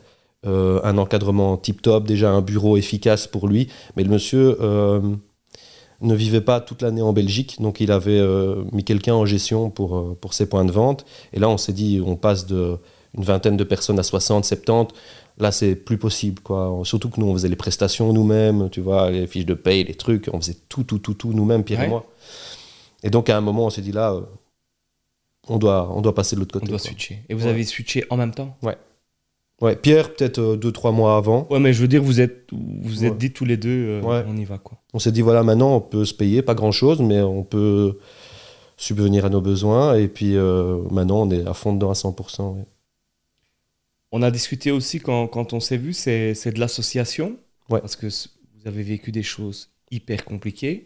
Euh, 0.48 0.80
un 0.84 0.98
encadrement 0.98 1.56
tip-top, 1.58 2.06
déjà 2.08 2.32
un 2.32 2.42
bureau 2.42 2.76
efficace 2.78 3.28
pour 3.28 3.48
lui. 3.48 3.68
Mais 3.96 4.04
le 4.04 4.10
monsieur 4.10 4.58
euh, 4.62 5.00
ne 6.02 6.16
vivait 6.16 6.42
pas 6.42 6.60
toute 6.62 6.82
l'année 6.82 7.04
en 7.04 7.14
Belgique, 7.14 7.62
donc 7.62 7.80
il 7.80 7.92
avait 7.92 8.18
euh, 8.20 8.64
mis 8.72 8.84
quelqu'un 8.84 9.14
en 9.14 9.26
gestion 9.26 9.70
pour, 9.70 10.18
pour 10.18 10.34
ses 10.34 10.48
points 10.50 10.66
de 10.66 10.72
vente. 10.72 11.06
Et 11.34 11.40
là, 11.40 11.48
on 11.48 11.58
s'est 11.58 11.74
dit, 11.74 12.02
on 12.04 12.16
passe 12.16 12.48
de 12.48 12.78
une 13.16 13.24
vingtaine 13.24 13.58
de 13.58 13.64
personnes 13.66 14.00
à 14.00 14.04
60, 14.04 14.46
70. 14.46 14.96
Là, 15.38 15.52
c'est 15.52 15.76
plus 15.76 15.98
possible. 15.98 16.40
Quoi. 16.42 16.80
Surtout 16.86 17.10
que 17.10 17.20
nous, 17.20 17.28
on 17.28 17.34
faisait 17.34 17.50
les 17.50 17.56
prestations 17.56 18.12
nous-mêmes, 18.14 18.70
tu 18.72 18.80
vois, 18.82 19.12
les 19.12 19.28
fiches 19.28 19.46
de 19.46 19.54
paye, 19.54 19.84
les 19.84 19.96
trucs. 19.96 20.30
On 20.34 20.40
faisait 20.40 20.56
tout, 20.70 20.84
tout, 20.84 20.98
tout, 21.00 21.14
tout 21.14 21.34
nous-mêmes, 21.34 21.64
Pierre 21.64 21.80
Ouais. 21.82 21.86
et 21.86 21.90
moi. 21.90 22.06
Et 23.04 23.10
donc, 23.10 23.30
à 23.30 23.38
un 23.38 23.42
moment, 23.42 23.66
on 23.66 23.70
s'est 23.70 23.82
dit, 23.82 23.92
là, 23.92 24.16
on, 25.50 25.58
doit, 25.58 25.92
on 25.94 26.02
doit 26.02 26.16
passer 26.16 26.36
de 26.36 26.40
l'autre 26.40 26.56
On 26.56 26.60
côté. 26.60 26.70
doit 26.70 26.80
quoi. 26.80 26.88
switcher. 26.88 27.24
Et 27.30 27.34
vous 27.34 27.44
Ouais. 27.46 27.50
avez 27.52 27.64
switché 27.66 28.06
en 28.10 28.18
même 28.18 28.32
temps? 28.34 28.56
Ouais, 28.64 28.78
Pierre, 29.82 30.14
peut-être 30.14 30.40
euh, 30.40 30.56
deux, 30.58 30.72
trois 30.72 30.92
mois 30.92 31.18
avant. 31.18 31.48
Ouais, 31.52 31.60
mais 31.60 31.72
je 31.74 31.82
veux 31.82 31.88
dire, 31.88 32.02
vous 32.02 32.20
êtes, 32.20 32.48
vous 32.52 33.06
êtes 33.06 33.12
Ouais. 33.12 33.18
dit 33.18 33.32
tous 33.32 33.46
les 33.46 33.58
deux, 33.58 33.70
euh, 33.70 34.02
Ouais. 34.02 34.24
on 34.28 34.36
y 34.36 34.44
va 34.46 34.58
quoi. 34.58 34.78
On 34.94 35.00
s'est 35.00 35.12
dit, 35.12 35.22
voilà, 35.22 35.44
maintenant, 35.44 35.76
on 35.76 35.82
peut 35.82 36.04
se 36.06 36.14
payer, 36.14 36.42
pas 36.42 36.56
grand-chose, 36.56 37.00
mais 37.02 37.22
on 37.22 37.44
peut 37.44 38.00
subvenir 38.78 39.26
à 39.26 39.30
nos 39.30 39.42
besoins. 39.42 39.96
Et 39.96 40.08
puis, 40.08 40.36
euh, 40.36 40.82
maintenant, 40.90 41.22
on 41.22 41.30
est 41.30 41.46
à 41.48 41.54
fond 41.54 41.74
dedans 41.74 41.92
à 41.92 41.96
100%. 41.96 42.56
ouais. 42.56 42.66
On 44.12 44.22
a 44.24 44.32
discuté 44.32 44.72
aussi 44.72 45.00
quand, 45.00 45.28
quand 45.28 45.54
on 45.54 45.60
s'est 45.60 45.78
vu, 45.78 45.94
c'est 45.94 46.34
de 46.52 46.60
l'association. 46.60 47.38
Ouais. 47.70 47.80
Parce 47.80 47.96
que 47.96 48.08
vous 48.08 48.68
avez 48.68 48.84
vécu 48.84 49.12
des 49.12 49.24
choses 49.24 49.70
hyper 49.92 50.26
compliquées. 50.26 50.86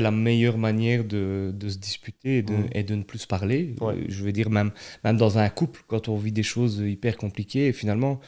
La 0.00 0.10
meilleure 0.10 0.56
manière 0.56 1.04
de, 1.04 1.52
de 1.54 1.68
se 1.68 1.78
disputer 1.78 2.38
et 2.38 2.42
de, 2.42 2.54
et 2.72 2.82
de 2.82 2.94
ne 2.94 3.02
plus 3.02 3.18
se 3.20 3.26
parler. 3.26 3.74
Ouais. 3.80 4.04
Je 4.08 4.24
veux 4.24 4.32
dire, 4.32 4.48
même, 4.48 4.72
même 5.04 5.16
dans 5.16 5.38
un 5.38 5.48
couple, 5.48 5.82
quand 5.86 6.08
on 6.08 6.16
vit 6.16 6.32
des 6.32 6.42
choses 6.42 6.78
hyper 6.78 7.16
compliquées, 7.16 7.68
et 7.68 7.72
finalement, 7.72 8.20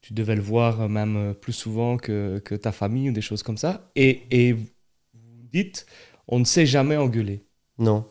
tu 0.00 0.14
devais 0.14 0.34
le 0.34 0.42
voir 0.42 0.88
même 0.88 1.34
plus 1.40 1.52
souvent 1.52 1.96
que, 1.96 2.40
que 2.44 2.54
ta 2.54 2.72
famille 2.72 3.10
ou 3.10 3.12
des 3.12 3.20
choses 3.20 3.42
comme 3.42 3.58
ça. 3.58 3.90
Et, 3.94 4.22
et 4.30 4.52
vous 4.52 4.66
vous 5.14 5.48
dites, 5.52 5.86
on 6.28 6.38
ne 6.38 6.44
s'est 6.44 6.66
jamais 6.66 6.96
engueulé. 6.96 7.44
Non. 7.78 8.06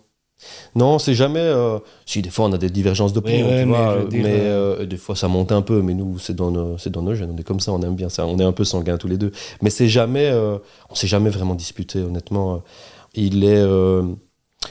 Non, 0.76 1.00
c'est 1.00 1.14
jamais. 1.14 1.40
euh, 1.40 1.80
Si, 2.06 2.22
des 2.22 2.30
fois, 2.30 2.46
on 2.46 2.52
a 2.54 2.58
des 2.58 2.70
divergences 2.70 3.14
d'opinion, 3.14 3.48
Ouais, 3.48 3.54
ouais, 3.54 3.62
tu 3.64 3.68
mais 3.68 4.06
dire, 4.10 4.24
mais 4.24 4.30
euh, 4.40 4.80
euh, 4.82 4.86
des 4.86 4.98
fois, 4.98 5.16
ça 5.16 5.28
monte 5.28 5.52
un 5.52 5.62
peu. 5.62 5.82
Mais 5.82 5.94
nous, 5.94 6.18
c'est 6.20 6.36
dans, 6.36 6.52
nos, 6.52 6.78
dans 6.88 7.02
nos 7.02 7.16
gènes. 7.16 7.32
On 7.34 7.38
est 7.38 7.44
comme 7.44 7.60
ça, 7.60 7.72
on 7.72 7.82
aime 7.82 7.96
bien 7.96 8.10
ça. 8.10 8.26
On 8.26 8.38
est 8.40 8.44
un 8.44 8.52
peu 8.52 8.64
sanguin 8.64 8.98
tous 8.98 9.08
les 9.08 9.18
deux. 9.18 9.32
Mais 9.62 9.70
c'est 9.70 9.88
jamais. 9.90 10.30
euh, 10.32 10.58
On 10.90 10.96
s'est 10.96 11.08
jamais 11.08 11.30
vraiment 11.30 11.56
disputé, 11.56 12.00
honnêtement. 12.02 12.64
Il 13.14 13.44
est. 13.44 13.50
euh, 13.58 14.04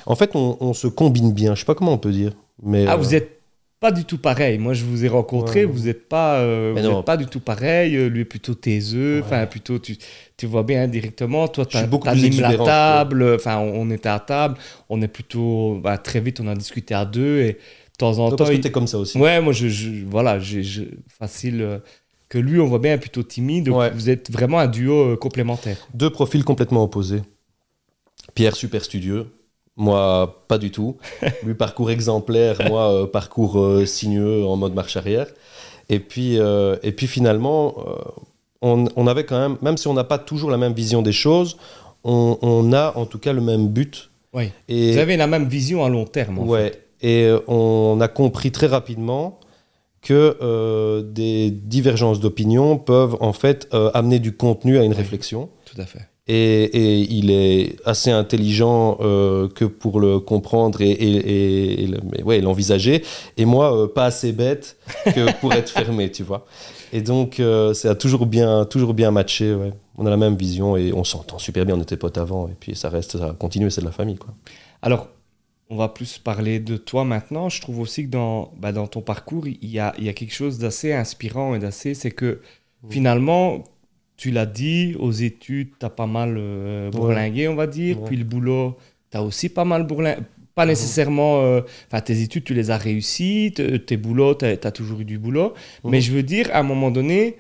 En 0.07 0.15
fait, 0.17 0.31
on, 0.35 0.57
on 0.61 0.73
se 0.73 0.87
combine 0.87 1.33
bien. 1.33 1.55
Je 1.55 1.61
sais 1.61 1.67
pas 1.67 1.75
comment 1.75 1.93
on 1.93 1.99
peut 1.99 2.13
dire. 2.13 2.33
Mais, 2.63 2.87
Ah, 2.87 2.95
euh, 2.95 2.97
vous 2.97 3.15
êtes 3.15 3.40
pas 3.81 3.91
du 3.93 4.05
tout 4.05 4.19
pareil. 4.19 4.59
Moi, 4.59 4.75
je 4.75 4.85
vous 4.85 5.05
ai 5.05 5.09
rencontré, 5.09 5.65
Ouais. 5.65 5.73
vous 5.73 5.87
n'êtes 5.87 6.09
pas, 6.09 6.41
euh, 6.41 6.73
vous 6.77 6.87
êtes 6.87 7.05
pas 7.05 7.17
du 7.17 7.27
tout 7.27 7.41
pareil. 7.41 7.97
Euh, 7.97 8.09
Lui 8.09 8.21
est 8.21 8.25
plutôt 8.27 8.55
taiseux. 8.55 9.17
Ouais. 9.17 9.23
Enfin, 9.25 9.47
plutôt, 9.47 9.79
tu, 9.79 9.97
tu 10.37 10.47
vois 10.47 10.63
bien 10.63 10.87
directement. 10.87 11.49
Toi, 11.49 11.65
tu 11.67 11.77
animes 11.79 12.41
la 12.41 12.57
table. 12.59 13.35
Enfin, 13.37 13.57
on, 13.59 13.83
on 13.83 13.91
était 13.91 14.09
à 14.11 14.19
table. 14.21 14.57
On 14.91 15.01
est 15.03 15.09
plutôt. 15.09 15.81
bah, 15.83 15.97
très 15.99 16.21
vite, 16.21 16.41
on 16.41 16.47
a 16.49 16.55
discuté 16.55 16.95
à 16.95 17.05
deux. 17.07 17.41
Et 17.41 17.53
de 17.55 17.59
temps 17.99 18.19
en 18.19 18.25
non, 18.25 18.31
temps. 18.31 18.37
parce 18.37 18.51
que 18.51 18.55
il- 18.57 18.61
t'es 18.61 18.71
comme 18.71 18.87
ça 18.87 18.99
aussi. 18.99 19.17
Ouais, 19.19 19.41
moi, 19.41 19.53
je, 19.53 19.69
je- 19.69 20.05
voilà, 20.07 20.39
j'ai 20.39 20.63
je- 20.63 20.83
facile. 21.09 21.63
euh, 21.63 21.79
que 22.29 22.39
lui, 22.39 22.61
on 22.61 22.67
voit 22.67 22.79
bien 22.79 22.97
plutôt 22.97 23.25
timide. 23.25 23.65
Donc, 23.65 23.93
vous 23.93 24.09
êtes 24.09 24.31
vraiment 24.31 24.61
un 24.61 24.69
duo 24.69 24.95
euh, 25.13 25.17
complémentaire. 25.17 25.77
Deux 25.95 26.11
profils 26.11 26.45
complètement 26.45 26.85
opposés. 26.85 27.23
Pierre, 28.35 28.55
super 28.55 28.85
studieux. 28.85 29.27
Moi, 29.77 30.45
pas 30.49 30.59
du 30.59 30.71
tout. 30.71 30.97
Lui, 31.45 31.55
parcours 31.55 31.91
exemplaire. 31.91 32.59
moi, 32.69 32.93
euh, 32.93 33.07
parcours 33.07 33.59
euh, 33.59 33.87
sinueux 33.87 34.45
en 34.45 34.57
mode 34.57 34.75
marche 34.75 34.97
arrière. 34.97 35.27
Et 35.89 35.99
puis, 36.01 36.39
euh, 36.39 36.77
et 36.83 36.93
puis 36.93 37.07
finalement, 37.07 37.75
on, 38.63 38.85
on 38.95 39.07
avait 39.07 39.25
quand 39.25 39.39
même, 39.41 39.57
même 39.63 39.77
si 39.77 39.89
on 39.89 39.95
n'a 39.95 40.05
pas 40.05 40.19
toujours 40.19 40.51
la 40.51 40.57
même 40.59 40.73
vision 40.75 41.03
des 41.03 41.13
choses, 41.13 41.57
on, 42.05 42.39
on 42.43 42.73
a 42.73 42.93
en 42.97 43.07
tout 43.07 43.19
cas 43.19 43.33
le 43.33 43.41
même 43.41 43.69
but. 43.69 44.11
Oui. 44.33 44.51
Et, 44.69 44.93
Vous 44.93 44.99
avez 44.99 45.17
la 45.17 45.27
même 45.27 45.49
vision 45.49 45.85
à 45.85 45.89
long 45.89 46.05
terme. 46.05 46.39
en 46.39 46.45
ouais, 46.45 46.71
fait. 47.01 47.09
et 47.09 47.35
on 47.49 47.99
a 48.01 48.07
compris 48.09 48.53
très 48.53 48.69
rapidement 48.69 49.41
que 50.03 51.03
des 51.03 51.51
divergences 51.51 52.21
d'opinion 52.21 52.79
peuvent 52.79 53.17
en 53.21 53.33
fait 53.33 53.69
amener 53.95 54.19
du 54.21 54.37
contenu 54.37 54.79
à 54.79 54.85
une 54.85 54.93
Oui. 54.93 54.97
réflexion. 54.99 55.49
Tout 55.65 55.81
à 55.81 55.87
fait. 55.87 56.09
Et, 56.33 56.63
et 56.63 57.01
il 57.13 57.33
est 57.33 57.75
assez 57.85 58.13
intelligent 58.13 58.99
euh, 59.01 59.49
que 59.49 59.65
pour 59.65 59.99
le 59.99 60.21
comprendre 60.21 60.81
et, 60.81 61.91
ouais, 62.25 62.41
l'envisager. 62.41 63.03
Et 63.37 63.45
moi, 63.45 63.77
euh, 63.77 63.89
pas 63.89 64.05
assez 64.05 64.31
bête 64.31 64.77
que 65.07 65.33
pour 65.41 65.53
être 65.53 65.71
fermé, 65.71 66.09
tu 66.09 66.23
vois. 66.23 66.47
Et 66.93 67.03
donc, 67.03 67.41
euh, 67.41 67.75
ça 67.75 67.91
a 67.91 67.95
toujours 67.97 68.27
bien, 68.27 68.65
toujours 68.65 68.95
bien 68.95 69.11
matché. 69.11 69.53
ouais. 69.53 69.73
On 69.99 70.07
a 70.07 70.11
la 70.11 70.17
même 70.17 70.37
vision 70.37 70.77
et 70.77 70.93
on 70.93 71.03
s'entend 71.03 71.41
super 71.41 71.67
bien. 71.67 71.75
On 71.77 71.83
était 71.83 71.97
potes 71.97 72.19
avant. 72.19 72.47
Et 72.47 72.55
puis, 72.59 72.77
ça 72.77 72.91
reste, 72.91 73.19
ça 73.19 73.35
continue, 73.37 73.69
c'est 73.69 73.81
de 73.81 73.87
la 73.87 73.93
famille. 73.93 74.17
Quoi. 74.17 74.33
Alors, 74.83 75.09
on 75.69 75.77
va 75.77 75.89
plus 75.89 76.19
parler 76.19 76.61
de 76.61 76.77
toi 76.77 77.05
maintenant. 77.05 77.49
Je 77.49 77.61
trouve 77.61 77.81
aussi 77.81 78.05
que 78.05 78.11
dans, 78.11 78.53
bah, 78.57 78.71
dans 78.71 78.87
ton 78.87 79.01
parcours, 79.01 79.49
il 79.49 79.69
y 79.69 79.81
a, 79.81 79.95
il 79.99 80.05
y 80.05 80.09
a 80.09 80.13
quelque 80.13 80.35
chose 80.35 80.61
d'assez 80.61 80.93
inspirant 80.93 81.57
et 81.57 81.59
d'assez. 81.59 81.95
C'est 81.95 82.13
que 82.13 82.41
finalement, 82.89 83.65
tu 84.21 84.31
l'as 84.31 84.45
dit, 84.45 84.95
aux 84.99 85.13
études, 85.13 85.71
tu 85.81 85.87
as 85.87 85.91
pas 85.91 86.07
mal 86.07 86.37
euh, 86.39 86.91
bourlingué, 86.91 87.49
on 87.49 87.55
va 87.55 87.67
dire. 87.67 87.99
Ouais. 87.99 88.07
Puis 88.09 88.17
le 88.19 88.25
boulot, 88.25 88.77
tu 89.11 89.17
as 89.17 89.23
aussi 89.23 89.49
pas 89.49 89.65
mal 89.65 89.87
bourlingué. 89.87 90.21
Pas 90.55 90.67
nécessairement. 90.67 91.41
euh, 91.43 91.63
Enfin, 91.87 92.03
tes 92.03 92.21
études, 92.21 92.45
tu 92.45 92.53
les 92.53 92.71
as 92.71 92.77
réussies. 92.77 93.53
te- 93.57 93.79
Tes 93.79 93.97
boulots, 93.97 94.35
tu 94.35 94.45
as, 94.45 94.57
toujours 94.73 95.01
eu 95.01 95.07
du 95.07 95.19
boulot. 95.19 95.55
Mais 95.85 96.03
je 96.03 96.13
veux 96.13 96.23
dire, 96.23 96.51
à 96.53 96.59
un 96.59 96.63
moment 96.63 96.91
donné, 96.91 97.37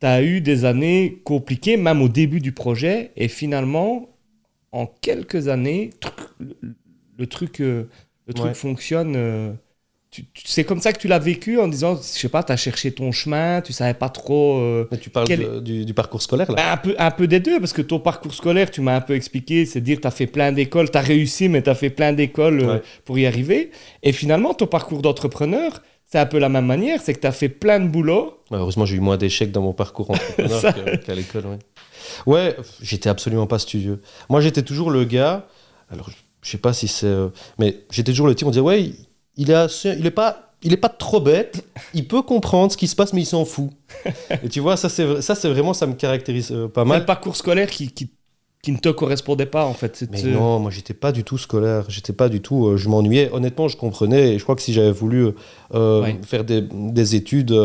tu 0.00 0.06
as 0.06 0.20
eu 0.24 0.40
des 0.40 0.64
années 0.64 1.20
compliquées, 1.22 1.76
même 1.76 2.02
au 2.02 2.08
début 2.08 2.40
du 2.40 2.50
projet. 2.50 3.12
Et 3.16 3.28
finalement, 3.28 4.08
en 4.72 4.86
quelques 4.86 5.46
années, 5.46 5.90
truc, 6.00 6.14
le, 7.18 7.26
truc, 7.28 7.60
euh, 7.60 7.84
le 8.26 8.34
truc 8.34 8.54
fonctionne. 8.54 9.14
C'est 10.34 10.64
comme 10.64 10.80
ça 10.80 10.92
que 10.92 10.98
tu 10.98 11.06
l'as 11.06 11.18
vécu 11.20 11.60
en 11.60 11.68
disant, 11.68 11.94
je 11.96 12.02
sais 12.02 12.28
pas, 12.28 12.42
tu 12.42 12.50
as 12.52 12.56
cherché 12.56 12.90
ton 12.92 13.12
chemin, 13.12 13.60
tu 13.60 13.72
savais 13.72 13.94
pas 13.94 14.08
trop. 14.08 14.58
euh, 14.58 14.88
Mais 14.90 14.98
tu 14.98 15.08
parles 15.08 15.26
Quel- 15.28 15.38
de- 15.40 15.60
du, 15.60 15.84
du 15.84 15.94
parcours 15.94 16.20
scolaire, 16.20 16.50
là 16.50 16.56
ben, 16.56 16.72
un, 16.72 16.76
peu, 16.76 16.94
un 16.98 17.10
peu 17.12 17.26
des 17.28 17.38
deux, 17.38 17.60
parce 17.60 17.72
que 17.72 17.82
ton 17.82 18.00
parcours 18.00 18.34
scolaire, 18.34 18.70
tu 18.70 18.80
m'as 18.80 18.96
un 18.96 19.00
peu 19.00 19.14
expliqué, 19.14 19.66
c'est 19.66 19.80
dire 19.80 20.00
tu 20.00 20.06
as 20.08 20.10
fait 20.10 20.26
plein 20.26 20.50
d'écoles, 20.50 20.90
tu 20.90 20.98
as 20.98 21.02
réussi, 21.02 21.48
mais 21.48 21.62
tu 21.62 21.70
as 21.70 21.74
fait 21.76 21.90
plein 21.90 22.12
d'écoles 22.12 22.60
euh, 22.60 22.74
Ouais. 22.74 22.82
pour 23.04 23.18
y 23.18 23.26
arriver. 23.26 23.70
Et 24.02 24.10
finalement, 24.12 24.52
ton 24.52 24.66
parcours 24.66 25.00
d'entrepreneur, 25.02 25.80
c'est 26.10 26.18
un 26.18 26.26
peu 26.26 26.38
la 26.38 26.48
même 26.48 26.66
manière, 26.66 27.00
c'est 27.00 27.14
que 27.14 27.20
tu 27.20 27.26
as 27.28 27.32
fait 27.32 27.48
plein 27.48 27.78
de 27.78 27.86
boulot. 27.86 28.38
Heureusement, 28.50 28.84
j'ai 28.86 28.96
eu 28.96 29.00
moins 29.00 29.16
d'échecs 29.16 29.52
dans 29.52 29.62
mon 29.62 29.72
parcours 29.74 30.10
entrepreneur 30.10 30.60
Ça- 30.60 30.72
qu'à 30.72 31.14
l'école. 31.14 31.44
Ouais, 31.46 31.58
ouais 32.26 32.56
j'étais 32.82 33.08
absolument 33.08 33.46
pas 33.46 33.60
studieux. 33.60 34.00
Moi, 34.28 34.40
j'étais 34.40 34.62
toujours 34.62 34.90
le 34.90 35.04
gars. 35.04 35.46
Alors, 35.92 36.10
je 36.42 36.50
sais 36.50 36.58
pas 36.58 36.72
si 36.72 36.88
c'est. 36.88 37.06
euh, 37.06 37.28
mais 37.60 37.76
j'étais 37.92 38.10
toujours 38.10 38.26
le 38.26 38.34
type, 38.34 38.48
on 38.48 38.50
disait, 38.50 38.60
ouais, 38.60 38.90
il- 39.40 39.50
est, 39.50 39.84
il 39.98 40.06
est 40.06 40.10
pas. 40.10 40.46
Il 40.62 40.74
est 40.74 40.76
pas 40.76 40.90
trop 40.90 41.22
bête, 41.22 41.64
il 41.94 42.06
peut 42.06 42.20
comprendre 42.20 42.70
ce 42.70 42.76
qui 42.76 42.86
se 42.86 42.94
passe, 42.94 43.14
mais 43.14 43.22
il 43.22 43.26
s'en 43.26 43.46
fout. 43.46 43.70
Et 44.44 44.50
tu 44.50 44.60
vois, 44.60 44.76
ça 44.76 44.90
c'est 44.90 45.22
ça 45.22 45.34
c'est 45.34 45.48
vraiment 45.48 45.72
ça 45.72 45.86
me 45.86 45.94
caractérise 45.94 46.52
euh, 46.52 46.68
pas 46.68 46.82
C'est 46.82 46.88
mal. 46.88 47.00
le 47.00 47.06
parcours 47.06 47.34
scolaire 47.34 47.70
qui, 47.70 47.90
qui, 47.90 48.10
qui 48.62 48.70
ne 48.72 48.76
te 48.76 48.90
correspondait 48.90 49.46
pas, 49.46 49.64
en 49.64 49.72
fait. 49.72 49.96
C'est- 49.96 50.10
Mais 50.10 50.18
c'est- 50.18 50.26
non, 50.28 50.58
moi 50.58 50.70
j'étais 50.70 50.92
pas 50.92 51.12
du 51.12 51.24
tout 51.24 51.38
scolaire, 51.38 51.86
j'étais 51.88 52.12
pas 52.12 52.28
du 52.28 52.42
tout, 52.42 52.66
euh, 52.66 52.76
je 52.76 52.90
m'ennuyais. 52.90 53.30
Honnêtement, 53.32 53.68
je 53.68 53.78
comprenais 53.78 54.34
et 54.34 54.38
je 54.38 54.42
crois 54.42 54.54
que 54.54 54.60
si 54.60 54.74
j'avais 54.74 54.92
voulu 54.92 55.28
euh, 55.74 56.02
Ouais. 56.02 56.20
faire 56.26 56.44
des, 56.44 56.60
des 56.60 57.14
études 57.14 57.58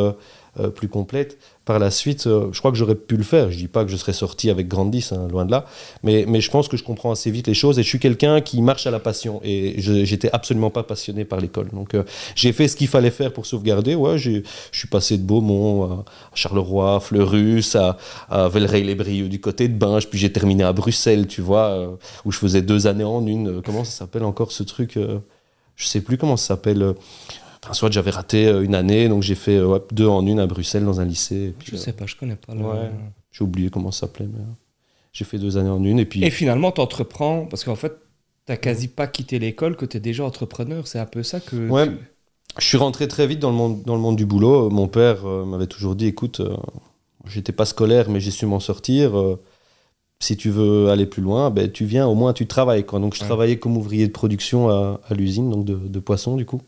euh, 0.60 0.70
plus 0.70 0.88
complètes 0.88 1.38
par 1.66 1.80
la 1.80 1.92
suite, 1.92 2.28
euh, 2.28 2.50
je 2.52 2.60
crois 2.60 2.72
que 2.72 2.78
j'aurais 2.78 2.96
pu 2.96 3.18
le 3.18 3.24
faire. 3.24 3.52
Je 3.52 3.58
dis 3.58 3.68
pas 3.68 3.84
que 3.84 3.92
je 3.92 3.98
serais 3.98 4.14
sorti 4.14 4.50
avec 4.50 4.68
Grandis, 4.68 5.10
hein, 5.12 5.28
loin 5.30 5.46
de 5.46 5.52
là, 5.52 5.66
mais, 6.04 6.26
je 6.40 6.52
pense 6.52 6.68
que 6.68 6.78
je 6.78 6.84
comprends 6.84 7.12
assez 7.12 7.32
vite 7.32 7.48
les 7.48 7.54
choses 7.54 7.80
et 7.80 7.84
je 7.84 7.88
suis 7.88 8.00
quelqu'un 8.00 8.40
qui 8.40 8.62
marche 8.62 8.88
à 8.88 8.92
la 8.92 9.00
passion 9.00 9.42
et 9.44 9.76
j'étais 9.78 10.30
absolument 10.32 10.70
pas 10.70 10.84
passionné 10.84 11.26
par 11.26 11.40
l'école. 11.40 11.70
Donc 11.74 11.94
euh, 11.94 12.04
j'ai 12.36 12.54
fait 12.54 12.68
ce 12.68 12.76
qu'il 12.76 12.88
fallait 12.88 13.12
faire 13.12 13.34
pour 13.34 13.46
sauvegarder. 13.46 13.96
Ouais, 13.96 14.18
je 14.18 14.42
suis 14.72 14.88
passé 14.88 15.18
de 15.18 15.24
Beaumont 15.24 15.84
à 15.84 16.06
Charleroi, 16.36 17.00
Fleurus, 17.00 17.76
à, 17.76 17.98
à 18.30 18.48
Velleray-les-Brieux 18.48 19.28
du 19.28 19.42
côté 19.42 19.68
de 19.68 19.74
Binge, 19.74 20.08
puis 20.08 20.20
j'ai 20.20 20.32
terminé 20.32 20.64
à 20.64 20.72
Bruxelles, 20.72 21.28
tu 21.28 21.42
vois, 21.42 21.98
où 22.24 22.32
je 22.32 22.38
faisais 22.38 22.62
deux 22.62 22.88
années 22.88 23.04
en 23.04 23.26
une. 23.26 23.62
Comment 23.62 23.84
ça 23.84 23.92
s'appelle 23.92 24.24
encore 24.24 24.52
ce 24.52 24.64
truc 24.64 24.98
je 25.76 25.88
sais 25.88 26.02
plus 26.02 26.18
comment 26.18 26.38
ça 26.38 26.48
s'appelle. 26.48 26.96
Enfin, 27.66 27.74
soit 27.74 27.90
j'avais 27.92 28.12
raté 28.12 28.46
euh, 28.48 28.62
une 28.64 28.76
année, 28.76 29.10
donc 29.10 29.24
j'ai 29.24 29.34
fait 29.36 29.56
euh, 29.58 29.66
ouais, 29.66 29.80
deux 29.92 30.08
en 30.08 30.26
une 30.28 30.40
à 30.40 30.46
Bruxelles 30.46 30.86
dans 30.86 31.02
un 31.02 31.06
lycée. 31.06 31.48
et 31.48 31.56
puis, 31.58 31.70
Je 31.72 31.78
sais 31.78 31.94
pas, 31.94 32.06
je 32.06 32.16
connais 32.16 32.36
pas. 32.36 32.54
le- 32.54 32.62
Ouais. 32.64 32.92
j'ai 33.32 33.44
oublié 33.44 33.70
comment 33.72 33.90
ça 33.92 34.02
s'appelait, 34.02 34.28
mais 34.32 34.40
euh, 34.40 34.54
j'ai 35.14 35.26
fait 35.26 35.40
deux 35.40 35.58
années 35.58 35.70
en 35.72 35.84
une. 35.84 35.98
Et 36.00 36.06
puis, 36.06 36.24
Et 36.24 36.30
finalement, 36.30 36.72
tu 36.72 36.80
entreprends, 36.82 37.46
parce 37.48 37.64
qu'en 37.64 37.76
fait, 37.76 37.94
tu 38.48 38.56
quasi 38.58 38.88
pas 38.88 39.08
quitté 39.08 39.40
l'école, 39.40 39.76
que 39.76 39.86
tu 39.86 39.98
es 39.98 40.00
déjà 40.00 40.24
entrepreneur. 40.24 40.86
C'est 40.88 41.00
un 41.00 41.08
peu 41.08 41.24
ça 41.24 41.40
que. 41.40 41.68
Ouais. 41.70 41.88
tu- 41.88 41.98
je 42.60 42.66
suis 42.68 42.78
rentré 42.78 43.08
très 43.08 43.26
vite 43.28 43.40
dans 43.40 43.50
le 43.50 43.56
monde, 43.58 43.82
dans 43.84 43.96
le 43.96 44.02
monde 44.02 44.16
du 44.16 44.26
boulot. 44.28 44.70
Mon 44.70 44.88
père 44.88 45.26
euh, 45.28 45.44
m'avait 45.44 45.66
toujours 45.68 45.96
dit 45.96 46.06
écoute, 46.06 46.40
euh, 46.42 46.56
j'étais 47.26 47.52
pas 47.52 47.66
scolaire, 47.66 48.10
mais 48.10 48.20
j'ai 48.20 48.32
su 48.32 48.46
m'en 48.46 48.60
sortir. 48.60 49.18
euh, 49.18 49.42
si 50.22 50.38
tu 50.38 50.50
veux 50.50 50.90
aller 50.90 51.06
plus 51.06 51.22
loin, 51.22 51.50
ben, 51.50 51.70
tu 51.70 51.84
viens, 51.86 52.08
au 52.08 52.16
moins 52.16 52.32
tu 52.32 52.48
travailles. 52.48 52.86
Quoi. 52.86 53.00
Donc 53.00 53.16
je 53.16 53.22
Ouais. 53.22 53.26
travaillais 53.28 53.58
comme 53.58 53.76
ouvrier 53.76 54.08
de 54.08 54.12
production 54.14 54.70
à, 54.70 55.02
à 55.10 55.14
l'usine 55.14 55.50
donc 55.50 55.66
de, 55.66 55.76
de 55.76 56.00
poissons, 56.00 56.38
du 56.38 56.46
coup. 56.46 56.62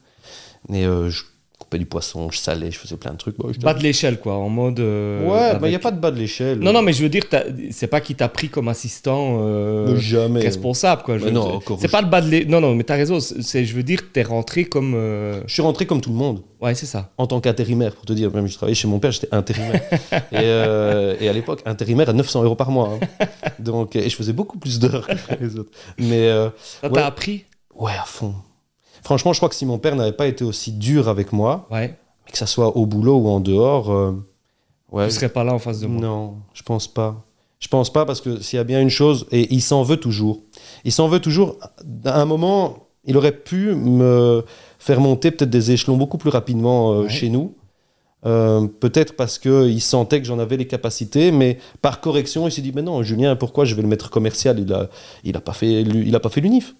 Et 0.73 0.85
euh, 0.85 1.09
je 1.09 1.23
coupais 1.59 1.79
du 1.79 1.85
poisson, 1.87 2.29
je 2.29 2.37
salais, 2.37 2.69
je 2.71 2.77
faisais 2.77 2.97
plein 2.97 3.11
de 3.11 3.17
trucs. 3.17 3.35
Bas 3.61 3.73
de 3.73 3.81
l'échelle, 3.81 4.19
quoi, 4.19 4.35
en 4.35 4.47
mode. 4.47 4.79
euh, 4.79 5.25
Ouais, 5.27 5.49
il 5.53 5.55
avec- 5.55 5.69
n'y 5.71 5.75
a 5.75 5.79
pas 5.79 5.89
de 5.91 5.99
bas 5.99 6.11
de 6.11 6.17
l'échelle. 6.19 6.59
Non, 6.59 6.71
non, 6.71 6.81
mais 6.83 6.93
je 6.93 7.01
veux 7.01 7.09
dire, 7.09 7.23
t'as- 7.27 7.45
c'est 7.71 7.87
pas 7.87 7.99
qui 7.99 8.13
t'a 8.15 8.29
pris 8.29 8.47
comme 8.49 8.67
assistant 8.67 9.39
euh, 9.41 9.97
jamais. 9.97 10.41
responsable, 10.41 11.01
quoi. 11.01 11.17
je 11.17 11.27
non, 11.29 11.59
C'est 11.79 11.89
pas 11.91 12.01
le 12.01 12.07
bas 12.09 12.21
de 12.21 12.29
l'échelle. 12.29 12.49
Non, 12.49 12.61
non, 12.61 12.75
mais 12.75 12.83
t'as 12.83 12.95
raison. 12.95 13.19
c'est- 13.19 13.65
je 13.65 13.73
veux 13.75 13.81
dire, 13.83 14.01
t'es 14.13 14.21
rentré 14.23 14.65
comme. 14.65 14.93
euh, 14.95 15.41
Je 15.47 15.53
suis 15.53 15.61
rentré 15.63 15.85
comme 15.87 15.99
tout 15.99 16.11
le 16.11 16.15
monde. 16.15 16.41
Ouais, 16.61 16.75
c'est 16.75 16.85
ça. 16.85 17.11
en 17.17 17.25
tant 17.27 17.39
qu'intérimaire, 17.41 17.93
pour 17.95 18.05
te 18.05 18.13
dire, 18.13 18.31
même 18.33 18.47
je 18.47 18.53
travaillais 18.55 18.75
chez 18.75 18.87
mon 18.87 18.99
père, 18.99 19.11
j'étais 19.11 19.33
intérimaire. 19.33 19.81
et, 20.31 20.35
euh, 20.35 21.15
et 21.19 21.27
à 21.27 21.33
l'époque, 21.33 21.61
intérimaire 21.65 22.07
à 22.09 22.13
900 22.13 22.43
euros 22.43 22.55
par 22.55 22.69
mois. 22.71 22.97
hein. 23.19 23.25
Donc, 23.59 23.95
et 23.95 24.09
je 24.09 24.15
faisais 24.15 24.33
beaucoup 24.33 24.59
plus 24.59 24.79
d'heures 24.79 25.07
que 25.39 25.43
les 25.43 25.57
autres. 25.57 25.71
Mais 25.97 26.27
euh, 26.29 26.49
Ça 26.81 26.87
Ouais. 26.87 26.93
t'a 26.93 27.07
appris? 27.07 27.45
Ouais, 27.75 27.93
à 27.99 28.05
fond. 28.05 28.33
Franchement, 29.07 29.31
je 29.31 29.39
crois 29.39 29.47
que 29.47 29.55
si 29.55 29.65
mon 29.65 29.77
père 29.77 29.95
n'avait 29.95 30.11
pas 30.11 30.27
été 30.27 30.43
aussi 30.43 30.73
dur 30.73 31.07
avec 31.07 31.31
moi, 31.31 31.65
Ouais. 31.71 31.95
que 32.29 32.37
ça 32.37 32.45
soit 32.45 32.75
au 32.75 32.85
boulot 32.85 33.15
ou 33.15 33.29
en 33.29 33.39
dehors, 33.39 33.89
euh, 33.89 34.11
ouais, 34.91 35.07
Tu 35.07 35.13
serais 35.13 35.29
pas 35.29 35.45
là 35.45 35.53
en 35.53 35.59
face 35.59 35.79
de 35.79 35.87
moi. 35.87 36.01
non, 36.01 36.33
je 36.53 36.61
pense 36.61 36.89
pas. 36.89 37.23
Je 37.59 37.69
pense 37.69 37.89
pas 37.91 38.05
parce 38.05 38.19
que 38.19 38.41
s'il 38.41 38.57
y 38.57 38.59
a 38.59 38.65
bien 38.65 38.81
une 38.81 38.89
chose, 38.89 39.25
et 39.31 39.47
il 39.53 39.61
s'en 39.61 39.81
veut 39.81 39.95
toujours. 39.95 40.41
Il 40.83 40.91
s'en 40.91 41.07
veut 41.07 41.21
toujours. 41.21 41.55
À 42.03 42.19
un 42.21 42.25
moment, 42.25 42.87
il 43.05 43.15
aurait 43.15 43.31
pu 43.31 43.73
me 43.73 44.43
faire 44.77 44.99
monter 44.99 45.31
peut-être 45.31 45.49
des 45.49 45.71
échelons 45.71 45.95
beaucoup 45.95 46.17
plus 46.17 46.29
rapidement 46.29 46.91
euh, 46.91 47.03
Ouais. 47.03 47.09
chez 47.09 47.29
nous. 47.29 47.53
Euh, 48.25 48.67
peut-être 48.67 49.15
parce 49.15 49.39
qu'il 49.39 49.81
sentait 49.81 50.19
que 50.19 50.27
j'en 50.27 50.37
avais 50.39 50.57
les 50.57 50.67
capacités, 50.67 51.31
mais 51.31 51.59
par 51.81 52.01
correction, 52.01 52.45
il 52.45 52.51
s'est 52.51 52.61
dit 52.61 52.73
Mais 52.75 52.81
non, 52.81 53.01
Julien, 53.03 53.37
pourquoi 53.37 53.63
je 53.63 53.73
vais 53.73 53.83
le 53.83 53.87
mettre 53.87 54.09
commercial? 54.09 54.59
Il 54.59 54.73
a, 54.73 54.89
il 55.23 55.37
a 55.37 55.39
pas 55.39 55.53
fait, 55.53 55.83
l'u- 55.83 56.03
il 56.05 56.13
a 56.13 56.19
pas 56.19 56.27
fait 56.29 56.41
l'UNIF. 56.41 56.75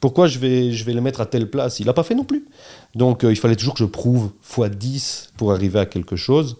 Pourquoi 0.00 0.26
je 0.28 0.38
vais, 0.38 0.72
je 0.72 0.84
vais 0.84 0.92
le 0.92 1.00
mettre 1.00 1.20
à 1.20 1.26
telle 1.26 1.50
place? 1.50 1.80
Il 1.80 1.86
n'a 1.86 1.92
pas 1.92 2.02
fait 2.04 2.14
non 2.14 2.24
plus. 2.24 2.46
Donc 2.94 3.24
euh, 3.24 3.32
il 3.32 3.36
fallait 3.36 3.56
toujours 3.56 3.74
que 3.74 3.80
je 3.80 3.84
prouve 3.84 4.30
x 4.56 4.70
10 4.70 5.32
pour 5.36 5.52
arriver 5.52 5.78
à 5.80 5.86
quelque 5.86 6.16
chose. 6.16 6.58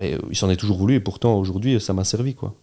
Et 0.00 0.14
euh, 0.14 0.18
il 0.30 0.36
s'en 0.36 0.48
est 0.48 0.56
toujours 0.56 0.78
voulu, 0.78 0.94
et 0.94 1.00
pourtant 1.00 1.34
aujourd'hui, 1.38 1.78
ça 1.80 1.92
m'a 1.92 2.04
servi. 2.04 2.34
quoi. 2.34 2.54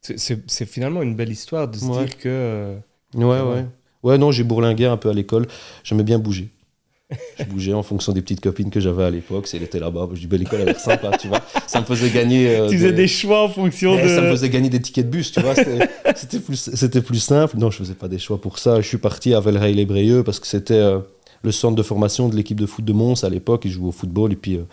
C'est- 0.00 0.66
finalement 0.66 1.02
une 1.02 1.14
belle 1.14 1.30
histoire 1.30 1.68
de 1.68 1.76
se 1.78 1.84
Ouais. 1.84 2.04
dire 2.06 2.18
que. 2.18 2.28
euh, 2.28 2.76
Ouais, 3.14 3.24
Ouais. 3.24 3.40
ouais. 3.42 3.66
Ouais, 4.02 4.18
non, 4.18 4.32
j'ai 4.32 4.42
bourlingué 4.42 4.86
un 4.86 4.96
peu 4.96 5.10
à 5.10 5.12
l'école. 5.12 5.46
J'aimais 5.84 6.02
bien 6.02 6.18
bouger. 6.18 6.50
Je 7.38 7.44
bougeais 7.44 7.72
en 7.72 7.82
fonction 7.82 8.12
des 8.12 8.22
petites 8.22 8.40
copines 8.40 8.70
que 8.70 8.80
j'avais 8.80 9.04
à 9.04 9.10
l'époque. 9.10 9.46
Si 9.46 9.56
elle 9.56 9.62
était 9.62 9.80
là-bas, 9.80 10.08
je 10.14 10.20
dis, 10.20 10.26
ben, 10.26 10.38
l'école 10.38 10.62
a 10.62 10.64
l'air 10.64 10.80
sympa, 10.80 11.16
tu 11.18 11.28
vois. 11.28 11.40
Ça 11.66 11.80
me 11.80 11.84
faisait 11.86 12.10
gagner. 12.10 12.48
euh, 12.56 12.68
tu 12.68 12.76
faisais 12.76 12.92
des 12.92 13.08
choix 13.08 13.44
en 13.44 13.48
fonction 13.48 13.94
de. 13.96 14.08
Ça 14.08 14.20
me 14.20 14.30
faisait 14.30 14.48
gagner 14.48 14.68
des 14.68 14.80
tickets 14.80 15.06
de 15.06 15.10
bus, 15.10 15.32
tu 15.32 15.40
vois. 15.40 15.54
C'était 16.14 16.40
plus, 16.40 16.70
c'était 16.74 17.00
plus 17.00 17.18
simple. 17.20 17.56
Non, 17.58 17.70
je 17.70 17.78
faisais 17.78 17.94
pas 17.94 18.08
des 18.08 18.18
choix 18.18 18.40
pour 18.40 18.58
ça. 18.58 18.80
Je 18.80 18.86
suis 18.86 18.98
parti 18.98 19.34
à 19.34 19.40
Velleray-les-Brieux 19.40 20.22
parce 20.22 20.40
que 20.40 20.46
c'était 20.46 20.74
euh, 20.74 20.98
le 21.42 21.52
centre 21.52 21.74
de 21.74 21.82
formation 21.82 22.28
de 22.28 22.36
l'équipe 22.36 22.60
de 22.60 22.66
foot 22.66 22.84
de 22.84 22.92
Mons 22.92 23.24
à 23.24 23.28
l'époque. 23.30 23.62
Ils 23.64 23.70
jouaient 23.70 23.88
au 23.88 23.92
football 23.92 24.32
et 24.32 24.36
puis, 24.36 24.56
euh, 24.56 24.64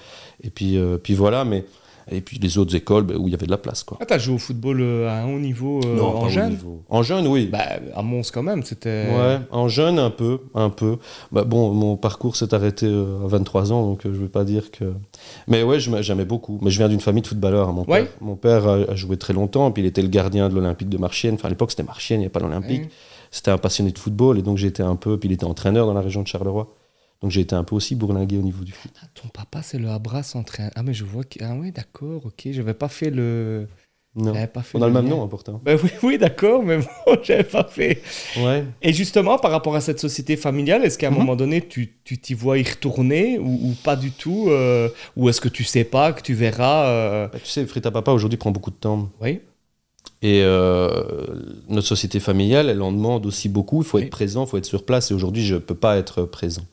et 0.44 0.50
puis, 0.50 0.78
puis 1.02 1.14
voilà. 1.14 1.46
Mais, 1.46 1.64
et 2.12 2.22
puis 2.22 2.40
les 2.40 2.58
autres 2.58 2.76
écoles 2.76 3.04
ben, 3.04 3.18
où 3.18 3.28
il 3.28 3.32
y 3.32 3.34
avait 3.36 3.46
de 3.46 3.52
la 3.52 3.58
place, 3.58 3.84
quoi. 3.84 3.98
Ah, 4.02 4.06
t'as 4.06 4.18
joué 4.18 4.36
au 4.36 4.38
football 4.38 4.80
euh, 4.82 5.08
à 5.10 5.22
un 5.22 5.34
haut 5.34 5.40
niveau 5.40 5.80
euh, 5.86 6.00
en 6.00 6.30
jeune 6.30 6.50
niveau- 6.52 6.84
En 6.90 7.04
jeune, 7.04 7.28
oui. 7.28 7.48
Bah, 7.48 7.60
à 7.96 8.02
Mons 8.02 8.30
quand 8.34 8.44
même, 8.44 8.64
c'était. 8.64 9.08
Ouais, 9.16 9.40
en 9.52 9.68
jeune 9.68 10.00
un 10.00 10.10
peu, 10.10 10.40
un 10.54 10.70
peu. 10.70 10.98
Bah, 11.32 11.44
bon, 11.44 11.74
mon 11.74 11.98
parcours 11.98 12.36
s'est 12.36 12.54
arrêté 12.54 12.86
euh, 12.88 13.24
à 13.24 13.28
23 13.28 13.72
ans, 13.72 13.86
donc 13.86 14.02
je 14.04 14.10
vais 14.10 14.28
pas 14.28 14.44
dire 14.44 14.72
que. 14.72 14.94
Mais 15.48 15.64
ouais, 15.64 15.80
j'aimais 15.80 16.26
beaucoup. 16.26 16.60
Mais 16.62 16.70
je 16.72 16.78
viens 16.78 16.90
d'une 16.90 17.00
famille 17.02 17.22
de 17.22 17.28
footballeurs. 17.28 17.70
hein. 17.70 17.74
Mon 17.74 17.86
Ouais. 17.86 18.04
père, 18.04 18.12
mon 18.22 18.36
père 18.36 18.68
a, 18.68 18.74
a 18.92 18.96
joué 18.96 19.18
très 19.18 19.34
longtemps, 19.34 19.72
puis 19.72 19.84
il 19.84 19.86
était 19.86 20.02
le 20.02 20.08
gardien 20.10 20.50
de 20.50 20.56
l'Olympique 20.56 20.90
de 20.90 20.98
Marchienne. 20.98 21.36
Enfin, 21.36 21.48
à 21.48 21.50
l'époque, 21.50 21.72
c'était 21.72 21.84
Marchienne, 21.84 22.20
il 22.20 22.24
n'y 22.24 22.28
a 22.28 22.32
pas 22.32 22.40
l'Olympique. 22.40 22.82
Ouais. 22.84 22.90
C'était 23.32 23.52
un 23.52 23.58
passionné 23.60 23.92
de 23.92 24.00
football, 24.00 24.40
et 24.40 24.42
donc 24.42 24.58
j'étais 24.58 24.82
un 24.84 24.96
peu. 24.96 25.18
Puis 25.20 25.30
il 25.30 25.34
était 25.34 25.46
entraîneur 25.46 25.86
dans 25.86 25.94
la 25.94 26.02
région 26.02 26.22
de 26.24 26.28
Charleroi. 26.28 26.74
Donc 27.22 27.32
j'ai 27.32 27.42
été 27.42 27.54
un 27.56 27.64
peu 27.66 27.76
aussi 27.76 27.96
bourlingué 27.96 28.38
au 28.38 28.42
niveau 28.42 28.64
du 28.64 28.72
foot. 28.72 28.92
Ah, 29.04 29.08
ton 29.14 29.28
papa, 29.28 29.62
c'est 29.62 29.78
le 29.78 29.90
Abras 29.90 30.32
entraîneur. 30.36 30.72
Ah, 30.76 30.84
mais 30.84 30.94
je 30.94 31.04
vois 31.04 31.24
que. 31.26 31.40
Ah, 31.44 31.54
oui, 31.60 31.72
d'accord, 31.72 32.26
ok. 32.26 32.48
J'avais 32.52 32.74
pas 32.74 32.88
fait 32.90 33.10
le. 33.10 33.68
Non. 34.16 34.34
pas 34.48 34.64
fait 34.64 34.78
On 34.78 34.82
a 34.82 34.88
le 34.88 34.94
même 34.94 35.04
lien. 35.06 35.12
nom, 35.12 35.24
hein, 35.24 35.28
pourtant. 35.28 35.62
Bah 35.64 35.76
oui, 35.82 35.90
oui 36.02 36.18
d'accord, 36.18 36.64
mais 36.64 36.78
bon, 36.78 36.86
j'avais 37.24 37.44
pas 37.44 37.64
fait. 37.66 38.02
Ouais. 38.38 38.66
Et 38.82 38.92
justement, 38.92 39.38
par 39.38 39.52
rapport 39.52 39.76
à 39.76 39.82
cette 39.82 40.00
société 40.00 40.36
familiale, 40.36 40.84
est-ce 40.84 40.98
qu'à 40.98 41.08
un 41.08 41.12
Mhm. 41.12 41.18
moment 41.18 41.36
donné, 41.36 41.66
tu 41.68 41.94
tu 42.04 42.18
t'y 42.18 42.34
vois 42.34 42.58
y 42.58 42.64
retourner 42.64 43.38
ou, 43.38 43.70
ou 43.70 43.76
pas 43.84 43.96
du 43.96 44.12
tout 44.12 44.48
euh, 44.50 44.90
Ou 45.16 45.30
est-ce 45.30 45.40
que 45.42 45.48
tu 45.50 45.64
sais 45.64 45.84
pas, 45.84 46.12
que 46.14 46.22
tu 46.24 46.34
verras 46.34 46.88
euh, 46.88 47.28
Bah, 47.28 47.38
tu 47.44 47.50
sais, 47.50 47.66
Frita 47.68 47.92
Papa 47.92 48.12
aujourd'hui 48.12 48.38
prend 48.38 48.52
beaucoup 48.52 48.72
de 48.72 48.76
temps. 48.78 49.10
Oui, 49.22 49.42
Et 50.22 50.42
euh, 50.44 51.28
notre 51.70 51.88
société 51.88 52.20
familiale, 52.20 52.68
elle 52.70 52.82
en 52.82 52.92
demande 52.92 53.26
aussi 53.28 53.48
beaucoup. 53.48 53.82
Il 53.84 53.86
faut 53.86 53.98
Oui. 54.00 54.06
être 54.06 54.10
présent, 54.10 54.46
il 54.46 54.50
faut 54.50 54.58
être 54.58 54.66
sur 54.66 54.86
place. 54.86 55.12
Et 55.12 55.14
aujourd'hui, 55.14 55.46
je 55.46 55.54
ne 55.56 55.60
peux 55.60 55.76
pas 55.76 55.98
être 55.98 56.24
présent. 56.24 56.64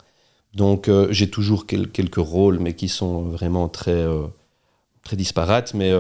Donc, 0.57 0.89
euh, 0.89 1.09
j'ai 1.11 1.29
toujours 1.31 1.67
quel- 1.67 1.91
quelques 1.91 2.17
rôles, 2.17 2.59
mais 2.59 2.75
qui 2.75 2.89
sont 2.89 3.23
vraiment 3.23 3.69
très, 3.69 3.93
euh, 3.93 4.27
très 5.05 5.17
disparates. 5.17 5.75
Mais 5.75 5.93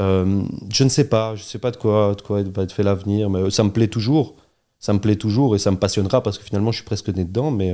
euh, 0.00 0.42
je 0.72 0.84
ne 0.84 0.88
sais 0.88 1.08
pas. 1.08 1.34
Je 1.36 1.42
ne 1.42 1.46
sais 1.46 1.58
pas 1.58 1.70
de 1.70 1.76
quoi, 1.76 2.14
de 2.14 2.22
quoi 2.22 2.42
va 2.42 2.62
être 2.62 2.72
fait 2.72 2.82
l'avenir. 2.82 3.30
Mais 3.30 3.50
ça 3.50 3.62
me 3.64 3.70
plaît 3.70 3.88
toujours. 3.88 4.36
Ça 4.78 4.92
me 4.94 4.98
plaît 4.98 5.16
toujours 5.16 5.54
et 5.54 5.58
ça 5.58 5.70
me 5.70 5.76
passionnera 5.76 6.22
parce 6.22 6.38
que 6.38 6.44
finalement, 6.44 6.72
je 6.72 6.76
suis 6.78 6.84
presque 6.86 7.08
né 7.10 7.24
dedans. 7.24 7.50
Mais, 7.50 7.72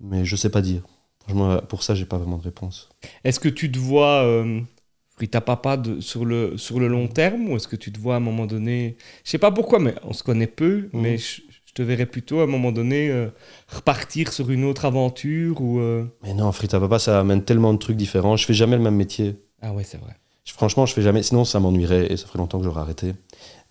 mais 0.00 0.24
je 0.24 0.34
ne 0.34 0.38
sais 0.38 0.50
pas 0.50 0.62
dire. 0.62 0.82
Franchement, 1.20 1.58
pour 1.68 1.82
ça, 1.82 1.94
j'ai 1.94 2.04
pas 2.04 2.18
vraiment 2.18 2.36
de 2.38 2.42
réponse. 2.44 2.88
Est-ce 3.22 3.40
que 3.40 3.48
tu 3.48 3.70
te 3.72 3.78
vois 3.78 4.26
Frita 5.16 5.40
Papa 5.40 5.76
de- 5.76 6.00
sur, 6.00 6.24
le, 6.24 6.58
sur 6.58 6.80
le 6.80 6.88
long 6.88 7.06
terme 7.06 7.48
ou 7.48 7.56
est-ce 7.56 7.68
que 7.68 7.76
tu 7.76 7.92
te 7.92 8.00
vois 8.00 8.14
à 8.14 8.16
un 8.16 8.20
moment 8.20 8.46
donné 8.46 8.96
Je 9.24 9.30
sais 9.30 9.38
pas 9.38 9.52
pourquoi, 9.52 9.78
mais 9.78 9.94
on 10.02 10.12
se 10.12 10.24
connaît 10.24 10.48
peu, 10.48 10.90
Mhm. 10.92 11.00
mais 11.02 11.18
je 11.18 11.40
te 11.74 11.82
verrais 11.82 12.06
plutôt 12.06 12.40
à 12.40 12.44
un 12.44 12.46
moment 12.46 12.72
donné 12.72 13.10
euh, 13.10 13.28
repartir 13.68 14.32
sur 14.32 14.50
une 14.50 14.64
autre 14.64 14.84
aventure 14.84 15.60
ou. 15.60 15.78
euh, 15.80 16.04
Mais 16.22 16.34
non, 16.34 16.50
Frita 16.52 16.80
Papa, 16.80 16.98
ça 16.98 17.20
amène 17.20 17.42
tellement 17.42 17.72
de 17.74 17.78
trucs 17.78 17.96
différents. 17.96 18.36
Je 18.36 18.46
fais 18.46 18.54
jamais 18.54 18.76
le 18.76 18.82
même 18.82 18.96
métier. 18.96 19.36
Ah 19.62 19.72
ouais, 19.72 19.84
c'est 19.84 19.98
vrai. 19.98 20.12
Je- 20.44 20.52
Franchement, 20.52 20.84
je 20.86 20.92
fais 20.92 21.00
jamais. 21.02 21.22
Sinon, 21.22 21.44
ça 21.44 21.58
m'ennuierait 21.58 22.12
et 22.12 22.16
ça 22.18 22.26
ferait 22.26 22.38
longtemps 22.38 22.58
que 22.58 22.64
j'aurais 22.64 22.82
arrêté. 22.82 23.14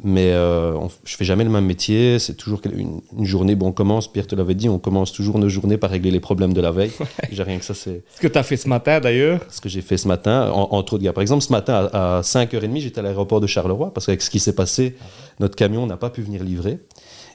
Mais 0.04 0.32
euh, 0.34 0.74
on- 0.74 0.90
je 1.06 1.16
fais 1.16 1.24
jamais 1.24 1.44
le 1.44 1.52
même 1.52 1.66
métier. 1.66 2.18
C'est 2.18 2.34
toujours 2.34 2.62
une, 2.74 3.00
une 3.16 3.26
journée. 3.26 3.54
Bon, 3.54 3.68
on 3.68 3.72
commence. 3.72 4.12
Pierre 4.12 4.26
te 4.26 4.34
l'avait 4.36 4.56
dit. 4.56 4.68
On 4.70 4.80
commence 4.80 5.12
toujours 5.14 5.38
nos 5.38 5.50
journées 5.50 5.78
par 5.78 5.92
régler 5.92 6.10
les 6.10 6.20
problèmes 6.20 6.52
de 6.54 6.62
la 6.62 6.72
veille. 6.72 6.92
J'ai 7.32 7.44
rien 7.44 7.60
que 7.60 7.64
ça. 7.66 7.76
C'est 7.76 8.04
Ce 8.16 8.20
que 8.20 8.28
tu 8.28 8.38
as 8.40 8.44
fait 8.44 8.58
ce 8.58 8.68
matin 8.68 9.00
d'ailleurs. 9.00 9.42
ce 9.50 9.62
que 9.62 9.70
j'ai 9.70 9.82
fait 9.84 9.98
ce 9.98 10.08
matin. 10.08 10.50
En- 10.52 10.70
entre 10.72 10.94
autres. 10.94 11.12
Par 11.12 11.22
exemple, 11.22 11.44
ce 11.44 11.52
matin 11.52 11.88
à, 11.94 12.18
à 12.18 12.22
5h30, 12.22 12.80
j'étais 12.80 13.00
à 13.00 13.04
l'aéroport 13.04 13.40
de 13.40 13.46
Charleroi 13.48 13.94
parce 13.94 14.08
qu'avec 14.08 14.24
ce 14.24 14.32
qui 14.32 14.40
s'est 14.40 14.56
passé, 14.56 14.96
notre 15.40 15.56
camion 15.56 15.86
n'a 15.86 15.98
pas 15.98 16.10
pu 16.10 16.24
venir 16.24 16.44
livrer. 16.44 16.80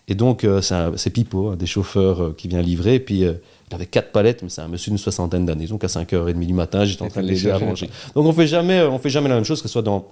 Et 0.09 0.15
donc, 0.15 0.45
euh, 0.45 0.63
c'est 0.63 1.11
Pipo, 1.11 1.51
un 1.51 1.57
des 1.57 1.67
chauffeurs 1.67 2.23
euh, 2.23 2.35
qui 2.37 2.49
vient 2.49 2.63
livrer. 2.63 2.95
Et 2.95 3.01
puis, 3.01 3.25
euh, 3.25 3.35
il 3.71 3.75
avait 3.75 3.87
quatre 3.87 4.11
palettes, 4.11 4.43
mais 4.43 4.49
c'est 4.49 4.63
un 4.63 4.69
monsieur 4.69 4.91
d'une 4.91 4.99
soixantaine 4.99 5.45
d'années. 5.45 5.67
Donc, 5.67 5.85
à 5.85 5.87
5h30 5.87 6.47
du 6.47 6.55
matin, 6.55 6.87
j'étais 6.87 7.03
en 7.03 7.09
train 7.09 7.23
de 7.23 7.29
les 7.29 7.37
chercher, 7.37 7.65
arranger. 7.65 7.91
Donc, 8.15 8.27
on 8.27 8.33
fait 8.33 8.47
jamais, 8.47 8.83
on 8.83 8.99
fait 8.99 9.11
jamais 9.11 9.29
la 9.29 9.35
même 9.35 9.45
chose, 9.45 9.61
que 9.61 9.69
ce 9.69 9.73
soit 9.73 9.83
dans, 9.83 10.07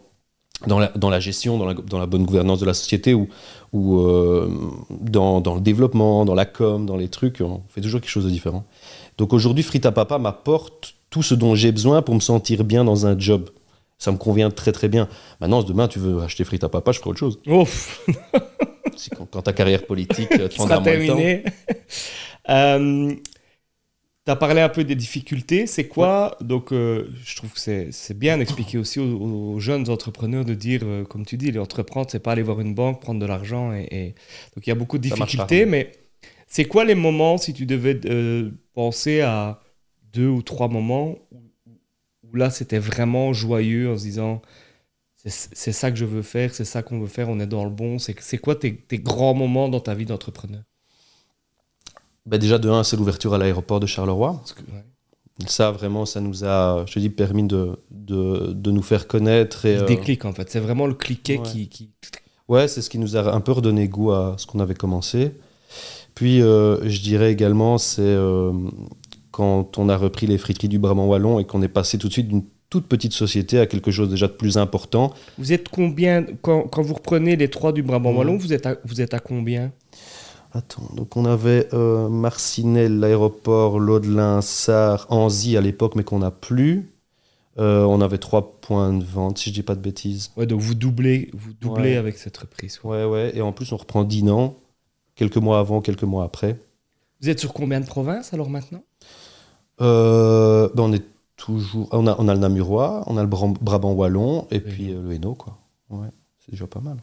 dans, 0.67 0.79
la, 0.79 0.89
dans 0.89 1.09
la 1.09 1.19
gestion, 1.19 1.57
dans 1.57 1.65
la, 1.65 1.73
dans 1.73 1.99
la 1.99 2.05
bonne 2.05 2.27
gouvernance 2.27 2.61
de 2.61 2.67
la 2.67 2.75
société 2.75 3.15
ou, 3.15 3.29
ou 3.73 4.01
euh, 4.01 4.51
dans, 4.91 5.41
dans 5.41 5.55
le 5.55 5.63
développement, 5.63 6.27
dans 6.27 6.35
la 6.35 6.45
com, 6.45 6.85
dans 6.85 6.99
les 6.99 7.09
trucs. 7.09 7.41
On 7.41 7.63
fait 7.69 7.81
toujours 7.81 8.03
quelque 8.03 8.11
chose 8.11 8.27
de 8.27 8.31
différent. 8.31 8.65
Donc, 9.17 9.33
aujourd'hui, 9.33 9.65
Frita 9.65 9.93
Papa 9.93 10.19
m'apporte 10.19 10.95
tout 11.09 11.23
ce 11.23 11.35
dont 11.35 11.55
j'ai 11.55 11.73
besoin 11.73 12.03
pour 12.03 12.15
me 12.15 12.21
sentir 12.21 12.65
bien 12.65 12.85
dans 12.85 13.07
un 13.07 13.19
job. 13.19 13.49
Ça 13.99 14.13
me 14.13 14.19
convient 14.19 14.51
très 14.51 14.73
très 14.73 14.89
bien. 14.89 15.09
Maintenant, 15.41 15.63
demain 15.63 15.89
tu 15.89 15.99
veux 15.99 16.21
acheter 16.21 16.45
Frita 16.45 16.69
Papa, 16.69 16.93
je 16.93 16.99
ferai 16.99 17.11
autre 17.11 17.19
chose. 17.19 17.39
Ouf, 17.47 18.07
Si 18.97 19.11
quand, 19.11 19.27
quand 19.27 19.43
ta 19.43 19.53
carrière 19.53 19.87
politique 19.87 20.39
euh, 20.41 20.49
te 20.49 20.55
prendra 20.55 20.77
sera 20.77 20.81
moins 20.81 20.97
de 20.97 21.07
temps. 21.07 21.29
terminé. 21.29 21.45
euh, 22.49 23.15
tu 24.25 24.33
as 24.33 24.37
parlé 24.37 24.61
un 24.61 24.69
peu 24.69 24.83
des 24.83 24.97
difficultés. 24.97 25.67
C'est 25.69 25.87
quoi 25.87 26.37
Donc, 26.41 26.73
euh, 26.73 27.09
je 27.25 27.37
trouve 27.37 27.53
que 27.53 27.61
c'est 27.91 28.19
bien 28.19 28.39
d'expliquer 28.39 28.79
aussi 28.79 28.99
aux, 28.99 29.05
aux 29.55 29.61
jeunes 29.61 29.89
entrepreneurs 29.89 30.45
de 30.45 30.55
dire, 30.55 30.81
euh, 30.85 31.05
comme 31.05 31.25
tu 31.25 31.37
dis, 31.37 31.53
les 31.53 31.61
entreprendre, 31.61 32.09
c'est 32.11 32.19
pas 32.19 32.33
aller 32.33 32.43
voir 32.43 32.61
une 32.61 32.75
banque, 32.75 33.01
prendre 33.01 33.21
de 33.21 33.27
l'argent. 33.27 33.73
Et, 33.73 33.87
et- 33.91 34.15
Donc, 34.57 34.67
il 34.67 34.71
y 34.71 34.73
a 34.73 34.75
beaucoup 34.75 34.99
de 34.99 35.03
difficultés. 35.05 35.65
pas. 35.65 35.71
Mais 35.71 35.93
c'est 36.49 36.65
quoi 36.65 36.85
les 36.85 36.97
moments, 36.97 37.39
si 37.39 37.53
tu 37.55 37.67
devais 37.67 38.01
penser 38.75 39.21
à 39.21 39.61
deux 40.13 40.29
ou 40.29 40.43
trois 40.43 40.69
moments 40.69 41.17
où, 41.31 41.41
où 42.33 42.37
là, 42.37 42.51
c'était 42.51 42.79
vraiment 42.81 43.33
joyeux 43.33 43.91
en 43.93 43.97
se 43.97 44.03
disant. 44.03 44.43
C'est 45.29 45.73
ça 45.73 45.91
que 45.91 45.97
je 45.97 46.05
veux 46.05 46.23
faire, 46.23 46.55
c'est 46.55 46.65
ça 46.65 46.83
qu'on 46.83 47.01
veut 47.01 47.09
faire, 47.09 47.29
on 47.29 47.41
est 47.41 47.47
dans 47.47 47.65
le 47.65 47.71
bon. 47.71 47.99
C'est 47.99 48.39
quoi 48.39 48.55
tes, 48.55 48.77
tes 48.77 48.99
grands 48.99 49.35
moments 49.35 49.69
dans 49.69 49.81
ta 49.81 49.95
vie 49.95 50.07
d'entrepreneur? 50.07 50.63
Bah, 52.27 52.39
Déjà, 52.39 52.59
de 52.59 52.69
un, 52.69 52.83
c'est 52.85 52.97
l'ouverture 52.97 53.35
à 53.35 53.39
l'aéroport 53.39 53.81
de 53.81 53.87
Charleroi. 53.87 54.35
Parce 54.35 54.53
que- 54.53 54.63
ouais. 54.63 54.85
Ça, 55.47 55.71
vraiment, 55.71 56.07
ça 56.07 56.21
nous 56.21 56.45
a, 56.45 56.85
je 56.87 56.95
te 56.95 56.99
dis, 56.99 57.11
permis 57.11 57.43
de, 57.43 57.79
de, 57.91 58.53
de 58.53 58.71
nous 58.71 58.83
faire 58.83 59.07
connaître. 59.07 59.67
Et, 59.67 59.77
Le 59.77 59.83
euh, 59.83 59.87
déclic, 59.87 60.25
en 60.25 60.33
fait. 60.33 60.51
C'est 60.51 60.61
vraiment 60.61 60.87
le 60.87 60.95
cliquet 60.95 61.39
ouais. 61.39 61.45
qui, 61.45 61.69
qui- 61.69 61.91
Ouais, 62.49 62.69
c'est 62.69 62.81
ce 62.81 62.89
qui 62.89 62.99
nous 62.99 63.17
a 63.17 63.35
un 63.35 63.41
peu 63.41 63.53
redonné 63.53 63.89
goût 63.89 64.13
à 64.13 64.37
ce 64.39 64.47
qu'on 64.47 64.61
avait 64.61 64.75
commencé. 64.75 65.33
Puis, 66.15 66.41
euh, 66.41 66.89
je 66.89 67.01
dirais 67.01 67.33
également, 67.33 67.77
c'est 67.77 68.01
euh, 68.01 68.53
quand 69.31 69.77
on 69.79 69.89
a 69.89 69.97
repris 69.97 70.27
les 70.27 70.39
friteries 70.39 70.69
du 70.69 70.79
Brabant 70.79 71.07
Wallon 71.07 71.39
et 71.39 71.45
qu'on 71.45 71.61
est 71.61 71.69
passé 71.69 71.99
tout 71.99 72.09
de 72.09 72.13
suite 72.13 72.29
d'une 72.29 72.45
toute 72.71 72.87
petite 72.87 73.13
société 73.13 73.59
à 73.61 73.67
quelque 73.67 73.91
chose 73.91 74.11
déjà 74.11 74.27
de 74.27 74.33
plus 74.33 74.59
important. 74.59 75.13
Vous 75.39 75.53
êtes 75.53 75.69
combien 75.69 76.25
quand, 76.43 76.63
quand 76.63 76.83
vous 76.83 76.95
reprenez 76.95 77.37
les 77.37 77.49
trois 77.49 77.73
du 77.73 77.83
Brabant 77.83 78.11
Mhm. 78.13 78.19
Wallon, 78.19 78.37
vous 78.37 78.53
êtes 78.53 78.67
à, 78.67 78.77
vous 78.85 79.01
êtes 79.01 79.15
à 79.15 79.19
combien? 79.21 79.73
Attends, 80.53 80.89
donc 80.95 81.17
on 81.17 81.25
avait 81.27 81.69
euh, 81.75 82.09
Marcinelle, 82.09 82.99
l'aéroport, 82.99 83.79
Laudelin, 83.79 84.41
Sarre, 84.41 85.07
Anzy 85.11 85.57
à 85.57 85.61
l'époque, 85.61 85.95
mais 85.97 86.05
qu'on 86.05 86.21
n'a 86.21 86.31
plus. 86.31 86.93
Euh, 87.59 87.85
on 87.85 88.01
avait 88.01 88.19
trois 88.19 88.59
points 88.61 88.93
de 88.93 89.05
vente, 89.05 89.39
si 89.39 89.51
je 89.51 89.55
dis 89.55 89.63
pas 89.63 89.75
de 89.75 89.81
bêtises. 89.81 90.31
Ouais, 90.37 90.47
donc 90.47 90.61
vous 90.61 90.75
doublez, 90.75 91.31
vous 91.35 91.53
doublez 91.61 91.91
Ouais. 91.93 91.97
avec 91.97 92.19
cette 92.19 92.37
reprise. 92.37 92.81
Ouais, 92.85 93.05
ouais. 93.05 93.33
Et 93.35 93.41
en 93.43 93.53
plus, 93.53 93.73
on 93.73 93.77
reprend 93.77 94.05
Dinan, 94.05 94.57
quelques 95.15 95.37
mois 95.39 95.59
avant, 95.59 95.81
quelques 95.81 96.03
mois 96.03 96.25
après. 96.25 96.59
Vous 97.23 97.29
êtes 97.31 97.41
sur 97.41 97.53
combien 97.55 97.81
de 97.81 97.87
provinces 97.87 98.35
alors 98.35 98.51
maintenant? 98.51 98.83
Euh, 99.81 100.69
ben 100.75 100.83
on 100.85 100.93
est 100.93 101.05
toujours. 101.37 101.89
On 101.93 102.07
a, 102.07 102.17
on 102.19 102.29
a 102.29 102.35
le 102.35 102.41
Namurois, 102.41 103.05
on 103.07 103.17
a 103.17 103.23
le 103.23 103.29
Brabant 103.29 103.93
Wallon, 103.93 104.47
et 104.51 104.61
puis 104.61 104.93
euh, 104.93 105.03
le 105.03 105.13
Hainaut, 105.13 105.35
quoi. 105.35 105.59
Ouais, 105.91 106.09
c'est 106.39 106.53
déjà 106.53 106.67
pas 106.67 106.81
mal. 106.81 106.97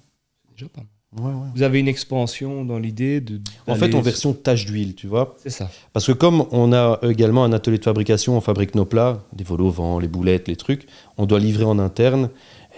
C'est 0.45 0.53
déjà 0.53 0.69
pas 0.69 0.81
mal. 0.81 0.87
Ouais, 1.19 1.31
ouais. 1.31 1.47
Vous 1.55 1.61
avez 1.61 1.79
une 1.79 1.87
expansion 1.87 2.65
dans 2.65 2.79
l'idée 2.79 3.21
de. 3.21 3.39
En 3.67 3.75
fait, 3.75 3.93
en 3.93 4.01
version 4.01 4.33
tache 4.33 4.65
d'huile, 4.65 4.95
tu 4.95 5.05
vois. 5.05 5.35
C'est 5.37 5.51
ça. 5.51 5.69
Parce 5.93 6.07
que 6.07 6.11
comme 6.11 6.45
on 6.51 6.73
a 6.73 6.99
également 7.03 7.43
un 7.43 7.53
atelier 7.53 7.77
de 7.77 7.83
fabrication, 7.83 8.35
on 8.35 8.41
fabrique 8.41 8.73
nos 8.73 8.85
plats, 8.85 9.23
des 9.31 9.43
vols 9.43 9.61
au 9.61 9.69
vent, 9.69 9.99
les 9.99 10.07
boulettes, 10.07 10.47
les 10.47 10.55
trucs, 10.55 10.87
on 11.17 11.25
doit 11.27 11.39
livrer 11.39 11.65
en 11.65 11.77
interne. 11.77 12.29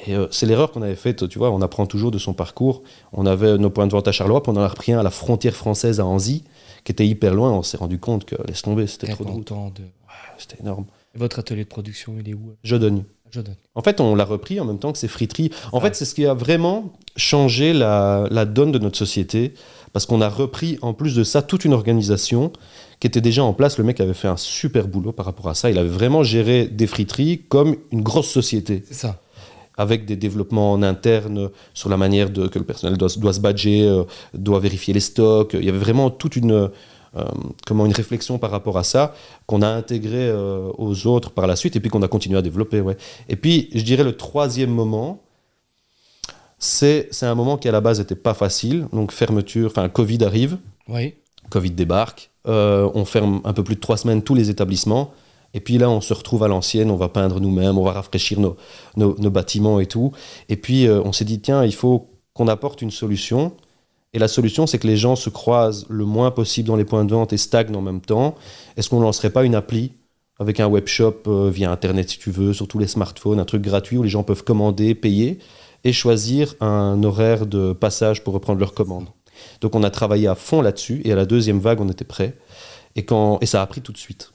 Et 0.06 0.16
euh, 0.16 0.28
c'est 0.32 0.46
l'erreur 0.46 0.72
qu'on 0.72 0.82
avait 0.82 0.96
faite, 0.96 1.30
tu 1.30 1.40
vois, 1.40 1.52
on 1.52 1.62
apprend 1.62 1.86
toujours 1.86 2.12
de 2.12 2.18
son 2.18 2.34
parcours. 2.34 2.84
On 3.14 3.26
avait 3.26 3.58
nos 3.58 3.70
points 3.70 3.88
de 3.88 3.94
vente 3.94 4.10
à 4.10 4.12
Charleroi, 4.12 4.44
puis 4.44 4.52
on 4.52 4.58
en 4.58 4.64
a 4.64 4.68
repris 4.68 4.92
un 4.92 5.00
à 5.00 5.04
la 5.04 5.12
frontière 5.12 5.56
française 5.56 6.02
à 6.02 6.06
Anzy, 6.06 6.44
qui 6.84 6.92
était 6.92 7.08
hyper 7.08 7.34
loin. 7.34 7.54
On 7.54 7.64
s'est 7.64 7.78
rendu 7.78 8.00
compte 8.00 8.26
que, 8.26 8.36
laisse 8.46 8.64
tomber, 8.64 8.88
c'était 8.88 9.08
trop 9.08 9.24
de. 9.24 9.84
C'était 10.38 10.62
énorme. 10.62 10.86
Votre 11.16 11.40
atelier 11.40 11.64
de 11.64 11.70
production, 11.70 12.16
il 12.20 12.30
est 12.30 12.34
où 12.34 12.54
Je 12.64 12.76
donne. 12.76 13.04
Je 13.32 13.42
donne. 13.42 13.56
En 13.74 13.82
fait, 13.82 14.00
on 14.00 14.16
l'a 14.16 14.24
repris 14.26 14.60
en 14.60 14.66
même 14.66 14.80
temps 14.80 14.92
que 14.92 14.98
ces 14.98 15.08
friteries. 15.08 15.50
En 15.72 15.80
Ah. 15.80 15.82
fait, 15.82 15.96
c'est 15.96 16.06
ce 16.06 16.14
qui 16.16 16.26
a 16.26 16.34
vraiment 16.34 16.94
changé 17.18 17.74
la, 17.74 18.28
la 18.32 18.46
donne 18.46 18.72
de 18.72 18.80
notre 18.80 18.98
société, 18.98 19.54
parce 19.94 20.06
qu'on 20.06 20.22
a 20.22 20.30
repris, 20.30 20.78
en 20.82 20.94
plus 20.94 21.16
de 21.16 21.24
ça, 21.24 21.42
toute 21.42 21.66
une 21.66 21.74
organisation 21.74 22.52
qui 23.00 23.08
était 23.08 23.22
déjà 23.22 23.44
en 23.44 23.54
place. 23.54 23.78
Le 23.78 23.84
mec 23.84 24.00
avait 24.00 24.14
fait 24.14 24.28
un 24.28 24.38
super 24.38 24.88
boulot 24.88 25.12
par 25.12 25.26
rapport 25.26 25.48
à 25.50 25.54
ça. 25.56 25.70
Il 25.70 25.78
avait 25.78 25.90
vraiment 25.90 26.24
géré 26.24 26.66
des 26.68 26.88
friteries 26.88 27.42
comme 27.50 27.76
une 27.92 28.02
grosse 28.04 28.30
société, 28.30 28.84
C'est 28.88 28.94
ça. 28.94 29.22
avec 29.78 30.06
des 30.06 30.16
développements 30.16 30.72
en 30.72 30.82
interne 30.84 31.50
sur 31.74 31.90
la 31.90 31.98
manière 31.98 32.30
de, 32.30 32.48
que 32.48 32.60
le 32.60 32.66
personnel 32.66 32.98
doit, 32.98 33.10
doit 33.18 33.34
se 33.34 33.40
badger, 33.42 33.84
euh, 33.88 34.04
doit 34.34 34.60
vérifier 34.60 34.94
les 34.94 35.02
stocks. 35.02 35.54
Il 35.54 35.66
y 35.66 35.70
avait 35.70 35.78
vraiment 35.78 36.10
toute 36.10 36.36
une... 36.38 36.70
euh, 37.18 37.24
comment 37.66 37.86
une 37.86 37.94
réflexion 37.94 38.38
par 38.38 38.52
rapport 38.52 38.78
à 38.78 38.84
ça 38.84 39.14
qu'on 39.46 39.62
a 39.62 39.68
intégré 39.68 40.28
euh, 40.30 40.72
aux 40.78 41.08
autres 41.08 41.32
par 41.32 41.48
la 41.48 41.56
suite 41.56 41.76
et 41.76 41.80
puis 41.80 41.90
qu'on 41.90 42.02
a 42.02 42.08
continué 42.08 42.38
à 42.38 42.42
développer 42.42 42.82
ouais. 42.82 42.98
et 43.30 43.36
puis 43.36 43.70
je 43.74 43.82
dirais 43.84 44.04
le 44.04 44.18
troisième 44.18 44.72
moment 44.72 45.22
c'est 46.60 47.08
c'est 47.12 47.26
un 47.26 47.36
moment 47.36 47.58
qui 47.58 47.68
à 47.68 47.72
la 47.72 47.82
base 47.82 48.00
n'était 48.00 48.16
pas 48.16 48.34
facile. 48.34 48.88
Donc 48.94 49.12
fermeture 49.12 49.68
enfin 49.68 49.90
Covid 49.90 50.24
arrive. 50.24 50.58
Oui. 50.88 51.16
Covid 51.50 51.72
débarque. 51.72 52.32
Euh, 52.48 52.90
on 52.94 53.06
ferme 53.06 53.42
un 53.44 53.54
peu 53.54 53.64
plus 53.64 53.76
de 53.76 53.80
trois 53.80 53.98
semaines 53.98 54.22
tous 54.22 54.36
les 54.36 54.50
établissements. 54.50 55.12
Et 55.54 55.60
puis 55.60 55.78
là 55.78 55.90
on 55.90 56.02
se 56.02 56.14
retrouve 56.14 56.44
à 56.44 56.48
l'ancienne 56.48 56.92
on 56.92 56.98
va 56.98 57.08
peindre 57.08 57.40
nous-mêmes 57.40 57.78
on 57.78 57.84
va 57.84 57.94
rafraîchir 57.94 58.40
nos, 58.40 58.58
nos, 58.98 59.16
nos 59.18 59.30
bâtiments 59.30 59.80
et 59.80 59.86
tout. 59.86 60.12
Et 60.50 60.58
puis 60.58 60.88
euh, 60.88 61.02
on 61.04 61.12
s'est 61.12 61.26
dit 61.26 61.40
tiens 61.40 61.64
il 61.64 61.74
faut 61.74 62.10
qu'on 62.34 62.48
apporte 62.48 62.82
une 62.82 62.92
solution 62.92 63.54
et 64.16 64.20
la 64.20 64.30
solution, 64.30 64.66
c'est 64.66 64.80
que 64.80 64.88
les 64.88 64.96
gens 64.96 65.18
se 65.18 65.30
croisent 65.30 65.86
le 65.90 66.06
moins 66.06 66.32
possible 66.32 66.70
dans 66.70 66.78
les 66.78 66.86
points 66.86 67.04
de 67.04 67.12
vente 67.12 67.34
et 67.34 67.38
stagnent 67.38 67.76
en 67.76 67.82
même 67.82 68.00
temps. 68.00 68.36
Est-ce 68.78 68.90
qu'on 68.90 69.00
ne 69.00 69.04
lancerait 69.04 69.30
pas 69.30 69.44
une 69.44 69.56
appli 69.56 69.92
avec 70.40 70.62
un 70.62 70.68
webshop 70.68 71.24
euh, 71.28 71.50
via 71.50 71.70
Internet, 71.70 72.10
si 72.10 72.18
tu 72.18 72.32
veux, 72.32 72.54
sur 72.54 72.66
tous 72.66 72.80
les 72.80 72.88
smartphones, 72.88 73.42
un 73.42 73.46
truc 73.46 73.62
gratuit 73.62 73.98
où 73.98 74.04
les 74.04 74.10
gens 74.10 74.24
peuvent 74.24 74.46
commander, 74.46 74.96
payer 74.96 75.40
et 75.84 75.92
choisir 75.92 76.56
un 76.62 77.04
horaire 77.04 77.46
de 77.46 77.74
passage 77.74 78.24
pour 78.24 78.34
reprendre 78.34 78.58
leur 78.58 78.74
commande 78.74 79.10
Donc 79.60 79.76
on 79.76 79.84
a 79.84 79.90
travaillé 79.90 80.28
à 80.28 80.36
fond 80.36 80.62
là-dessus 80.62 81.02
et 81.04 81.12
à 81.12 81.18
la 81.18 81.26
deuxième 81.26 81.60
vague, 81.60 81.82
on 81.82 81.90
était 81.90 82.06
prêt. 82.06 82.38
Et, 82.96 83.06
ça 83.46 83.62
a 83.62 83.68
pris 83.68 83.82
tout 83.82 83.92
de 83.92 83.98
suite. 83.98 84.32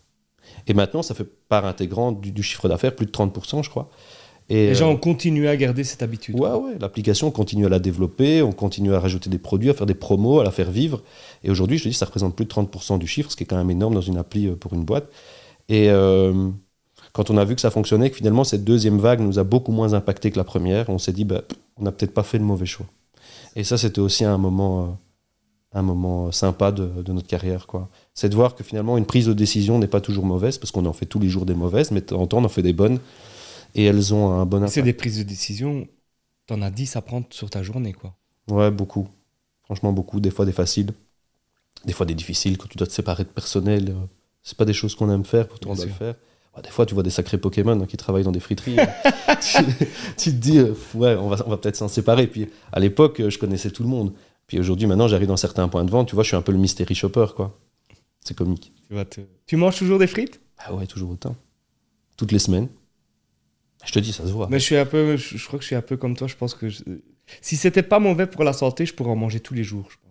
Et 0.67 0.75
maintenant, 0.75 1.01
ça 1.03 1.15
fait 1.15 1.25
part 1.49 1.65
intégrante 1.65 2.21
du, 2.21 2.33
du 2.33 2.43
chiffre 2.43 2.69
d'affaires, 2.69 2.95
plus 2.95 3.07
de 3.07 3.13
30%, 3.13 3.65
je 3.65 3.71
crois. 3.71 3.89
Et, 4.51 4.67
Les 4.67 4.75
gens 4.75 4.91
euh, 4.91 4.95
ont 4.95 4.97
continué 4.97 5.49
à 5.49 5.57
garder 5.57 5.85
cette 5.85 6.03
habitude. 6.03 6.39
Ouais, 6.39 6.51
ouais, 6.51 6.77
l'application, 6.81 7.29
on 7.29 7.31
continue 7.31 7.67
à 7.67 7.69
la 7.69 7.79
développer, 7.79 8.43
on 8.43 8.51
continue 8.51 8.93
à 8.93 8.99
rajouter 8.99 9.31
des 9.31 9.39
produits, 9.39 9.71
à 9.71 9.75
faire 9.75 9.87
des 9.87 9.95
promos, 9.95 10.41
à 10.41 10.45
la 10.45 10.51
faire 10.51 10.73
vivre. 10.73 11.03
Et 11.45 11.51
aujourd'hui, 11.51 11.79
je 11.79 11.85
te 11.85 11.89
dis, 11.89 11.95
ça 11.95 12.07
représente 12.07 12.35
plus 12.35 12.47
de 12.47 12.51
30% 12.51 12.99
du 12.99 13.07
chiffre, 13.07 13.31
ce 13.31 13.37
qui 13.37 13.45
est 13.45 13.47
quand 13.47 13.57
même 13.57 13.71
énorme 13.71 13.95
dans 13.95 14.01
une 14.01 14.19
appli 14.19 14.49
euh, 14.49 14.57
pour 14.57 14.75
une 14.75 14.85
boîte. 14.85 15.09
Et 15.69 15.89
euh, 15.89 16.51
quand 17.13 17.31
on 17.31 17.37
a 17.37 17.45
vu 17.45 17.55
que 17.55 17.61
ça 17.61 17.71
fonctionnait, 17.71 18.11
que 18.11 18.17
finalement, 18.17 18.43
cette 18.43 18.65
deuxième 18.65 18.99
vague 18.99 19.21
nous 19.21 19.39
a 19.39 19.45
beaucoup 19.45 19.71
moins 19.71 19.95
impacté 19.95 20.33
que 20.33 20.37
la 20.37 20.45
première, 20.45 20.91
on 20.91 20.99
s'est 20.99 21.13
dit, 21.13 21.25
bah, 21.25 21.43
on 21.77 21.85
n'a 21.85 21.93
peut-être 21.93 22.13
pas 22.13 22.25
fait 22.25 22.39
le 22.39 22.45
mauvais 22.45 22.67
choix. 22.67 22.87
Et 23.55 23.63
ça, 23.63 23.79
c'était 23.79 24.01
aussi 24.01 24.25
un 24.25 24.37
moment, 24.37 24.99
un 25.73 25.83
moment 25.83 26.33
sympa 26.33 26.73
de, 26.73 26.87
de 27.03 27.13
notre 27.13 27.29
carrière. 27.29 27.69
quoi. 27.69 27.89
C'est 28.15 28.29
de 28.29 28.35
voir 28.35 28.57
que 28.57 28.65
finalement, 28.65 28.99
une 28.99 29.07
prise 29.07 29.27
de 29.27 29.33
décision 29.33 29.79
n'est 29.79 29.87
pas 29.87 30.01
toujours 30.01 30.25
mauvaise, 30.27 30.59
parce 30.59 30.73
qu'on 30.73 30.87
en 30.87 30.93
fait 30.93 31.07
tous 31.07 31.21
les 31.21 31.29
jours 31.29 31.47
des 31.47 31.55
mauvaises, 31.55 31.93
mais 31.93 32.13
en 32.13 32.27
temps, 32.27 32.39
on 32.39 32.45
en 32.45 32.49
fait 32.49 32.63
des 32.63 32.73
bonnes. 32.73 32.99
Et 33.75 33.85
elles 33.85 34.13
ont 34.15 34.33
un 34.33 34.47
bon 34.47 34.59
impact. 34.59 34.73
C'est 34.75 34.83
des 34.83 34.93
prises 34.93 35.19
de 35.19 35.23
décision. 35.23 35.87
T'en 36.47 36.63
as 36.63 36.71
10 36.71 36.97
à 36.97 37.03
prendre 37.03 37.27
sur 37.31 37.49
ta 37.51 37.63
journée, 37.63 37.93
quoi. 37.93 38.17
Ouais, 38.49 38.71
beaucoup. 38.71 39.09
Franchement, 39.65 39.93
beaucoup. 39.93 40.21
Des 40.21 40.31
fois, 40.31 40.45
des 40.45 40.53
faciles. 40.53 40.93
Des 41.85 41.93
fois, 41.93 42.07
des 42.07 42.15
difficiles. 42.15 42.59
Quand 42.59 42.67
tu 42.69 42.77
dois 42.77 42.87
te 42.87 42.93
séparer 42.93 43.25
de 43.25 43.29
personnel, 43.29 43.91
euh, 43.91 44.07
c'est 44.43 44.57
pas 44.57 44.65
des 44.65 44.73
choses 44.73 44.95
qu'on 44.95 45.11
aime 45.11 45.25
faire, 45.25 45.47
pourtant 45.49 45.71
on 45.71 45.75
doit 45.75 45.85
le 45.87 45.93
faire. 45.93 46.15
Ouais, 46.57 46.63
des 46.63 46.71
fois, 46.71 46.85
tu 46.85 46.95
vois 46.95 47.05
des 47.05 47.11
sacrés 47.11 47.39
Pokémon 47.39 47.81
hein, 47.81 47.87
qui 47.87 47.97
travaillent 47.97 48.25
dans 48.25 48.33
des 48.33 48.41
friteries. 48.41 48.77
tu, 49.41 49.65
tu 50.17 50.31
te 50.33 50.37
dis, 50.37 50.59
euh, 50.59 50.75
ouais, 50.95 51.15
on 51.15 51.29
va, 51.29 51.37
on 51.47 51.51
va 51.51 51.57
peut-être 51.57 51.77
s'en 51.77 51.87
séparer. 51.89 52.27
Puis 52.27 52.49
à 52.73 52.81
l'époque, 52.81 53.21
euh, 53.21 53.31
je 53.31 53.39
connaissais 53.39 53.71
tout 53.71 53.83
le 53.85 53.89
monde. 53.89 54.13
Puis 54.49 54.59
aujourd'hui, 54.59 54.89
maintenant, 54.89 55.07
j'arrive 55.07 55.29
dans 55.29 55.37
certains 55.37 55.69
points 55.69 55.85
de 55.85 55.91
vente. 55.91 56.09
Tu 56.09 56.17
vois, 56.17 56.25
je 56.25 56.29
suis 56.29 56.37
un 56.37 56.43
peu 56.43 56.51
le 56.53 56.59
mystery 56.59 56.95
shopper, 56.97 57.27
quoi. 57.37 57.57
C'est 58.25 58.37
comique. 58.37 58.73
Tu, 58.89 58.95
vas 58.95 59.05
te- 59.05 59.21
tu 59.47 59.57
manges 59.57 59.79
toujours 59.79 59.99
des 60.01 60.09
frites? 60.09 60.41
Ah 60.59 60.75
ouais, 60.75 60.87
toujours 60.89 61.11
autant. 61.13 61.37
Toutes 62.17 62.33
les 62.33 62.39
semaines. 62.41 62.69
Je 63.85 63.93
te 63.93 63.99
dis, 63.99 64.13
ça 64.13 64.27
se 64.27 64.33
voit. 64.33 64.49
Mais 64.51 64.59
je 64.59 64.65
suis 64.65 64.77
un 64.77 64.87
peu, 64.87 65.17
je, 65.17 65.37
je 65.37 65.47
crois 65.47 65.59
que 65.59 65.63
je 65.63 65.67
suis 65.69 65.77
un 65.77 65.83
peu 65.83 65.97
comme 65.97 66.17
toi. 66.17 66.27
Je 66.29 66.37
pense 66.37 66.55
que 66.55 66.69
je- 66.69 66.83
si 67.41 67.57
c'était 67.57 67.83
pas 67.83 67.99
mauvais 67.99 68.27
pour 68.27 68.45
la 68.45 68.53
santé, 68.53 68.85
je 68.87 68.93
pourrais 68.95 69.11
en 69.11 69.17
manger 69.17 69.41
tous 69.41 69.55
les 69.55 69.65
jours. 69.65 69.87
je 69.91 69.97
pense. 69.97 70.11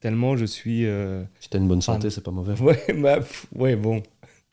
Tellement 0.00 0.36
je 0.36 0.44
suis. 0.46 0.86
euh, 0.86 1.22
Si 1.40 1.48
t'as 1.50 1.58
une 1.58 1.68
bonne 1.68 1.82
santé, 1.82 2.08
c'est 2.10 2.22
pas 2.22 2.30
mauvais. 2.30 2.58
Ouais, 2.60 2.78
bah, 2.98 3.20
ouais, 3.54 3.76
bon. 3.76 4.02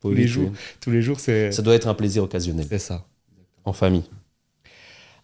Tous 0.00 0.12
les 0.12 0.26
jours. 0.28 0.52
Tous 0.80 0.90
les 0.90 1.02
jours, 1.02 1.18
c'est 1.20 1.50
Ça 1.52 1.62
doit 1.62 1.74
être 1.74 1.88
un 1.88 1.94
plaisir 1.94 2.22
occasionnel. 2.22 2.66
c'est 2.68 2.78
ça. 2.78 3.06
En 3.64 3.72
famille. 3.72 4.04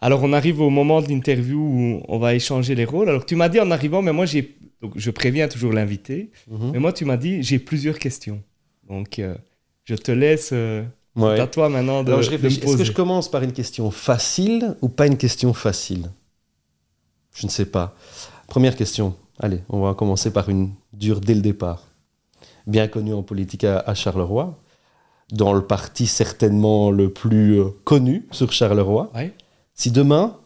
Alors, 0.01 0.22
on 0.22 0.33
arrive 0.33 0.61
au 0.61 0.68
moment 0.70 1.01
de 1.01 1.09
l'interview 1.09 1.59
où 1.61 2.03
on 2.09 2.18
va 2.18 2.35
échanger 2.35 2.75
les 2.75 2.85
rôles. 2.85 3.09
Alors, 3.09 3.25
tu 3.25 3.37
m'as 3.37 3.49
dit 3.49 3.61
en 3.61 3.70
arrivant, 3.70 4.03
mais 4.03 4.12
moi, 4.12 4.27
j'ai. 4.27 4.57
Donc, 4.83 4.93
je 4.97 5.11
préviens 5.11 5.49
toujours 5.49 5.72
l'invité. 5.72 6.31
Mhm. 6.51 6.72
Mais 6.72 6.79
moi, 6.79 6.93
tu 6.93 7.05
m'as 7.07 7.16
dit, 7.16 7.43
j'ai 7.43 7.59
plusieurs 7.59 7.99
questions. 7.99 8.43
Donc, 8.89 9.18
euh, 9.18 9.35
je 9.85 9.95
te 9.95 10.12
laisse. 10.12 10.51
euh, 10.53 10.83
Ouais. 11.16 11.36
c'est 11.36 11.42
à 11.42 11.46
toi 11.46 11.68
maintenant 11.68 12.02
de, 12.02 12.08
Alors 12.08 12.22
je 12.22 12.30
de 12.30 12.36
me 12.36 12.42
réfléchis. 12.42 12.60
Est-ce 12.60 12.76
que 12.76 12.84
je 12.84 12.92
commence 12.92 13.30
par 13.30 13.42
une 13.42 13.52
question 13.52 13.90
facile 13.90 14.76
ou 14.82 14.88
pas 14.88 15.06
une 15.06 15.16
question 15.16 15.52
facile? 15.54 16.10
Je 17.34 17.46
ne 17.46 17.50
sais 17.50 17.66
pas. 17.66 17.94
Première 18.48 18.76
question. 18.76 19.14
Allez, 19.38 19.62
on 19.68 19.80
va 19.80 19.94
commencer 19.94 20.32
par 20.32 20.48
une 20.48 20.72
dure 20.92 21.20
dès 21.20 21.34
le 21.34 21.40
départ. 21.40 21.82
Bien 22.66 22.88
connue 22.88 23.14
en 23.14 23.22
politique 23.22 23.64
à, 23.64 23.78
à 23.80 23.94
Charleroi, 23.94 24.58
dans 25.32 25.52
le 25.52 25.62
parti 25.62 26.06
certainement 26.06 26.90
le 26.90 27.12
plus 27.12 27.60
euh, 27.60 27.70
connu 27.84 28.26
sur 28.30 28.52
Charleroi. 28.52 29.10
Ouais. 29.14 29.32
Si 29.74 29.90
demain, 29.90 30.38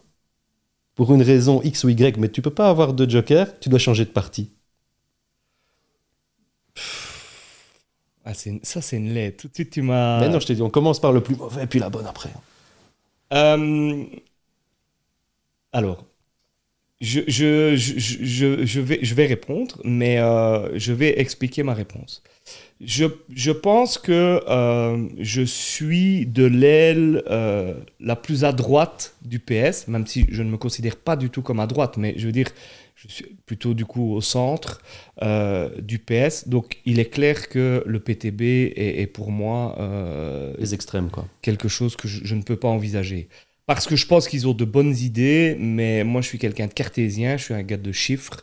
pour 0.94 1.14
une 1.14 1.22
raison 1.22 1.62
X 1.62 1.84
ou 1.84 1.90
Y, 1.90 2.16
mais 2.18 2.28
tu 2.28 2.42
peux 2.42 2.50
pas 2.50 2.68
avoir 2.68 2.92
de 2.92 3.08
joker, 3.08 3.58
tu 3.60 3.68
dois 3.68 3.78
changer 3.78 4.04
de 4.04 4.10
parti. 4.10 4.50
Ah, 8.30 8.34
une- 8.44 8.60
ça, 8.62 8.82
c'est 8.82 8.98
une 8.98 9.14
lettre. 9.14 9.38
Tout 9.42 9.48
de 9.48 9.54
suite, 9.54 9.70
tu 9.70 9.80
m'as. 9.82 10.20
Mais 10.20 10.28
non, 10.28 10.38
je 10.38 10.46
t'ai 10.46 10.54
dit, 10.54 10.60
on 10.62 10.68
commence 10.68 11.00
par 11.00 11.12
le 11.12 11.22
plus 11.22 11.34
mauvais, 11.34 11.66
puis 11.66 11.78
la 11.78 11.88
bonne 11.88 12.06
après. 12.06 12.28
Euh, 13.32 14.04
Alors, 15.72 16.04
je, 17.00 17.20
je, 17.28 17.76
je, 17.76 18.64
je, 18.66 18.80
vais, 18.80 18.98
je 19.02 19.14
vais 19.14 19.26
répondre, 19.26 19.80
mais 19.84 20.18
euh, 20.18 20.76
je 20.78 20.92
vais 20.92 21.18
expliquer 21.20 21.62
ma 21.62 21.74
réponse. 21.74 22.22
Je, 22.80 23.06
je 23.34 23.50
pense 23.50 23.98
que 23.98 24.40
euh, 24.48 25.08
je 25.18 25.42
suis 25.42 26.26
de 26.26 26.44
l'aile 26.44 27.22
euh, 27.30 27.74
la 28.00 28.16
plus 28.16 28.44
à 28.44 28.52
droite 28.52 29.14
du 29.22 29.38
PS, 29.38 29.88
même 29.88 30.06
si 30.06 30.26
je 30.30 30.42
ne 30.42 30.50
me 30.50 30.56
considère 30.56 30.96
pas 30.96 31.16
du 31.16 31.30
tout 31.30 31.42
comme 31.42 31.60
à 31.60 31.66
droite, 31.66 31.96
mais 31.96 32.14
je 32.16 32.26
veux 32.26 32.32
dire, 32.32 32.48
je 33.00 33.08
suis 33.08 33.36
plutôt 33.46 33.74
du 33.74 33.84
coup 33.86 34.12
au 34.12 34.20
centre 34.20 34.82
du 35.90 35.98
PS. 35.98 36.48
Donc 36.48 36.78
il 36.84 36.98
est 36.98 37.10
clair 37.10 37.48
que 37.48 37.82
le 37.86 38.00
PTB 38.00 38.42
est, 38.76 39.00
est 39.02 39.06
pour 39.06 39.30
moi... 39.30 39.76
Les 40.58 40.74
extrêmes, 40.74 41.10
quoi. 41.10 41.24
Quelque 41.42 41.68
chose 41.68 41.94
que 41.96 42.08
je, 42.08 42.24
je 42.24 42.34
ne 42.34 42.42
peux 42.42 42.56
pas 42.56 42.68
envisager. 42.68 43.28
Parce 43.66 43.86
que 43.86 43.96
je 43.96 44.06
pense 44.06 44.26
qu'ils 44.28 44.48
ont 44.48 44.54
de 44.54 44.64
bonnes 44.64 44.96
idées, 44.96 45.56
mais 45.60 46.02
moi 46.02 46.22
je 46.22 46.28
suis 46.28 46.38
quelqu'un 46.38 46.66
de 46.66 46.72
cartésien, 46.72 47.36
je 47.36 47.44
suis 47.44 47.54
un 47.54 47.62
gars 47.62 47.76
de 47.76 47.92
chiffres. 47.92 48.40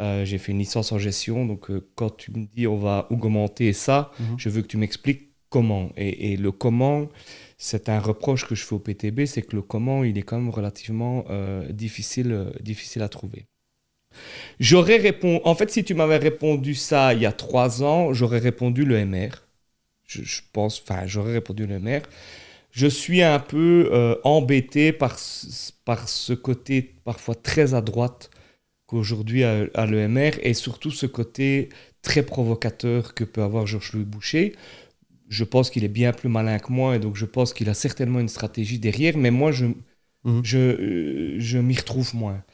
Euh, 0.00 0.24
j'ai 0.26 0.36
fait 0.36 0.52
une 0.52 0.58
licence 0.58 0.92
en 0.92 0.98
gestion, 0.98 1.46
donc 1.46 1.70
euh, 1.70 1.88
quand 1.94 2.14
tu 2.14 2.30
me 2.30 2.44
dis 2.54 2.66
on 2.66 2.76
va 2.76 3.06
augmenter 3.10 3.72
ça, 3.72 4.12
Mhm. 4.20 4.34
je 4.38 4.48
veux 4.50 4.60
que 4.60 4.66
tu 4.66 4.76
m'expliques 4.76 5.30
comment. 5.48 5.90
Et, 5.96 6.32
et 6.32 6.36
le 6.36 6.52
comment, 6.52 7.08
c'est 7.56 7.88
un 7.88 7.98
reproche 7.98 8.46
que 8.46 8.54
je 8.54 8.62
fais 8.66 8.74
au 8.74 8.78
PTB, 8.78 9.24
c'est 9.24 9.40
que 9.40 9.56
le 9.56 9.62
comment, 9.62 10.04
il 10.04 10.18
est 10.18 10.22
quand 10.22 10.38
même 10.38 10.50
relativement 10.50 11.24
euh, 11.30 11.72
difficile, 11.72 12.30
euh, 12.32 12.50
difficile 12.60 13.00
à 13.00 13.08
trouver. 13.08 13.46
J'aurais 14.60 14.96
répondu, 14.96 15.40
en 15.44 15.54
fait, 15.54 15.70
si 15.70 15.84
tu 15.84 15.94
m'avais 15.94 16.16
répondu 16.18 16.74
ça 16.74 17.14
il 17.14 17.20
y 17.22 17.26
a 17.26 17.32
trois 17.32 17.82
ans, 17.82 18.12
j'aurais 18.12 18.38
répondu 18.38 18.84
le 18.84 18.96
MR. 18.96 19.44
Je, 20.06 20.22
je 20.22 20.40
pense, 20.52 20.82
enfin, 20.82 21.06
j'aurais 21.06 21.32
répondu 21.34 21.66
le 21.66 21.74
MR. 21.76 22.02
Je 22.72 22.86
suis 22.86 23.22
un 23.22 23.38
peu 23.40 23.88
euh, 23.92 24.16
embêté 24.24 24.92
par, 24.92 25.18
ce- 25.18 25.72
par 25.84 26.08
ce 26.08 26.32
côté 26.34 26.82
parfois 27.04 27.34
très 27.34 27.74
à 27.74 27.80
droite 27.82 28.30
qu'aujourd'hui 28.86 29.44
a, 29.44 29.66
a 29.74 29.86
le 29.86 29.98
MR 29.98 30.32
et 30.42 30.54
surtout 30.54 30.90
ce 30.90 31.06
côté 31.06 31.70
très 32.02 32.22
provocateur 32.24 33.14
que 33.14 33.24
peut 33.24 33.42
avoir 33.42 33.66
Georges-Louis 33.66 34.04
Boucher. 34.04 34.54
Je 35.28 35.44
pense 35.44 35.70
qu'il 35.70 35.84
est 35.84 35.88
bien 35.88 36.12
plus 36.12 36.28
malin 36.28 36.58
que 36.58 36.72
moi 36.72 36.96
et 36.96 36.98
donc 36.98 37.16
je 37.16 37.24
pense 37.26 37.52
qu'il 37.54 37.68
a 37.68 37.74
certainement 37.74 38.20
une 38.20 38.28
stratégie 38.28 38.78
derrière, 38.78 39.16
mais 39.18 39.30
moi 39.30 39.52
je, 39.52 39.66
Mhm. 40.24 40.42
je, 40.42 40.58
euh, 40.58 41.36
je 41.40 41.58
m'y 41.58 41.76
retrouve 41.76 42.14
moins. 42.14 42.44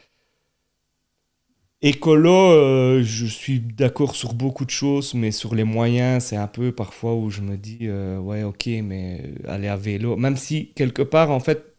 Écolo, 1.85 2.31
euh, 2.33 3.03
je 3.03 3.27
suis 3.27 3.59
d'accord 3.59 4.15
sur 4.15 4.35
beaucoup 4.35 4.65
de 4.65 4.71
choses, 4.71 5.15
mais 5.15 5.33
sur 5.33 5.55
les 5.55 5.65
moyens, 5.65 6.23
c'est 6.25 6.37
un 6.37 6.47
peu 6.47 6.71
parfois 6.71 7.17
où 7.17 7.29
je 7.29 7.41
me 7.41 7.57
dis, 7.57 7.79
euh, 7.83 8.19
ouais, 8.19 8.45
ok, 8.45 8.67
mais 8.85 9.35
aller 9.49 9.67
à 9.67 9.77
vélo, 9.77 10.17
même 10.17 10.37
si 10.37 10.69
quelque 10.75 11.03
part, 11.03 11.33
en 11.33 11.41
fait, 11.41 11.75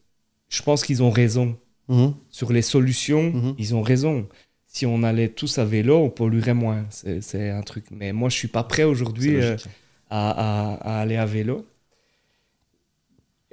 je 0.49 0.61
pense 0.61 0.83
qu'ils 0.83 1.01
ont 1.03 1.09
raison. 1.09 1.57
Mhm. 1.87 2.15
Sur 2.29 2.51
les 2.51 2.61
solutions, 2.61 3.31
Mhm. 3.31 3.55
ils 3.57 3.75
ont 3.75 3.81
raison. 3.81 4.27
Si 4.67 4.85
on 4.85 5.03
allait 5.03 5.29
tous 5.29 5.57
à 5.57 5.65
vélo, 5.65 5.97
on 5.97 6.09
polluerait 6.09 6.53
moins. 6.53 6.85
C'est 6.89 7.49
un 7.49 7.61
truc. 7.61 7.85
Mais 7.91 8.11
moi, 8.11 8.29
je 8.29 8.35
suis 8.37 8.47
pas 8.49 8.63
prêt 8.63 8.83
aujourd'hui 8.83 9.35
euh, 9.35 9.51
logique. 9.51 9.67
à, 10.09 10.31
à- 10.31 10.97
à 10.97 11.01
aller 11.01 11.15
à 11.17 11.25
vélo. 11.25 11.65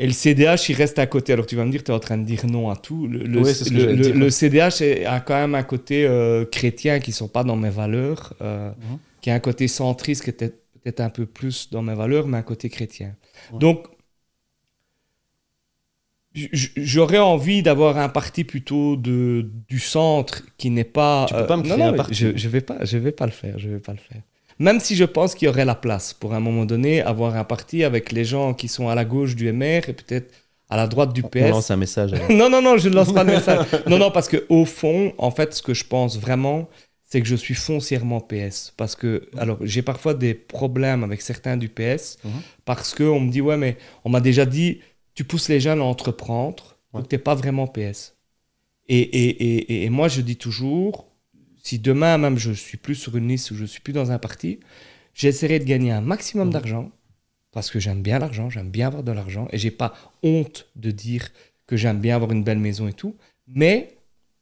Et 0.02 0.06
le 0.06 0.12
CDH, 0.12 0.70
il 0.70 0.76
reste 0.82 0.98
à 0.98 1.06
côté. 1.14 1.32
Alors 1.34 1.46
tu 1.46 1.56
vas 1.56 1.64
me 1.66 1.70
dire, 1.70 1.84
tu 1.84 1.90
es 1.90 1.94
en 1.94 1.98
train 2.08 2.16
de 2.22 2.24
dire 2.24 2.46
non 2.46 2.70
à 2.70 2.76
tout. 2.86 3.06
Le, 3.06 3.18
le- 3.18 3.42
que 3.42 3.70
le- 3.74 3.86
le- 3.94 3.96
dire. 3.96 4.14
le 4.22 4.30
CDH 4.30 4.80
est- 4.88 5.04
a 5.04 5.20
quand 5.20 5.34
même 5.34 5.54
un 5.54 5.62
côté 5.62 6.06
euh, 6.06 6.44
chrétien 6.56 7.00
qui 7.00 7.10
ne 7.10 7.14
sont 7.22 7.28
pas 7.28 7.44
dans 7.44 7.56
mes 7.64 7.68
valeurs, 7.82 8.32
euh, 8.40 8.70
Mhm. 8.70 8.98
qui 9.20 9.28
a 9.30 9.34
un 9.34 9.40
côté 9.40 9.68
centriste 9.68 10.24
qui 10.24 10.30
était 10.30 10.48
peut-être 10.82 11.00
un 11.00 11.10
peu 11.10 11.26
plus 11.26 11.68
dans 11.70 11.82
mes 11.82 11.94
valeurs, 11.94 12.26
mais 12.26 12.38
un 12.38 12.42
côté 12.52 12.70
chrétien. 12.70 13.14
Ouais. 13.52 13.58
Donc, 13.58 13.86
j'aurais 16.76 17.18
envie 17.18 17.62
d'avoir 17.62 17.98
un 17.98 18.08
parti 18.08 18.44
plutôt 18.44 18.96
de, 18.96 19.50
du 19.68 19.78
centre 19.80 20.42
qui 20.56 20.70
n'est 20.70 20.84
pas... 20.84 21.26
Tu 21.28 21.34
peux 21.34 21.46
pas 21.46 21.56
me 21.56 21.62
non, 21.62 21.68
créer 21.74 21.84
non, 21.84 21.92
un 21.92 21.96
parti. 21.96 22.14
Je 22.14 22.26
ne 22.28 22.48
vais, 22.48 22.60
pas- 22.60 22.84
je 22.84 22.98
vais 22.98 23.12
pas 23.12 23.26
le 23.26 23.32
faire, 23.32 23.58
je 23.58 23.68
vais 23.68 23.80
pas 23.80 23.92
le 23.92 23.98
faire. 23.98 24.22
Même 24.60 24.78
si 24.78 24.94
je 24.94 25.04
pense 25.04 25.34
qu'il 25.34 25.46
y 25.46 25.48
aurait 25.48 25.64
la 25.64 25.74
place 25.74 26.12
pour 26.14 26.32
à 26.34 26.36
un 26.36 26.40
moment 26.40 26.64
donné 26.66 27.00
avoir 27.02 27.34
un 27.34 27.44
parti 27.44 27.82
avec 27.82 28.12
les 28.12 28.24
gens 28.24 28.54
qui 28.54 28.68
sont 28.68 28.88
à 28.88 28.94
la 28.94 29.04
gauche 29.04 29.34
du 29.34 29.50
MR 29.52 29.88
et 29.88 29.92
peut-être 29.94 30.32
à 30.68 30.76
la 30.76 30.86
droite 30.86 31.12
du 31.12 31.22
On 31.24 31.28
PS. 31.28 31.50
lance 31.50 31.70
un 31.72 31.76
message. 31.76 32.12
non, 32.30 32.48
non, 32.48 32.62
non, 32.62 32.76
je 32.78 32.88
ne 32.88 32.94
lance 32.94 33.12
pas 33.12 33.24
le 33.24 33.32
message. 33.32 33.66
Non, 33.88 33.98
non, 33.98 34.10
parce 34.12 34.28
que 34.28 34.44
au 34.48 34.64
fond, 34.64 35.12
en 35.18 35.30
fait, 35.32 35.52
ce 35.54 35.62
que 35.62 35.74
je 35.74 35.84
pense 35.84 36.16
vraiment, 36.20 36.68
c'est 37.02 37.20
que 37.20 37.26
je 37.26 37.34
suis 37.34 37.54
foncièrement 37.54 38.20
PS. 38.20 38.72
Parce 38.76 38.94
que, 38.94 39.28
alors, 39.36 39.58
j'ai 39.62 39.82
parfois 39.82 40.14
des 40.14 40.34
problèmes 40.34 41.02
avec 41.02 41.22
certains 41.22 41.56
du 41.56 41.68
PS, 41.68 42.18
Mhm. 42.22 42.30
parce 42.64 42.94
qu'on 42.94 43.18
me 43.18 43.32
dit, 43.32 43.40
ouais, 43.40 43.56
mais 43.56 43.76
on 44.04 44.10
m'a 44.10 44.20
déjà 44.20 44.46
dit, 44.46 44.78
tu 45.14 45.24
pousses 45.24 45.48
les 45.48 45.58
jeunes 45.58 45.80
à 45.80 45.84
entreprendre, 45.84 46.76
Ouais. 46.92 47.00
donc 47.00 47.08
tu 47.08 47.14
n'es 47.16 47.18
pas 47.18 47.34
vraiment 47.34 47.66
PS. 47.66 48.14
Et, 48.88 48.98
et, 49.00 49.28
et- 49.72 49.84
et 49.84 49.90
moi, 49.90 50.06
je 50.08 50.20
dis 50.20 50.36
toujours, 50.36 51.09
si 51.62 51.78
demain 51.78 52.18
même 52.18 52.38
je 52.38 52.52
suis 52.52 52.78
plus 52.78 52.94
sur 52.94 53.16
une 53.16 53.28
liste 53.28 53.50
ou 53.50 53.56
je 53.56 53.64
suis 53.64 53.80
plus 53.80 53.92
dans 53.92 54.10
un 54.10 54.18
parti, 54.18 54.60
j'essaierai 55.14 55.58
de 55.58 55.64
gagner 55.64 55.92
un 55.92 56.00
maximum 56.00 56.48
Mhm. 56.48 56.52
d'argent, 56.52 56.90
parce 57.52 57.70
que 57.70 57.80
j'aime 57.80 58.02
bien 58.02 58.18
l'argent, 58.18 58.48
j'aime 58.50 58.70
bien 58.70 58.86
avoir 58.88 59.02
de 59.02 59.12
l'argent, 59.12 59.48
et 59.52 59.58
j'ai 59.58 59.70
pas 59.70 59.94
honte 60.22 60.66
de 60.76 60.90
dire 60.90 61.28
que 61.66 61.76
j'aime 61.76 62.00
bien 62.00 62.16
avoir 62.16 62.32
une 62.32 62.44
belle 62.44 62.58
maison 62.58 62.88
et 62.88 62.92
tout, 62.92 63.16
mais 63.46 63.96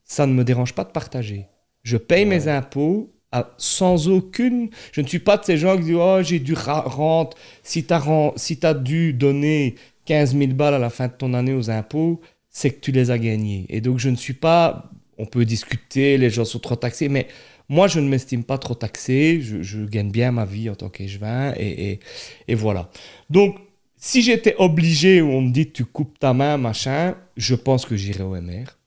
ça 0.05 0.27
ne 0.27 0.33
me 0.33 0.45
dérange 0.45 0.75
pas 0.75 0.85
de 0.85 0.91
partager. 0.91 1.47
Je 1.83 1.97
paye 1.97 2.25
Ouais. 2.25 2.31
mes 2.31 2.49
impôts 2.49 3.12
à- 3.31 3.51
sans 3.59 4.09
aucune... 4.09 4.71
Je 4.93 5.01
ne 5.03 5.07
suis 5.07 5.19
pas 5.19 5.37
de 5.37 5.45
ces 5.45 5.59
gens 5.59 5.77
qui 5.77 5.85
disent 5.85 5.95
«Oh, 6.01 6.19
j'ai 6.23 6.39
dû 6.41 6.55
rente. 6.55 7.37
Si 7.62 7.85
tu 7.85 7.93
as, 7.93 8.33
si 8.37 8.59
as 8.62 8.73
dû 8.75 9.12
donner 9.12 9.75
15 10.07 10.35
000 10.35 10.53
balles 10.53 10.73
à 10.75 10.79
la 10.79 10.89
fin 10.89 11.09
de 11.09 11.12
ton 11.12 11.35
année 11.35 11.53
aux 11.53 11.69
impôts, 11.71 12.23
c'est 12.49 12.71
que 12.71 12.81
tu 12.81 12.91
les 12.91 13.11
as 13.11 13.19
gagnés. 13.19 13.66
Et 13.69 13.83
donc, 13.83 13.99
je 13.99 14.09
ne 14.09 14.16
suis 14.16 14.33
pas... 14.33 14.91
On 15.19 15.27
peut 15.27 15.45
discuter, 15.45 16.16
les 16.19 16.31
gens 16.31 16.45
sont 16.45 16.59
trop 16.59 16.77
taxés, 16.77 17.09
mais 17.09 17.29
moi, 17.69 17.87
je 17.87 18.01
ne 18.01 18.09
m'estime 18.09 18.45
pas 18.45 18.57
trop 18.59 18.75
taxé. 18.75 19.41
Je, 19.43 19.62
je 19.62 19.85
gagne 19.85 20.11
bien 20.11 20.33
ma 20.33 20.45
vie 20.45 20.71
en 20.71 20.75
tant 20.75 20.89
qu'échevin. 20.89 21.53
Et, 21.57 21.91
et, 21.91 22.01
et 22.49 22.55
voilà. 22.55 22.91
Donc, 23.29 23.59
si 23.97 24.23
j'étais 24.23 24.55
obligé, 24.59 25.21
où 25.21 25.29
on 25.29 25.43
me 25.43 25.51
dit 25.51 25.71
tu 25.71 25.85
coupes 25.85 26.19
ta 26.19 26.33
main, 26.33 26.57
machin, 26.57 27.16
je 27.37 27.55
pense 27.55 27.85
que 27.85 27.97
j'irais 27.97 28.23
au 28.25 28.41
MR. 28.41 28.79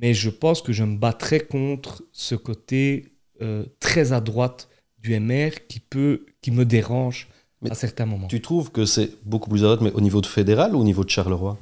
Mais 0.00 0.14
je 0.14 0.30
pense 0.30 0.62
que 0.62 0.72
je 0.72 0.84
me 0.84 0.96
battrais 0.96 1.40
contre 1.40 2.02
ce 2.12 2.34
côté 2.34 3.12
euh, 3.42 3.64
très 3.80 4.12
à 4.12 4.20
droite 4.20 4.68
du 4.98 5.18
MR 5.18 5.50
qui, 5.68 5.80
peut, 5.80 6.24
qui 6.40 6.50
me 6.50 6.64
dérange 6.64 7.28
Mais 7.60 7.70
à 7.70 7.74
certains 7.74 8.06
moments. 8.06 8.28
Tu 8.28 8.40
trouves 8.40 8.70
que 8.70 8.86
c'est 8.86 9.10
beaucoup 9.24 9.50
plus 9.50 9.60
à 9.60 9.66
droite, 9.66 9.80
mais 9.82 9.92
au 9.92 10.00
niveau 10.00 10.20
de 10.20 10.26
fédéral 10.26 10.74
ou 10.74 10.80
au 10.80 10.84
niveau 10.84 11.04
de 11.04 11.10
Charleroi? 11.10 11.58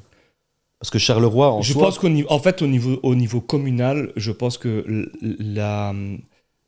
Parce 0.80 0.90
que 0.90 0.98
Charleroi, 0.98 1.50
en 1.52 1.62
je 1.62 1.72
soi, 1.72 1.82
pense 1.86 1.98
qu'au 1.98 2.08
niveau, 2.08 2.28
en 2.30 2.38
fait, 2.38 2.62
au 2.62 2.66
niveau, 2.68 3.00
au 3.02 3.14
niveau 3.16 3.40
communal, 3.40 4.12
je 4.16 4.30
pense 4.30 4.58
que 4.58 4.84
la, 5.20 5.92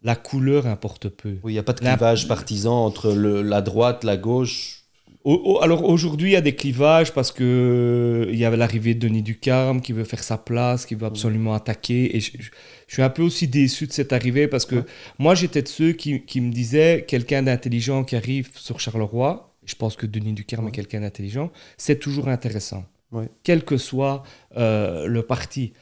la 0.02 0.16
couleur 0.16 0.66
importe 0.66 1.08
peu. 1.08 1.36
oui, 1.44 1.52
il 1.52 1.54
n'y 1.54 1.58
a 1.58 1.62
pas 1.62 1.72
de 1.74 1.84
La- 1.84 1.92
clivage 1.92 2.26
partisan 2.26 2.84
entre 2.84 3.12
le- 3.12 3.42
la 3.42 3.62
droite, 3.62 4.02
la 4.04 4.16
gauche. 4.16 4.78
Au- 5.22 5.34
au- 5.34 5.62
alors 5.62 5.84
aujourd'hui, 5.84 6.30
il 6.30 6.32
y 6.32 6.36
a 6.36 6.40
des 6.40 6.54
clivages 6.56 7.12
parce 7.12 7.30
que 7.30 7.44
euh, 7.44 8.32
il 8.32 8.38
y 8.38 8.44
avait 8.46 8.56
l'arrivée 8.56 8.94
de 8.94 9.00
Denis 9.06 9.22
Ducarme 9.22 9.80
qui 9.82 9.92
veut 9.92 10.04
faire 10.04 10.22
sa 10.24 10.38
place, 10.38 10.86
qui 10.86 10.94
veut 10.94 11.06
absolument 11.06 11.52
attaquer. 11.54 12.16
Et 12.16 12.20
je, 12.20 12.30
je- 12.38 12.50
je 12.88 12.92
suis 12.94 13.02
un 13.02 13.10
peu 13.10 13.22
aussi 13.22 13.46
déçu 13.46 13.86
de 13.86 13.92
cette 13.92 14.12
arrivée 14.14 14.48
parce 14.48 14.64
que 14.64 14.84
moi, 15.18 15.34
j'étais 15.34 15.62
de 15.62 15.68
ceux 15.68 15.92
qui, 15.92 16.24
qui 16.24 16.40
me 16.40 16.50
disaient 16.50 17.04
quelqu'un 17.06 17.42
d'intelligent 17.42 18.02
qui 18.02 18.16
arrive 18.16 18.48
sur 18.56 18.80
Charleroi. 18.80 19.54
Je 19.66 19.74
pense 19.76 19.94
que 19.94 20.06
Denis 20.06 20.32
Ducarme 20.32 20.68
est 20.68 20.72
quelqu'un 20.72 21.02
d'intelligent. 21.02 21.52
C'est 21.76 21.98
toujours 22.00 22.28
intéressant, 22.28 22.84
Ouais. 23.12 23.28
quel 23.42 23.64
que 23.64 23.76
soit 23.76 24.22
euh, 24.56 25.06
le 25.06 25.22
parti. 25.22 25.72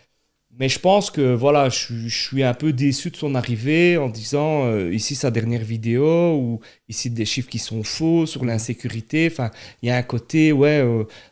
Mais 0.61 0.69
je 0.69 0.81
pense 0.81 1.11
que 1.13 1.35
voilà, 1.35 1.69
je, 1.69 1.79
suis- 1.79 2.09
je 2.09 2.19
suis 2.29 2.43
un 2.43 2.55
peu 2.55 2.73
déçu 2.73 3.11
de 3.11 3.17
son 3.17 3.37
arrivée 3.37 3.97
en 3.97 4.09
disant 4.09 4.65
euh, 4.67 4.93
ici 4.93 5.15
sa 5.15 5.31
dernière 5.31 5.63
vidéo 5.63 6.35
ou 6.35 6.61
ici 6.89 7.11
des 7.11 7.25
chiffres 7.27 7.49
qui 7.49 7.61
sont 7.61 7.85
faux 7.85 8.27
sur 8.27 8.45
l'insécurité. 8.45 9.29
Enfin, 9.31 9.51
il 9.83 9.89
y 9.89 9.93
a 9.93 9.97
un 9.97 10.03
côté, 10.03 10.51
ouais, 10.51 10.81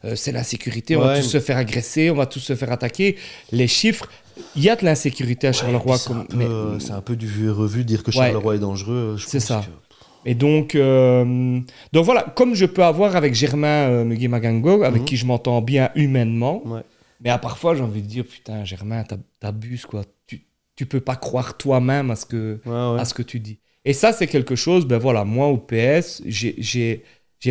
euh, 0.05 0.15
c'est 0.15 0.31
l'insécurité, 0.31 0.97
on 0.97 1.01
va 1.01 1.07
Ouais, 1.15 1.17
tous 1.21 1.27
mais- 1.27 1.33
se 1.33 1.41
faire 1.41 1.57
agresser, 1.57 2.09
on 2.11 2.15
va 2.15 2.27
tous 2.27 2.39
se 2.41 2.55
faire 2.55 2.71
attaquer. 2.71 3.17
Les 3.51 3.67
chiffres, 3.67 4.09
il 4.55 4.63
y 4.63 4.69
a 4.71 4.77
de 4.77 4.85
l'insécurité 4.85 5.49
à 5.49 5.53
Charleroi. 5.53 5.99
C'est 5.99 6.13
un, 6.13 6.25
peu- 6.25 6.37
mais- 6.37 6.79
c'est 6.81 6.93
un 6.93 7.01
peu 7.01 7.17
du 7.17 7.27
vu 7.27 7.47
et 7.47 7.51
revu 7.51 7.85
dire 7.85 8.05
que 8.05 8.11
Ouais. 8.11 8.17
Charleroi 8.27 8.55
est 8.57 8.59
dangereux. 8.61 9.17
C'est 9.27 9.41
ça. 9.41 9.65
que- 9.67 9.86
Et 10.27 10.35
donc, 10.35 10.75
euh, 10.75 11.61
donc 11.93 12.05
voilà, 12.05 12.23
comme 12.35 12.55
je 12.55 12.67
peux 12.67 12.83
avoir 12.85 13.15
avec 13.17 13.33
Germain 13.35 13.89
euh, 13.91 14.05
Mugi 14.05 14.29
Magango, 14.29 14.83
avec 14.83 15.03
Mhm. 15.03 15.07
qui 15.07 15.17
je 15.17 15.25
m'entends 15.25 15.63
bien 15.63 15.91
humainement, 15.95 16.67
Ouais. 16.67 16.83
mais 17.23 17.31
à 17.31 17.39
parfois 17.39 17.75
j'ai 17.77 17.83
envie 17.83 18.03
de 18.03 18.09
dire, 18.09 18.25
putain, 18.27 18.65
Germain, 18.65 19.05
t'ab- 19.05 19.21
t'abuses, 19.41 19.87
quoi. 19.87 20.03
Tu, 20.27 20.43
tu 20.75 20.85
peux 20.85 21.01
pas 21.01 21.17
croire 21.17 21.57
toi-même 21.57 22.11
à 22.11 22.17
ce 22.17 22.27
que, 22.27 22.61
Ouais, 22.67 22.73
ouais. 22.73 23.01
à 23.01 23.05
ce 23.05 23.15
que 23.15 23.23
tu 23.23 23.39
dis. 23.41 23.59
Et 23.85 23.93
ça, 23.93 24.13
c'est 24.13 24.27
quelque 24.27 24.57
chose, 24.57 24.85
ben 24.85 24.99
voilà, 24.99 25.25
moi 25.25 25.47
au 25.47 25.59
PS, 25.59 26.23
j'ai- 26.27 26.57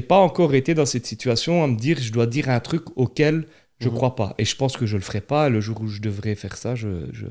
pas 0.01 0.17
encore 0.17 0.53
été 0.53 0.73
dans 0.73 0.85
cette 0.85 1.05
situation 1.05 1.63
à 1.63 1.67
me 1.67 1.77
dire, 1.77 1.97
je 2.01 2.11
dois 2.11 2.27
dire 2.27 2.49
un 2.49 2.59
truc 2.59 2.83
auquel 2.97 3.45
je 3.79 3.87
Mhm. 3.87 3.95
crois 3.95 4.15
pas. 4.17 4.35
Et 4.37 4.43
je 4.43 4.55
pense 4.57 4.75
que 4.75 4.85
je 4.85 4.97
le 4.97 5.01
ferai 5.01 5.21
pas. 5.21 5.47
Le 5.47 5.61
jour 5.61 5.79
où 5.79 5.87
je 5.87 6.01
devrais 6.01 6.35
faire 6.35 6.57
ça, 6.57 6.75
je, 6.75 6.89
je, 7.13 7.27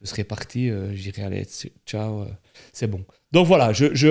je 0.00 0.06
serai 0.06 0.24
parti, 0.24 0.68
euh, 0.68 0.92
allez, 1.24 1.44
c'est- 1.48 1.72
ciao, 1.86 2.22
euh, 2.22 2.24
c'est 2.72 2.88
bon. 2.88 3.04
Donc 3.30 3.46
voilà, 3.46 3.72
je, 3.72 3.94
je... 3.94 4.08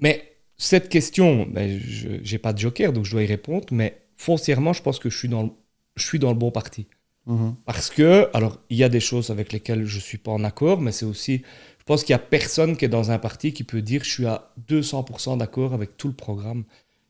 Mais 0.00 0.36
cette 0.56 0.88
question, 0.88 1.46
ben, 1.46 1.78
je 1.78 2.08
j'ai 2.22 2.38
pas 2.38 2.52
de 2.52 2.58
joker, 2.58 2.92
donc 2.92 3.04
je 3.04 3.12
dois 3.12 3.22
y 3.22 3.26
répondre, 3.26 3.66
mais 3.70 4.00
foncièrement, 4.16 4.72
je 4.72 4.82
pense 4.82 4.98
que 4.98 5.10
je 5.10 5.18
suis 5.18 5.28
dans 5.28 5.42
le, 5.44 5.50
je 5.96 6.04
suis 6.04 6.18
dans 6.18 6.30
le 6.30 6.38
bon 6.38 6.50
parti. 6.50 6.86
Mhm. 7.26 7.56
Parce 7.64 7.90
que, 7.90 8.28
alors, 8.34 8.60
il 8.70 8.76
y 8.76 8.84
a 8.84 8.88
des 8.88 9.00
choses 9.00 9.30
avec 9.30 9.52
lesquelles 9.52 9.84
je 9.84 9.96
ne 9.96 10.00
suis 10.00 10.18
pas 10.18 10.30
en 10.30 10.44
accord, 10.44 10.80
mais 10.80 10.92
c'est 10.92 11.04
aussi, 11.04 11.42
je 11.78 11.84
pense 11.84 12.04
qu'il 12.04 12.14
n'y 12.14 12.20
a 12.20 12.24
personne 12.24 12.76
qui 12.76 12.84
est 12.84 12.88
dans 12.88 13.10
un 13.10 13.18
parti 13.18 13.52
qui 13.52 13.64
peut 13.64 13.82
dire 13.82 14.04
je 14.04 14.10
suis 14.10 14.26
à 14.26 14.52
200% 14.68 15.38
d'accord 15.38 15.74
avec 15.74 15.96
tout 15.96 16.08
le 16.08 16.14
programme. 16.14 16.64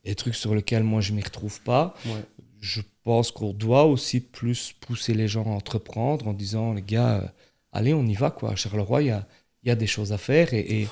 Et 0.05 0.11
des 0.11 0.15
trucs 0.15 0.37
sur 0.37 0.55
lesquels 0.55 0.85
moi 0.85 1.01
je 1.01 1.11
ne 1.11 1.17
m'y 1.17 1.23
retrouve 1.23 1.61
pas. 1.63 1.95
Je 2.61 2.81
pense 3.03 3.31
qu'on 3.31 3.53
doit 3.53 3.85
aussi 3.85 4.21
plus 4.21 4.73
pousser 4.81 5.15
les 5.15 5.29
gens 5.29 5.45
à 5.45 5.51
entreprendre 5.51 6.29
en 6.29 6.33
disant 6.33 6.73
les 6.73 6.83
gars, 6.83 7.17
euh, 7.17 7.29
allez, 7.73 7.93
on 7.93 8.07
y 8.07 8.15
va 8.15 8.31
quoi. 8.31 8.53
À 8.53 8.57
Charleroi, 8.57 9.03
il 9.03 9.09
y 9.09 9.11
a, 9.11 9.27
y 9.65 9.71
a, 9.71 9.75
des 9.75 9.87
choses 9.87 10.13
à 10.13 10.19
faire 10.19 10.55
et, 10.55 10.83
et, 10.83 10.89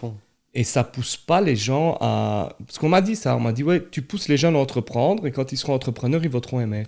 et 0.55 0.65
ça 0.65 0.85
pousse 0.85 1.17
pas 1.17 1.41
les 1.41 1.57
gens 1.57 1.99
à. 2.01 2.57
Parce 2.67 2.79
qu'on 2.79 2.89
m'a 2.89 3.01
dit 3.01 3.17
ça, 3.17 3.37
on 3.37 3.41
m'a 3.41 3.53
dit 3.53 3.65
ouais, 3.65 3.83
tu 3.91 4.03
pousses 4.03 4.29
les 4.29 4.37
gens 4.37 4.55
à 4.55 4.59
entreprendre 4.59 5.27
et 5.27 5.33
quand 5.33 5.53
ils 5.53 5.57
seront 5.57 5.75
entrepreneurs, 5.75 6.23
ils 6.23 6.31
voteront 6.31 6.65
MR. 6.65 6.87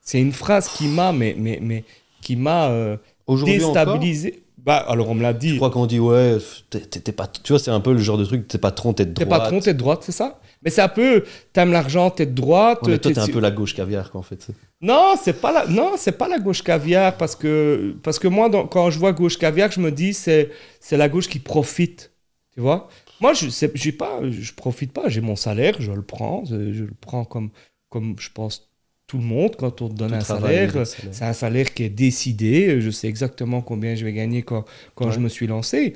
C'est 0.00 0.20
une 0.20 0.32
phrase 0.32 0.68
qui 0.68 0.88
m'a, 0.88 1.12
mais, 1.12 1.34
mais, 1.38 1.58
mais 1.62 1.84
qui 2.20 2.36
m'a 2.36 2.70
euh, 2.70 2.96
déstabilisé. 3.28 4.42
Bah, 4.58 4.76
alors 4.76 5.08
on 5.08 5.14
me 5.14 5.22
l'a 5.22 5.32
dit. 5.32 5.50
Je 5.50 5.56
crois 5.56 5.70
qu'on 5.70 5.86
dit 5.86 5.98
ouais, 5.98 6.38
t'es 6.70 7.12
pas, 7.12 7.26
tu 7.26 7.52
vois, 7.52 7.58
c'est 7.58 7.72
un 7.72 7.80
peu 7.80 7.92
le 7.92 7.98
genre 7.98 8.18
de 8.18 8.24
truc, 8.24 8.46
t'es 8.46 8.58
patron, 8.58 8.92
t'es 8.92 9.06
de 9.06 9.12
droite. 9.12 9.28
T'es 9.28 9.36
patron, 9.36 9.60
t'es 9.60 9.74
de 9.74 9.78
droite, 9.78 10.02
c'est 10.04 10.12
ça? 10.12 10.38
Mais 10.62 10.70
c'est 10.70 10.82
un 10.82 10.88
peu, 10.88 11.24
t'aimes 11.52 11.72
l'argent, 11.72 12.10
t'es 12.10 12.26
de 12.26 12.32
droite. 12.32 12.82
Ouais, 12.82 12.92
mais 12.92 12.98
toi, 12.98 13.12
t'es 13.12 13.18
un 13.18 13.26
peu 13.26 13.40
la 13.40 13.50
gauche 13.50 13.74
caviar, 13.74 14.10
en 14.14 14.22
fait. 14.22 14.46
Non, 14.80 15.14
c'est 15.20 15.40
pas 15.40 15.52
la, 15.52 15.66
non, 15.66 15.94
c'est 15.96 16.12
pas 16.12 16.28
la 16.28 16.38
gauche 16.38 16.62
caviar 16.62 17.16
parce 17.16 17.34
que, 17.34 17.96
parce 18.04 18.20
que 18.20 18.28
moi, 18.28 18.48
quand 18.70 18.90
je 18.90 19.00
vois 19.00 19.10
gauche 19.12 19.36
caviar, 19.36 19.72
je 19.72 19.80
me 19.80 19.90
dis 19.90 20.14
c'est, 20.14 20.50
c'est 20.78 20.96
la 20.96 21.08
gauche 21.08 21.28
qui 21.28 21.40
profite, 21.40 22.11
tu 22.54 22.60
vois? 22.60 22.88
Moi, 23.20 23.32
je, 23.34 23.48
j'ai 23.74 23.92
pas, 23.92 24.20
je 24.28 24.52
profite 24.52 24.92
pas. 24.92 25.08
J'ai 25.08 25.20
mon 25.20 25.36
salaire, 25.36 25.76
je 25.80 25.92
le 25.92 26.02
prends, 26.02 26.44
je, 26.44 26.84
le 26.84 26.94
prends 27.00 27.24
comme, 27.24 27.50
comme 27.88 28.16
je 28.18 28.30
pense 28.30 28.68
tout 29.06 29.18
le 29.18 29.24
monde, 29.24 29.56
quand 29.56 29.82
on 29.82 29.88
te 29.88 29.94
donne 29.94 30.14
un 30.14 30.20
salaire, 30.20 30.86
c'est 30.86 31.22
un 31.22 31.32
salaire 31.32 31.74
qui 31.74 31.84
est 31.84 31.90
décidé. 31.90 32.80
Je 32.80 32.90
sais 32.90 33.08
exactement 33.08 33.60
combien 33.60 33.94
je 33.94 34.04
vais 34.04 34.12
gagner 34.12 34.42
quand, 34.42 34.64
quand 34.94 35.10
je 35.10 35.20
me 35.20 35.28
suis 35.28 35.46
lancé. 35.46 35.94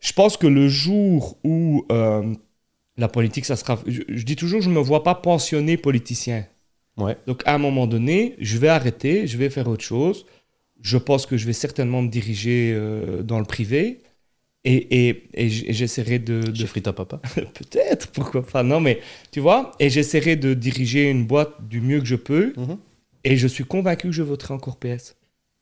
Je 0.00 0.12
pense 0.12 0.36
que 0.36 0.46
le 0.46 0.68
jour 0.68 1.38
où 1.44 1.84
euh, 1.90 2.34
la 2.96 3.08
politique, 3.08 3.44
ça 3.46 3.56
sera. 3.56 3.78
Je, 3.86 4.22
dis 4.22 4.36
toujours, 4.36 4.60
je 4.60 4.68
ne 4.68 4.74
me 4.74 4.80
vois 4.80 5.02
pas 5.02 5.14
pensionné 5.14 5.76
politicien. 5.76 6.46
Ouais. 6.96 7.16
Donc 7.26 7.42
à 7.46 7.54
un 7.54 7.58
moment 7.58 7.86
donné, 7.86 8.34
je 8.38 8.58
vais 8.58 8.68
arrêter, 8.68 9.26
je 9.26 9.38
vais 9.38 9.50
faire 9.50 9.68
autre 9.68 9.84
chose. 9.84 10.26
Je 10.80 10.98
pense 10.98 11.26
que 11.26 11.36
je 11.36 11.46
vais 11.46 11.52
certainement 11.52 12.02
me 12.02 12.08
diriger 12.08 12.72
euh, 12.74 13.22
dans 13.22 13.38
le 13.38 13.44
privé. 13.44 14.00
Et, 14.70 15.08
et, 15.08 15.28
et 15.32 15.48
j'essaierai 15.48 16.18
de. 16.18 16.42
de... 16.42 16.66
Chez 16.66 16.82
ta 16.82 16.92
Papa 16.92 17.20
Peut-être, 17.34 18.08
pourquoi 18.08 18.44
pas. 18.44 18.62
Non, 18.62 18.80
mais 18.80 19.00
tu 19.30 19.40
vois, 19.40 19.72
et 19.80 19.88
j'essaierai 19.88 20.36
de 20.36 20.52
diriger 20.52 21.08
une 21.08 21.26
boîte 21.26 21.66
du 21.66 21.80
mieux 21.80 22.00
que 22.00 22.06
je 22.06 22.16
peux. 22.16 22.52
Mhm. 22.54 22.76
Et 23.24 23.36
je 23.36 23.48
suis 23.48 23.64
convaincu 23.64 24.08
que 24.08 24.12
je 24.12 24.22
voterai 24.22 24.52
encore 24.52 24.76
PS. 24.76 25.16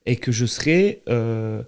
Et 0.06 0.16
que 0.16 0.32
je 0.32 0.44
serai. 0.44 1.02
Euh, 1.08 1.62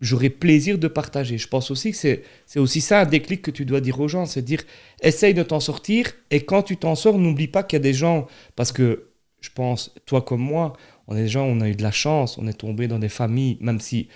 J'aurai 0.00 0.28
plaisir 0.28 0.76
de 0.76 0.86
partager. 0.86 1.38
Je 1.38 1.48
pense 1.48 1.70
aussi 1.70 1.92
que 1.92 1.96
c'est 1.96 2.58
aussi 2.58 2.80
ça 2.82 3.00
un 3.00 3.06
déclic 3.06 3.40
que 3.40 3.50
tu 3.50 3.64
dois 3.64 3.80
dire 3.80 4.00
aux 4.00 4.08
gens 4.08 4.26
c'est 4.26 4.42
dire 4.42 4.60
essaye 5.00 5.32
de 5.32 5.42
t'en 5.42 5.60
sortir. 5.60 6.12
Et 6.30 6.44
quand 6.44 6.62
tu 6.62 6.76
t'en 6.76 6.94
sors, 6.94 7.16
n'oublie 7.16 7.46
pas 7.48 7.62
qu'il 7.62 7.78
y 7.78 7.80
a 7.80 7.82
des 7.82 7.94
gens. 7.94 8.26
Parce 8.54 8.70
que 8.70 9.06
je 9.40 9.48
pense, 9.54 9.94
toi 10.04 10.20
comme 10.20 10.42
moi, 10.42 10.74
on 11.06 11.16
est 11.16 11.22
des 11.22 11.28
gens, 11.28 11.46
on 11.46 11.60
a 11.60 11.68
eu 11.68 11.74
de 11.74 11.82
la 11.82 11.92
chance, 11.92 12.36
on 12.38 12.46
est 12.46 12.58
tombé 12.58 12.86
dans 12.86 12.98
des 12.98 13.08
familles, 13.08 13.56
même 13.60 13.80
si 13.80 14.08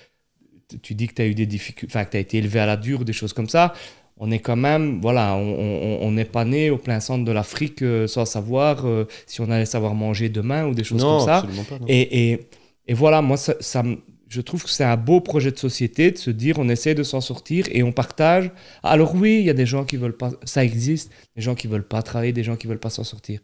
tu 0.82 0.94
dis 0.94 1.08
que 1.08 1.14
tu 1.14 1.22
as 1.22 1.26
eu 1.26 1.34
des 1.34 1.46
difficultés, 1.46 1.92
enfin 1.92 2.04
que 2.04 2.12
tu 2.12 2.16
as 2.16 2.20
été 2.20 2.38
élevé 2.38 2.60
à 2.60 2.66
la 2.66 2.76
dure, 2.76 3.04
des 3.04 3.12
choses 3.12 3.32
comme 3.32 3.48
ça, 3.48 3.72
on 4.20 4.30
est 4.30 4.40
quand 4.40 4.56
même, 4.56 5.00
voilà, 5.00 5.36
on 5.36 6.10
n'est 6.10 6.24
pas 6.24 6.44
né 6.44 6.70
au 6.70 6.76
plein 6.76 7.00
centre 7.00 7.24
de 7.24 7.30
l'Afrique 7.30 7.82
euh, 7.82 8.08
sans 8.08 8.24
savoir 8.24 8.84
euh, 8.84 9.06
si 9.26 9.40
on 9.40 9.50
allait 9.50 9.64
savoir 9.64 9.94
manger 9.94 10.28
demain 10.28 10.66
ou 10.66 10.74
des 10.74 10.82
choses 10.82 11.02
comme 11.02 11.24
ça. 11.24 11.46
Pas, 11.68 11.78
et, 11.86 12.30
et, 12.32 12.48
et, 12.88 12.94
voilà, 12.94 13.22
moi, 13.22 13.36
ça, 13.36 13.54
ça, 13.60 13.84
je 14.28 14.40
trouve 14.40 14.64
que 14.64 14.70
c'est 14.70 14.84
un 14.84 14.96
beau 14.96 15.20
projet 15.20 15.52
de 15.52 15.58
société 15.58 16.10
de 16.10 16.18
se 16.18 16.30
dire 16.30 16.58
on 16.58 16.68
essaie 16.68 16.96
de 16.96 17.04
s'en 17.04 17.20
sortir 17.20 17.66
et 17.70 17.84
on 17.84 17.92
partage. 17.92 18.50
Alors 18.82 19.14
oui, 19.14 19.38
il 19.38 19.44
y 19.44 19.50
a 19.50 19.54
des 19.54 19.66
gens 19.66 19.84
qui 19.84 19.96
veulent 19.96 20.16
pas, 20.16 20.32
ça 20.44 20.64
existe, 20.64 21.12
des 21.36 21.42
gens 21.42 21.54
qui 21.54 21.68
veulent 21.68 21.86
pas 21.86 22.02
travailler, 22.02 22.32
des 22.32 22.44
gens 22.44 22.56
qui 22.56 22.66
veulent 22.66 22.80
pas 22.80 22.90
s'en 22.90 23.04
sortir. 23.04 23.38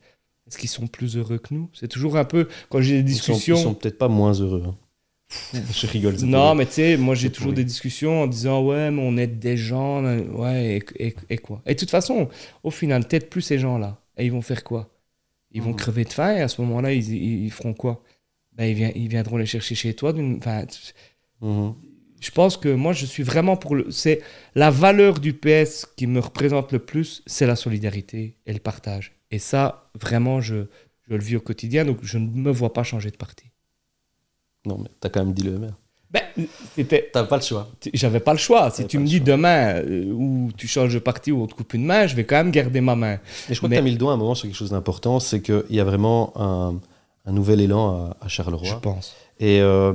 Est-ce 0.49 0.59
qu'ils 0.59 0.69
sont 0.69 0.89
plus 0.89 1.17
heureux 1.17 1.39
que 1.39 1.55
nous? 1.55 1.71
C'est 1.73 1.89
toujours 1.89 2.17
un 2.17 2.25
peu, 2.25 2.49
quand 2.69 2.81
j'ai 2.81 2.97
des 2.97 3.03
discussions... 3.05 3.55
Ils 3.55 3.59
sont, 3.59 3.69
sont 3.71 3.75
peut-être 3.75 3.97
pas 3.97 4.09
moins 4.09 4.33
heureux. 4.33 4.65
Hein. 4.67 4.75
Je 5.53 5.87
rigole. 5.87 6.17
Non, 6.23 6.55
mais 6.55 6.67
tu 6.67 6.73
sais, 6.73 6.97
moi 6.97 7.15
j'ai 7.15 7.31
toujours 7.31 7.53
des 7.53 7.65
discussions 7.65 8.23
en 8.23 8.27
disant 8.27 8.63
ouais, 8.65 8.91
mais 8.91 9.03
on 9.03 9.17
aide 9.17 9.39
des 9.39 9.57
gens, 9.57 10.03
ouais, 10.05 10.83
et, 10.99 11.15
et, 11.31 11.39
quoi. 11.39 11.63
Et 11.67 11.75
de 11.75 11.79
toute 11.79 11.91
façon, 11.91 12.29
au 12.63 12.71
final, 12.71 13.07
peut-être 13.07 13.31
plus 13.31 13.43
ces 13.43 13.59
gens-là. 13.59 14.01
Et 14.17 14.27
ils 14.27 14.33
vont 14.33 14.43
faire 14.43 14.65
quoi? 14.65 14.91
Ils 15.51 15.63
vont 15.63 15.71
mhm. 15.71 15.77
crever 15.77 16.05
de 16.05 16.13
faim 16.13 16.35
et 16.37 16.41
à 16.41 16.49
ce 16.49 16.61
moment-là, 16.63 16.93
ils, 16.93 17.13
ils, 17.45 17.51
feront 17.51 17.75
quoi? 17.75 18.03
Ben, 18.53 18.65
ils, 18.65 18.93
ils, 18.97 19.09
viendront 19.09 19.37
les 19.37 19.47
chercher 19.47 19.75
chez 19.75 19.95
toi. 19.95 20.13
Mhm. 20.13 21.75
Je 22.21 22.31
pense 22.31 22.57
que 22.57 22.69
moi 22.69 22.93
je 22.93 23.07
suis 23.07 23.23
vraiment 23.23 23.57
pour 23.57 23.75
le. 23.77 23.91
C'est 23.91 24.23
la 24.55 24.71
valeur 24.71 25.21
du 25.21 25.35
PS 25.35 25.87
qui 25.97 26.07
me 26.07 26.21
représente 26.21 26.73
le 26.73 26.79
plus, 26.79 27.23
c'est 27.27 27.47
la 27.47 27.57
solidarité 27.57 28.37
et 28.47 28.53
le 28.53 28.61
partage. 28.61 29.13
Et 29.31 29.39
ça, 29.39 29.91
vraiment, 29.95 30.41
je, 30.41 30.67
je 31.09 31.15
le 31.15 31.23
vis 31.23 31.37
au 31.37 31.41
quotidien, 31.41 31.85
donc 31.85 31.99
je 32.03 32.19
ne 32.19 32.29
me 32.29 32.51
vois 32.51 32.73
pas 32.73 32.83
changer 32.83 33.11
de 33.11 33.17
parti. 33.17 33.47
Non, 34.67 34.79
mais 34.83 34.89
t'as 35.01 35.09
quand 35.09 35.25
même 35.25 35.35
dit 35.35 35.43
le 35.43 35.59
maire. 35.59 35.75
Ben, 36.11 36.23
c'était. 36.77 37.11
T'as 37.13 37.25
pas 37.25 37.37
le 37.37 37.43
choix. 37.43 37.69
J'avais 37.93 38.21
pas 38.21 38.33
le 38.33 38.39
choix. 38.39 38.71
Si 38.71 38.87
tu 38.87 38.99
me 38.99 39.07
dis 39.07 39.21
demain 39.21 39.75
euh, 39.77 40.13
ou 40.13 40.51
tu 40.57 40.69
changes 40.69 40.95
de 40.95 41.01
parti 41.01 41.33
ou 41.33 41.43
on 41.43 41.47
te 41.47 41.55
coupe 41.55 41.75
une 41.75 41.85
main, 41.85 42.07
je 42.07 42.15
vais 42.15 42.25
quand 42.25 42.37
même 42.37 42.53
garder 42.53 42.81
ma 42.81 42.95
main. 42.95 43.15
Et 43.49 43.55
je 43.55 43.59
crois 43.59 43.69
que 43.69 43.75
tu 43.75 43.79
as 43.81 43.83
mis 43.83 43.91
le 43.91 43.99
doigt 43.99 44.13
à 44.13 44.15
un 44.15 44.19
moment 44.19 44.37
sur 44.37 44.47
quelque 44.47 44.57
chose 44.57 44.71
d'important, 44.71 45.19
c'est 45.19 45.43
qu'il 45.43 45.65
y 45.71 45.81
a 45.81 45.85
vraiment 45.85 46.33
un, 46.37 46.79
un 47.25 47.33
nouvel 47.33 47.61
élan 47.61 48.15
à, 48.21 48.29
Charleroi. 48.29 48.69
Je 48.69 48.75
pense. 48.77 49.15
Et. 49.41 49.61
Euh, 49.61 49.93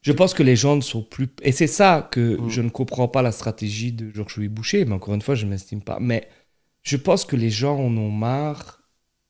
je 0.00 0.10
pense 0.10 0.34
que 0.34 0.42
les 0.42 0.56
gens 0.56 0.74
ne 0.74 0.80
sont 0.80 1.02
plus. 1.02 1.28
Et 1.42 1.52
c'est 1.52 1.68
ça 1.68 2.08
que 2.10 2.36
mm. 2.40 2.50
je 2.50 2.60
ne 2.60 2.70
comprends 2.70 3.06
pas 3.06 3.22
la 3.22 3.30
stratégie 3.30 3.92
de 3.92 4.12
Georges-Louis 4.12 4.48
Boucher, 4.48 4.84
mais 4.84 4.94
encore 4.94 5.14
une 5.14 5.22
fois, 5.22 5.36
je 5.36 5.44
ne 5.44 5.50
m'estime 5.50 5.80
pas. 5.80 5.98
Mais 6.00 6.28
je 6.82 6.96
pense 6.96 7.24
que 7.24 7.36
les 7.36 7.50
gens 7.50 7.78
en 7.78 7.96
ont 7.96 8.10
marre 8.10 8.80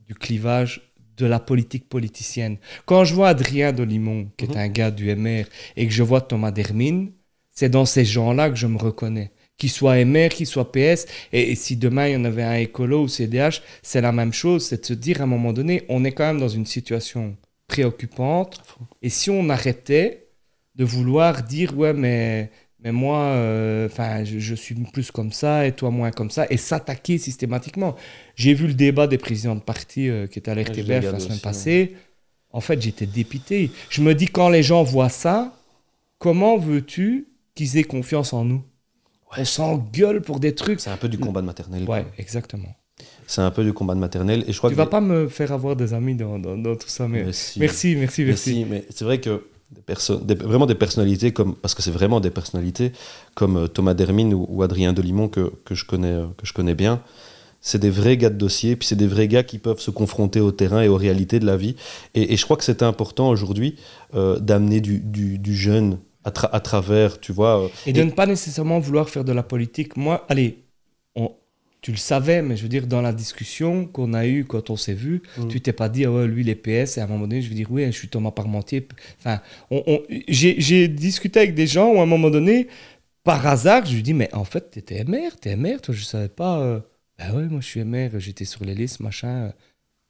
du 0.00 0.14
clivage 0.14 0.91
de 1.16 1.26
la 1.26 1.38
politique 1.38 1.88
politicienne. 1.88 2.56
Quand 2.86 3.04
je 3.04 3.14
vois 3.14 3.28
Adrien 3.28 3.72
Dolimon, 3.72 4.28
qui 4.36 4.46
est 4.46 4.48
mhm. 4.48 4.56
un 4.56 4.68
gars 4.68 4.90
du 4.90 5.14
MR, 5.14 5.44
et 5.76 5.86
que 5.86 5.92
je 5.92 6.02
vois 6.02 6.20
Thomas 6.20 6.50
Dermine, 6.50 7.12
c'est 7.50 7.68
dans 7.68 7.84
ces 7.84 8.04
gens-là 8.04 8.50
que 8.50 8.56
je 8.56 8.66
me 8.66 8.78
reconnais. 8.78 9.30
Qu'il 9.58 9.70
soit 9.70 10.04
MR, 10.04 10.30
qu'il 10.30 10.46
soit 10.46 10.72
PS, 10.72 11.06
et, 11.32 11.54
si 11.54 11.76
demain 11.76 12.08
il 12.08 12.14
y 12.14 12.16
en 12.16 12.24
avait 12.24 12.42
un 12.42 12.54
écolo 12.54 13.02
ou 13.02 13.08
CDH, 13.08 13.62
c'est 13.82 14.00
la 14.00 14.12
même 14.12 14.32
chose, 14.32 14.66
c'est 14.66 14.80
de 14.80 14.86
se 14.86 14.94
dire 14.94 15.20
à 15.20 15.24
un 15.24 15.26
moment 15.26 15.52
donné, 15.52 15.84
on 15.88 16.04
est 16.04 16.12
quand 16.12 16.26
même 16.26 16.40
dans 16.40 16.48
une 16.48 16.66
situation 16.66 17.36
préoccupante, 17.68 18.62
et 19.02 19.08
si 19.08 19.30
on 19.30 19.48
arrêtait 19.50 20.28
de 20.74 20.84
vouloir 20.84 21.42
dire, 21.42 21.76
ouais, 21.76 21.92
mais 21.92 22.50
mais 22.84 22.90
moi, 22.90 23.18
euh, 23.18 23.86
enfin, 23.86 24.24
je, 24.24 24.54
suis 24.54 24.74
plus 24.74 25.10
comme 25.12 25.32
ça 25.32 25.66
et 25.66 25.72
toi 25.72 25.90
moins 25.90 26.10
comme 26.10 26.30
ça, 26.30 26.46
et 26.50 26.56
s'attaquer 26.56 27.16
systématiquement. 27.18 27.94
J'ai 28.34 28.54
vu 28.54 28.66
le 28.66 28.74
débat 28.74 29.06
des 29.06 29.18
présidents 29.18 29.54
de 29.54 29.60
parti 29.60 30.08
euh, 30.08 30.26
qui 30.26 30.40
était 30.40 30.50
à 30.50 30.54
l'RTBF 30.54 31.12
la 31.12 31.20
semaine 31.20 31.38
passée. 31.38 31.94
En 32.50 32.60
fait, 32.60 32.82
j'étais 32.82 33.06
dépité. 33.06 33.70
Je 33.88 34.02
me 34.02 34.14
dis, 34.14 34.26
quand 34.26 34.48
les 34.48 34.62
gens 34.62 34.82
voient 34.82 35.08
ça, 35.08 35.54
comment 36.18 36.58
veux-tu 36.58 37.28
qu'ils 37.54 37.78
aient 37.78 37.84
confiance 37.84 38.32
en 38.32 38.44
nous? 38.44 38.62
On 39.36 39.44
s'engueule 39.44 40.20
pour 40.20 40.40
des 40.40 40.54
trucs. 40.54 40.80
C'est 40.80 40.90
un 40.90 40.96
peu 40.96 41.08
du 41.08 41.18
combat 41.18 41.40
de 41.40 41.46
maternelle. 41.46 41.88
Ouais, 41.88 42.04
exactement. 42.18 42.68
C'est 43.26 43.40
un 43.40 43.50
peu 43.50 43.64
du 43.64 43.72
combat 43.72 43.94
de 43.94 44.00
maternelle. 44.00 44.44
Et 44.46 44.52
je 44.52 44.58
crois 44.58 44.68
tu 44.68 44.76
que 44.76 44.80
vas 44.80 44.86
pas 44.86 45.00
me 45.00 45.28
faire 45.28 45.52
avoir 45.52 45.76
des 45.76 45.94
amis 45.94 46.16
dans, 46.16 46.38
dans, 46.38 46.76
tout 46.76 46.88
ça, 46.88 47.08
mais 47.08 47.24
merci, 47.24 47.60
merci, 47.60 47.94
merci. 47.94 48.24
merci. 48.24 48.66
mais 48.68 48.84
c'est 48.90 49.04
vrai 49.04 49.20
que 49.20 49.46
des 50.24 50.34
vraiment 50.34 50.66
des 50.66 50.74
personnalités, 50.74 51.32
comme, 51.32 51.54
parce 51.54 51.74
que 51.74 51.82
c'est 51.82 51.90
vraiment 51.90 52.20
des 52.20 52.30
personnalités, 52.30 52.92
comme 53.34 53.56
euh, 53.56 53.66
Thomas 53.66 53.94
Dermine 53.94 54.34
ou, 54.34 54.62
Adrien 54.62 54.92
Delimon, 54.92 55.28
que, 55.28 55.52
que, 55.64 55.74
je 55.74 55.84
connais, 55.84 56.12
euh, 56.12 56.26
que 56.36 56.46
je 56.46 56.52
connais 56.52 56.74
bien. 56.74 57.02
C'est 57.60 57.78
des 57.78 57.90
vrais 57.90 58.16
gars 58.16 58.30
de 58.30 58.36
dossier, 58.36 58.74
puis 58.74 58.88
c'est 58.88 58.96
des 58.96 59.06
vrais 59.06 59.28
gars 59.28 59.44
qui 59.44 59.58
peuvent 59.58 59.80
se 59.80 59.90
confronter 59.90 60.40
au 60.40 60.50
terrain 60.50 60.82
et 60.82 60.88
aux 60.88 60.96
réalités 60.96 61.38
de 61.38 61.46
la 61.46 61.56
vie. 61.56 61.76
Et, 62.14 62.36
je 62.36 62.44
crois 62.44 62.56
que 62.56 62.64
c'est 62.64 62.82
important 62.82 63.28
aujourd'hui 63.28 63.76
euh, 64.14 64.38
d'amener 64.38 64.80
du, 64.80 64.98
du, 64.98 65.38
du, 65.38 65.54
jeune 65.54 65.98
à, 66.24 66.32
à, 66.54 66.60
travers, 66.60 67.20
tu 67.20 67.32
vois. 67.32 67.70
et 67.86 67.92
de 67.92 68.02
ne 68.02 68.10
pas 68.10 68.26
nécessairement 68.26 68.80
vouloir 68.80 69.08
faire 69.08 69.24
de 69.24 69.32
la 69.32 69.44
politique. 69.44 69.96
Moi, 69.96 70.24
allez, 70.28 70.64
tu 71.82 71.90
le 71.90 71.96
savais, 71.96 72.42
mais 72.42 72.56
je 72.56 72.62
veux 72.62 72.68
dire, 72.68 72.86
dans 72.86 73.02
la 73.02 73.12
discussion 73.12 73.86
qu'on 73.86 74.14
a 74.14 74.24
eue 74.24 74.44
quand 74.44 74.70
on 74.70 74.76
s'est 74.76 74.94
vu, 74.94 75.20
mm. 75.36 75.48
tu 75.48 75.60
t'es 75.60 75.72
pas 75.72 75.88
dit, 75.88 76.04
ah 76.04 76.12
ouais, 76.12 76.28
lui, 76.28 76.44
les 76.44 76.54
PS, 76.54 76.96
et 76.96 77.00
à 77.00 77.04
un 77.04 77.06
moment 77.08 77.26
donné, 77.26 77.42
je 77.42 77.48
veux 77.48 77.56
dire, 77.56 77.66
oui, 77.70 77.84
je 77.86 77.90
suis 77.90 78.08
Thomas 78.08 78.30
Parmentier. 78.30 78.86
Enfin, 79.18 79.40
on, 79.70 80.00
j'ai 80.28 80.86
discuté 80.86 81.40
avec 81.40 81.54
des 81.54 81.66
gens 81.66 81.92
où 81.92 81.98
à 81.98 82.04
un 82.04 82.06
moment 82.06 82.30
donné, 82.30 82.68
par 83.24 83.44
hasard, 83.44 83.84
je 83.84 83.96
lui 83.96 84.02
dis, 84.04 84.14
mais 84.14 84.32
en 84.32 84.44
fait, 84.44 84.70
tu 84.70 84.78
étais 84.78 85.02
MR, 85.04 85.32
es 85.44 85.56
MR, 85.56 85.80
toi, 85.80 85.92
je 85.92 86.04
savais 86.04 86.28
pas. 86.28 86.60
Euh, 86.60 86.80
ben 87.18 87.34
ouais, 87.34 87.46
moi, 87.46 87.60
je 87.60 87.66
suis 87.66 87.84
MR, 87.84 88.10
j'étais 88.18 88.44
sur 88.44 88.64
les 88.64 88.76
listes, 88.76 89.00
machin. 89.00 89.52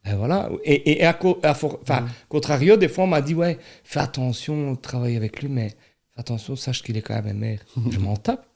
Et 0.04 0.12
voilà. 0.12 0.50
Et, 0.64 1.00
et 1.00 1.04
à, 1.06 1.18
enfin, 1.44 2.02
mm. 2.02 2.08
contrario, 2.28 2.76
des 2.76 2.88
fois, 2.88 3.04
on 3.04 3.08
m'a 3.08 3.22
dit, 3.22 3.34
ouais, 3.34 3.58
fais 3.82 4.00
attention, 4.00 4.76
travaille 4.76 5.16
avec 5.16 5.40
lui, 5.40 5.48
mais 5.48 5.70
fais 6.14 6.20
attention, 6.20 6.54
sache 6.54 6.82
qu'il 6.82 6.98
est 6.98 7.02
quand 7.02 7.22
même 7.22 7.38
MR. 7.38 7.58
je 7.90 7.98
m'en 7.98 8.18
tape 8.18 8.46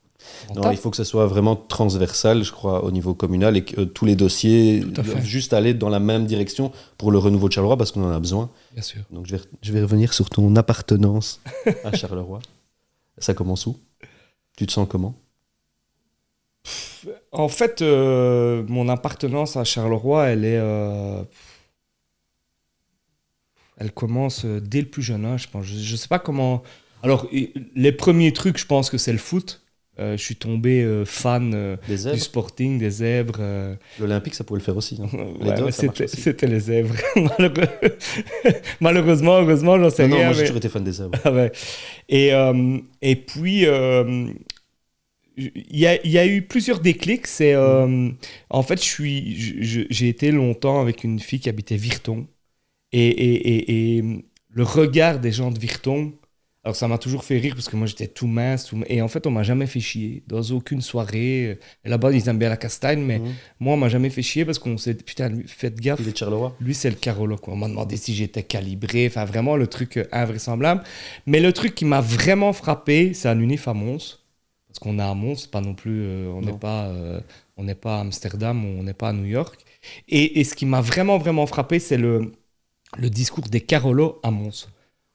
Non, 0.55 0.71
il 0.71 0.77
faut 0.77 0.91
que 0.91 0.97
ce 0.97 1.05
soit 1.05 1.27
vraiment 1.27 1.57
transversal, 1.57 2.43
je 2.43 2.53
crois, 2.53 2.85
au 2.85 2.91
niveau 2.91 3.15
communal 3.15 3.57
et 3.57 3.65
que 3.65 3.83
euh, 3.83 3.85
tous 3.85 4.05
les 4.05 4.17
dossiers 4.17 4.81
doivent 4.81 5.25
juste 5.25 5.53
aller 5.53 5.75
dans 5.75 5.89
la 5.89 6.01
même 6.01 6.27
direction 6.27 6.73
pour 6.99 7.11
le 7.11 7.19
renouveau 7.19 7.49
de 7.49 7.53
Charleroi 7.53 7.77
parce 7.77 7.93
qu'on 7.93 8.05
en 8.05 8.11
a 8.11 8.19
besoin. 8.21 8.51
Bien 8.73 8.83
sûr. 8.83 9.01
Donc 9.11 9.27
je 9.27 9.37
vais, 9.37 9.43
je 9.63 9.73
vais 9.73 9.83
revenir 9.83 10.13
sur 10.15 10.29
ton 10.31 10.55
appartenance 10.57 11.41
à 11.85 11.93
Charleroi. 11.93 12.41
Ça 13.19 13.35
commence 13.35 13.67
où? 13.67 13.79
Tu 14.57 14.67
te 14.67 14.73
sens 14.73 14.87
comment? 14.89 15.15
En 17.33 17.49
fait, 17.49 17.83
euh, 17.83 18.65
mon 18.69 18.89
appartenance 18.89 19.57
à 19.57 19.65
Charleroi, 19.65 20.27
elle 20.29 20.45
est. 20.45 20.59
euh, 20.59 21.23
elle 23.79 23.93
commence 23.93 24.45
dès 24.45 24.81
le 24.81 24.89
plus 24.89 25.03
jeune 25.03 25.25
âge, 25.27 25.43
je 25.45 25.49
pense. 25.49 25.67
Je 25.67 25.93
ne 25.93 25.97
sais 25.97 26.09
pas 26.09 26.19
comment. 26.19 26.63
Alors, 27.03 27.29
les 27.75 27.93
premiers 27.93 28.33
trucs, 28.33 28.59
je 28.59 28.67
pense 28.67 28.91
que 28.91 28.99
c'est 28.99 29.13
le 29.13 29.19
foot. 29.19 29.63
Euh, 29.99 30.17
je 30.17 30.23
suis 30.23 30.37
tombé 30.37 30.83
euh, 30.83 31.05
fan 31.07 31.53
euh, 31.55 31.77
du 31.89 32.21
sporting, 32.21 32.79
des 32.79 32.91
zèbres. 32.91 33.41
L'Olympique, 33.99 34.35
ça 34.35 34.45
pouvait 34.45 34.61
le 34.61 34.65
faire 34.65 34.77
aussi. 34.77 34.99
hein. 35.03 35.09
Ouais, 35.41 35.73
c'était 35.73 36.47
les 36.47 36.61
zèbres. 36.61 36.95
Malheureusement, 38.81 39.39
heureusement, 39.41 39.79
j'en 39.79 39.91
sais 39.91 40.03
Non, 40.07 40.11
non, 40.11 40.17
rien. 40.17 40.25
moi 40.27 40.33
j'ai 40.35 40.41
mais- 40.43 40.47
toujours 40.47 40.59
été 40.59 40.69
fan 40.69 40.85
des 40.85 40.93
zèbres. 40.93 41.19
Ah 41.25 41.33
ouais. 41.33 41.53
Et, 42.09 42.31
et 43.03 43.17
puis, 43.17 43.65
il 45.39 45.79
y, 45.79 45.87
a, 45.87 46.03
il 46.05 46.11
y 46.11 46.19
a 46.19 46.27
eu 46.27 46.43
plusieurs 46.43 46.81
déclics. 46.81 47.27
C'est, 47.27 47.55
euh, 47.55 48.09
en 48.51 48.63
fait, 48.63 48.79
je 48.83 48.85
suis, 48.89 49.87
j'ai 49.91 50.09
été 50.09 50.31
longtemps 50.31 50.81
avec 50.81 51.05
une 51.05 51.19
fille 51.21 51.41
qui 51.41 51.49
habitait 51.49 51.77
Virton. 51.77 52.27
Et, 52.93 53.07
et, 53.09 53.35
et, 53.35 53.97
et 53.99 54.03
le 54.51 54.63
regard 54.63 55.19
des 55.19 55.33
gens 55.33 55.51
de 55.51 55.59
Virton, 55.59 56.13
alors 56.67 56.75
ça 56.75 56.89
m'a 56.89 56.99
toujours 56.99 57.23
fait 57.23 57.39
rire 57.39 57.55
parce 57.55 57.69
que 57.69 57.77
moi 57.77 57.87
j'étais 57.87 58.09
tout 58.09 58.27
mince. 58.27 58.67
tout- 58.67 58.83
et 58.89 59.01
en 59.01 59.07
fait, 59.07 59.25
on 59.29 59.31
m'a 59.31 59.45
jamais 59.45 59.69
fait 59.69 59.79
chier. 59.79 60.25
Dans 60.27 60.43
aucune 60.51 60.81
soirée. 60.83 61.61
Là-bas, 61.85 62.11
ils 62.11 62.29
aiment 62.29 62.41
bien 62.41 62.49
la 62.49 62.57
castagne, 62.57 63.01
mais 63.01 63.21
Mhm. 63.21 63.33
moi, 63.61 63.75
on 63.75 63.77
m'a 63.77 63.89
jamais 63.89 64.11
fait 64.11 64.21
chier 64.23 64.45
parce 64.45 64.59
qu'on 64.59 64.77
s'est 64.77 64.95
dit, 64.95 65.05
putain, 65.05 65.29
lui, 65.29 65.45
faites 65.47 65.79
gaffe. 65.81 66.01
Il 66.03 66.09
est 66.09 66.19
Charleroi 66.19 66.57
Lui, 66.61 66.75
c'est 66.75 66.91
le 66.91 66.97
Carolo. 66.97 67.37
Quoi. 67.37 67.55
On 67.55 67.57
m'a 67.57 67.69
demandé 67.69 67.97
si 67.97 68.13
j'étais 68.17 68.43
calibré. 68.43 69.07
Enfin, 69.07 69.25
vraiment, 69.25 69.57
le 69.57 69.69
truc 69.69 69.97
euh, 69.97 70.07
invraisemblable. 70.11 70.83
Mais 71.27 71.39
le 71.39 71.53
truc 71.53 71.77
qui 71.77 71.85
m'a 71.85 72.01
vraiment 72.01 72.53
frappé, 72.53 73.15
c'est 73.15 73.29
un 73.29 73.39
unif 73.39 73.69
à 73.69 73.73
Mons. 73.73 74.19
Parce 74.67 74.81
qu'on 74.81 74.99
est 74.99 75.03
à 75.03 75.15
Mons, 75.15 75.47
pas 75.47 75.61
non 75.61 75.75
plus. 75.75 76.01
euh, 76.03 76.33
on 76.35 76.41
n'est 76.43 76.59
pas, 76.59 76.87
euh, 76.89 77.21
on 77.57 77.63
n'est 77.63 77.77
pas 77.77 77.99
à 77.99 78.01
Amsterdam, 78.01 78.65
on 78.65 78.83
n'est 78.83 78.93
pas 78.93 79.11
à 79.11 79.13
New 79.13 79.25
York. 79.27 79.61
Et, 80.09 80.41
et 80.41 80.43
ce 80.43 80.57
qui 80.57 80.67
m'a 80.67 80.81
vraiment, 80.81 81.17
vraiment 81.17 81.47
frappé, 81.47 81.79
c'est 81.79 81.97
le, 81.97 82.33
le 82.99 83.09
discours 83.09 83.47
des 83.49 83.61
Carolos 83.61 84.19
à 84.25 84.33
Mons. 84.33 84.69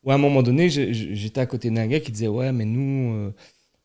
Où 0.04 0.12
à 0.12 0.16
un 0.16 0.18
moment 0.18 0.41
donné, 0.43 0.70
j'étais 0.70 1.41
à 1.41 1.45
côté 1.45 1.70
d'un 1.70 1.88
gars 1.88 1.99
qui 1.99 2.12
disait 2.12 2.28
Ouais, 2.28 2.52
mais 2.52 2.66
nous, 2.66 3.14
euh, 3.14 3.34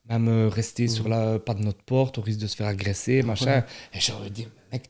même 0.09 0.29
euh, 0.29 0.49
rester 0.49 0.85
Mhm. 0.85 0.89
sur 0.89 1.09
la 1.09 1.39
pas 1.39 1.55
de 1.55 1.63
notre 1.63 1.83
porte, 1.83 2.19
on 2.19 2.23
risque 2.23 2.41
de 2.41 2.47
se 2.47 2.57
faire 2.57 2.67
agresser, 2.69 3.23
machin. 3.23 3.65
Et 3.93 4.01
j'ai 4.01 4.13
envie 4.13 4.31
de 4.31 4.35
dire 4.35 4.49
Mec, 4.73 4.85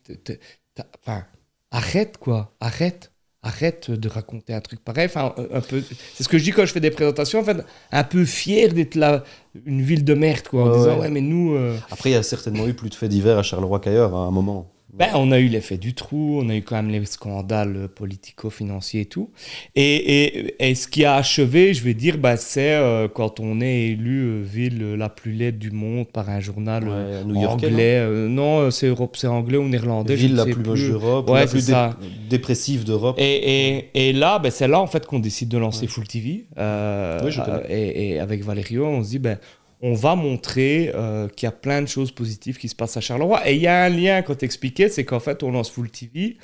enfin, 1.02 1.24
arrête 1.70 2.18
quoi, 2.18 2.54
arrête. 2.60 3.12
Arrête 3.42 3.92
de 3.92 4.08
raconter 4.08 4.54
un 4.54 4.60
truc 4.60 4.80
pareil. 4.80 5.06
Enfin, 5.06 5.32
un, 5.36 5.58
un 5.58 5.60
peu. 5.60 5.80
C'est 6.14 6.24
ce 6.24 6.28
que 6.28 6.36
je 6.36 6.42
dis 6.42 6.50
quand 6.50 6.66
je 6.66 6.72
fais 6.72 6.80
des 6.80 6.90
présentations. 6.90 7.38
En 7.38 7.44
fait, 7.44 7.58
un 7.92 8.02
peu 8.02 8.24
fier 8.24 8.72
d'être 8.72 8.96
là, 8.96 9.22
une 9.66 9.82
ville 9.82 10.02
de 10.04 10.14
merde, 10.14 10.48
quoi. 10.48 10.64
En 10.64 10.70
Ouais, 10.72 10.78
disant, 10.78 10.94
ouais. 10.94 11.00
ouais, 11.02 11.10
mais 11.10 11.20
nous. 11.20 11.54
euh, 11.54 11.76
Après, 11.92 12.10
il 12.10 12.14
y 12.14 12.16
a 12.16 12.24
certainement 12.24 12.66
eu 12.66 12.74
plus 12.74 12.90
de 12.90 12.96
faits 12.96 13.08
divers 13.08 13.38
à 13.38 13.44
Charleroi 13.44 13.78
qu'ailleurs 13.78 14.12
à 14.16 14.18
un 14.26 14.32
moment. 14.32 14.68
Ben, 14.98 15.08
on 15.14 15.30
a 15.32 15.38
eu 15.38 15.48
l'effet 15.48 15.76
du 15.76 15.94
trou, 15.94 16.40
on 16.42 16.48
a 16.48 16.56
eu 16.56 16.62
quand 16.62 16.76
même 16.76 16.88
les 16.90 17.04
scandales 17.06 17.88
politico-financiers 17.94 19.02
et 19.02 19.06
tout. 19.06 19.30
Et, 19.74 19.84
et, 20.24 20.54
et 20.70 20.74
ce 20.74 20.88
qui 20.88 21.04
a 21.04 21.16
achevé, 21.16 21.74
je 21.74 21.82
vais 21.82 21.94
dire, 21.94 22.18
ben, 22.18 22.36
c'est 22.36 22.72
euh, 22.74 23.06
quand 23.08 23.40
on 23.40 23.60
est 23.60 23.88
élu 23.88 24.20
euh, 24.22 24.42
ville 24.42 24.94
la 24.94 25.08
plus 25.08 25.32
laide 25.32 25.58
du 25.58 25.70
monde 25.70 26.08
par 26.08 26.30
un 26.30 26.40
journal 26.40 26.84
euh, 26.88 27.22
anglais. 27.46 28.06
non, 28.28 28.70
c'est 28.70 28.86
Europe, 28.88 29.16
c'est 29.16 29.26
anglais 29.26 29.58
ou 29.58 29.68
néerlandais. 29.68 30.14
Ville 30.14 30.34
la 30.34 30.44
sais 30.44 30.50
plus 30.50 30.62
moche 30.64 30.88
d'Europe, 30.88 31.28
Ouais, 31.30 31.40
la 31.40 31.46
plus 31.46 31.66
dé- 31.66 31.72
ça. 31.72 31.96
dépressive 32.30 32.84
d'Europe. 32.84 33.16
Et, 33.18 34.12
là, 34.14 34.38
ben, 34.38 34.50
c'est 34.50 34.68
là 34.68 34.80
en 34.80 34.86
fait 34.86 35.04
qu'on 35.06 35.18
décide 35.18 35.48
de 35.48 35.58
lancer 35.58 35.82
Ouais. 35.82 35.88
Full 35.88 36.08
TV. 36.08 36.30
Oui, 36.56 37.30
je 37.30 37.40
et 37.68 38.18
avec 38.18 38.42
Valério, 38.42 38.86
on 38.86 39.02
se 39.04 39.10
dit, 39.10 39.18
ben, 39.18 39.38
on 39.82 39.94
va 39.94 40.14
montrer 40.16 40.90
euh, 40.94 41.28
qu'il 41.28 41.46
y 41.46 41.48
a 41.48 41.52
plein 41.52 41.82
de 41.82 41.86
choses 41.88 42.10
positives 42.12 42.56
qui 42.58 42.68
se 42.68 42.74
passent 42.74 42.96
à 42.96 43.00
Charleroi. 43.00 43.48
Et 43.48 43.54
il 43.56 43.60
y 43.60 43.66
a 43.66 43.84
un 43.84 43.88
lien 43.88 44.22
quand 44.22 44.34
t'expliquais, 44.36 44.88
c'est 44.88 45.04
qu'en 45.04 45.20
fait, 45.20 45.42
on 45.42 45.50
lance 45.52 45.70
Full 45.70 45.90
TV. 45.90 46.36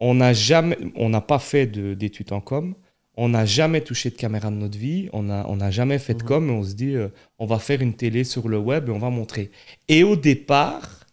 On 0.00 0.14
n'a 0.14 0.32
jamais, 0.34 0.76
on 0.94 1.08
n'a 1.08 1.20
pas 1.22 1.38
fait 1.38 1.66
de- 1.66 1.94
d'études 1.94 2.32
en 2.32 2.40
com. 2.40 2.74
On 3.16 3.30
n'a 3.30 3.46
jamais 3.46 3.80
touché 3.80 4.10
de 4.10 4.14
caméra 4.16 4.50
de 4.50 4.56
notre 4.56 4.76
vie. 4.78 5.08
On 5.14 5.22
n'a 5.22 5.46
on 5.48 5.56
n'a 5.56 5.70
jamais 5.70 5.98
fait 5.98 6.12
de 6.14 6.22
Mhm. 6.22 6.28
com. 6.28 6.48
Et 6.50 6.52
on 6.52 6.62
se 6.64 6.74
dit, 6.74 6.94
euh, 6.94 7.08
on 7.38 7.46
va 7.46 7.58
faire 7.58 7.80
une 7.80 7.94
télé 7.94 8.24
sur 8.24 8.46
le 8.48 8.58
web 8.58 8.88
et 8.88 8.92
on 8.92 8.98
va 8.98 9.08
montrer. 9.08 9.50
Et 9.88 10.04
au 10.04 10.16
départ, 10.16 11.06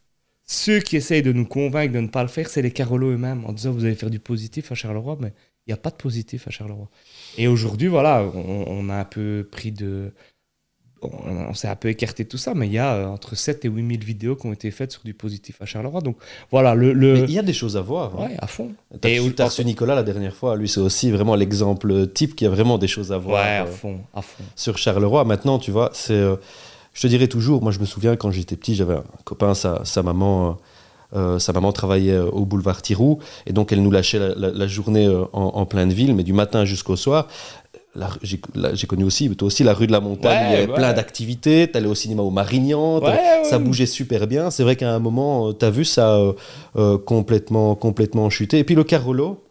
ceux 0.45 0.79
qui 0.81 0.97
essayent 0.97 1.21
de 1.23 1.31
nous 1.31 1.45
convaincre 1.45 1.93
de 1.93 1.99
ne 2.01 2.07
pas 2.09 2.21
le 2.23 2.27
faire, 2.29 2.49
c'est 2.49 2.61
les 2.61 2.71
Carolos 2.71 3.11
eux-mêmes, 3.11 3.45
en 3.45 3.53
disant 3.53 3.71
vous 3.71 3.85
allez 3.85 3.95
faire 3.95 4.09
du 4.09 4.19
positif 4.19 4.71
à 4.71 4.75
Charleroi, 4.75 5.17
mais 5.21 5.31
il 5.65 5.69
n'y 5.69 5.73
a 5.73 5.77
pas 5.77 5.91
de 5.91 5.95
positif 5.95 6.45
à 6.45 6.51
Charleroi. 6.51 6.89
Et 7.37 7.47
aujourd'hui, 7.47 7.87
voilà, 7.87 8.21
on, 8.35 8.65
on 8.67 8.89
a 8.89 8.95
un 8.95 9.05
peu 9.05 9.47
pris 9.49 9.71
de. 9.71 10.11
On, 11.03 11.49
on 11.49 11.53
s'est 11.53 11.67
un 11.67 11.75
peu 11.75 11.89
écarté 11.89 12.23
de 12.23 12.29
tout 12.29 12.37
ça, 12.37 12.53
mais 12.55 12.67
il 12.67 12.73
y 12.73 12.77
a 12.79 12.93
euh, 12.93 13.05
entre 13.07 13.35
7 13.35 13.65
et 13.65 13.67
8 13.69 13.87
000 13.95 14.03
vidéos 14.05 14.35
qui 14.35 14.47
ont 14.47 14.53
été 14.53 14.69
faites 14.71 14.91
sur 14.91 15.01
du 15.03 15.13
positif 15.13 15.61
à 15.61 15.65
Charleroi. 15.65 16.01
Donc 16.01 16.17
voilà, 16.51 16.75
le. 16.75 16.93
le- 16.93 17.13
Mais 17.13 17.19
il 17.21 17.31
y 17.31 17.39
a 17.39 17.43
des 17.43 17.53
choses 17.53 17.77
à 17.77 17.81
voir. 17.81 18.13
hein. 18.17 18.25
Ouais, 18.27 18.35
à 18.39 18.47
fond. 18.47 18.71
T'as 19.01 19.09
Et 19.09 19.19
reçu- 19.19 19.33
t'as 19.35 19.45
reçu 19.45 19.65
Nicolas 19.65 19.95
la 19.95 20.03
dernière 20.03 20.35
fois. 20.35 20.55
Lui, 20.55 20.67
c'est 20.69 20.79
aussi 20.79 21.11
vraiment 21.11 21.35
l'exemple 21.35 22.07
type 22.07 22.35
qui 22.35 22.45
a 22.45 22.49
vraiment 22.49 22.77
des 22.77 22.87
choses 22.87 23.11
à 23.11 23.17
Ouais, 23.17 23.23
voir 23.23 23.43
à 23.43 23.47
euh, 23.63 23.65
fond, 23.65 23.99
à 24.13 24.21
fond. 24.21 24.43
sur 24.55 24.77
Charleroi. 24.77 25.23
Maintenant, 25.25 25.59
tu 25.59 25.71
vois, 25.71 25.89
c'est. 25.93 26.13
euh, 26.13 26.35
je 26.93 27.01
te 27.01 27.07
dirais 27.07 27.27
toujours, 27.27 27.61
moi, 27.63 27.71
je 27.71 27.79
me 27.79 27.85
souviens 27.85 28.15
quand 28.15 28.29
j'étais 28.31 28.55
petit, 28.55 28.75
j'avais 28.75 28.95
un 28.95 29.03
copain, 29.25 29.53
sa, 29.55 29.83
sa 29.85 30.03
maman. 30.03 30.57
euh, 31.15 31.37
sa 31.37 31.53
maman 31.53 31.71
travaillait 31.71 32.17
au 32.17 32.43
boulevard 32.43 32.81
Tirou 32.81 33.19
et 33.45 33.53
donc 33.53 33.71
elle 33.71 33.83
nous 33.83 33.91
lâchait 33.91 34.17
la, 34.17 34.33
la- 34.35 34.49
la 34.51 34.67
journée 34.67 35.07
en, 35.07 35.27
en 35.41 35.65
pleine 35.67 35.93
ville, 35.93 36.15
mais 36.15 36.23
du 36.23 36.33
matin 36.33 36.65
jusqu'au 36.65 36.95
soir. 36.95 37.27
J'ai 38.23 38.87
connu 38.87 39.03
aussi, 39.03 39.29
toi 39.35 39.45
aussi, 39.45 39.63
la 39.63 39.73
rue 39.73 39.85
de 39.85 39.91
la 39.91 39.99
Montagne, 39.99 40.41
Ouais, 40.41 40.47
il 40.49 40.51
y 40.53 40.55
avait 40.55 40.67
ouais. 40.67 40.73
plein 40.75 40.93
d'activités. 40.93 41.69
T'allais 41.69 41.87
au 41.87 41.93
cinéma 41.95 42.23
au 42.23 42.31
Marignan, 42.31 42.99
Ouais, 42.99 43.43
ça 43.43 43.59
bougeait 43.59 43.85
super 43.85 44.25
bien. 44.25 44.49
C'est 44.49 44.63
vrai 44.63 44.75
qu'à 44.75 44.91
un 44.93 44.99
moment, 44.99 45.53
tu 45.53 45.63
as 45.63 45.69
vu 45.69 45.85
ça 45.85 46.15
euh, 46.15 46.33
euh, 46.75 46.97
complètement, 46.97 47.75
complètement 47.75 48.29
chuter. 48.31 48.57
Et 48.59 48.63
puis 48.63 48.73
le 48.75 48.83
Carolo, 48.83 49.43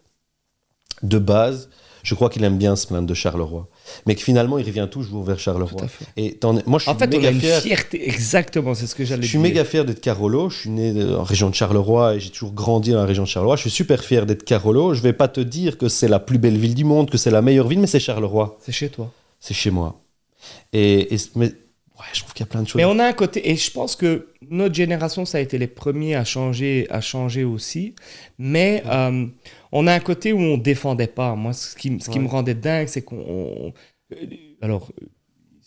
de 1.03 1.17
base, 1.19 1.69
je 2.03 2.15
crois 2.15 2.29
qu'il 2.29 2.43
aime 2.43 2.57
bien 2.57 2.75
se 2.75 2.85
plaindre 2.87 3.07
de 3.07 3.13
Charleroi. 3.13 3.67
Mais 4.05 4.15
que 4.15 4.21
finalement, 4.21 4.57
il 4.57 4.65
revient 4.65 4.87
toujours 4.89 5.23
vers 5.23 5.35
Tout 5.35 5.41
Charleroi. 5.43 5.83
à 5.83 5.87
fait. 5.87 6.05
Et 6.17 6.37
moi, 6.65 6.79
je 6.79 6.83
suis 6.83 6.91
En 6.91 6.95
fait, 6.97 7.05
on 7.13 7.17
a 7.17 7.17
méga 7.17 7.31
une 7.31 7.39
fier. 7.39 7.61
fierté, 7.61 8.07
exactement, 8.07 8.73
c'est 8.73 8.87
ce 8.87 8.95
que 8.95 9.03
j'allais 9.03 9.21
Je 9.23 9.27
dire. 9.27 9.29
suis 9.31 9.39
méga 9.39 9.65
fier 9.65 9.83
d'être 9.85 9.99
Carolo. 10.01 10.49
Je 10.49 10.57
suis 10.59 10.69
né 10.69 10.93
euh, 10.95 11.17
en 11.19 11.23
région 11.23 11.49
de 11.49 11.55
Charleroi 11.55 12.15
et 12.15 12.19
j'ai 12.19 12.29
toujours 12.29 12.53
grandi 12.53 12.91
dans 12.91 12.99
la 12.99 13.05
région 13.05 13.23
de 13.23 13.27
Charleroi. 13.27 13.55
Je 13.57 13.61
suis 13.61 13.69
super 13.71 14.03
fier 14.03 14.25
d'être 14.25 14.43
Carolo. 14.43 14.93
Je 14.93 15.01
vais 15.01 15.13
pas 15.13 15.27
te 15.27 15.41
dire 15.41 15.77
que 15.77 15.89
c'est 15.89 16.07
la 16.07 16.19
plus 16.19 16.37
belle 16.37 16.57
ville 16.57 16.75
du 16.75 16.85
monde, 16.85 17.09
que 17.09 17.17
c'est 17.17 17.31
la 17.31 17.41
meilleure 17.41 17.67
ville, 17.67 17.79
mais 17.79 17.87
c'est 17.87 17.99
Charleroi. 17.99 18.57
C'est 18.61 18.71
chez 18.71 18.89
toi. 18.89 19.11
C'est 19.39 19.53
chez 19.53 19.69
moi. 19.71 19.99
Et, 20.71 21.13
et- 21.13 21.17
mais 21.35 21.45
ouais, 21.47 22.05
je 22.13 22.21
trouve 22.21 22.33
qu'il 22.33 22.45
y 22.45 22.47
a 22.49 22.51
plein 22.51 22.61
de 22.63 22.67
choses. 22.67 22.75
Mais 22.75 22.85
on 22.85 22.99
a 22.99 23.05
un 23.05 23.13
côté, 23.13 23.49
et 23.51 23.55
je 23.55 23.71
pense 23.71 23.95
que 23.95 24.27
notre 24.49 24.75
génération, 24.75 25.25
ça 25.25 25.37
a 25.37 25.41
été 25.41 25.57
les 25.57 25.67
premiers 25.67 26.15
à 26.15 26.23
changer, 26.25 26.87
à 26.89 27.01
changer 27.01 27.43
aussi. 27.43 27.95
Mais 28.37 28.83
euh, 28.87 29.25
on 29.75 29.87
a 29.87 29.93
un 29.93 29.99
côté 29.99 30.31
où 30.33 30.39
on 30.39 30.57
défendait 30.57 31.07
pas. 31.07 31.35
Moi, 31.35 31.51
ce 31.53 31.75
qui, 31.75 31.97
ce 31.99 32.09
qui 32.09 32.17
Ouais. 32.19 32.23
me 32.23 32.29
rendait 32.29 32.53
dingue, 32.55 32.87
c'est 32.87 33.01
qu'on. 33.01 33.17
on- 33.27 33.73
euh, 34.13 34.15
alors, 34.61 34.91
il 35.01 35.07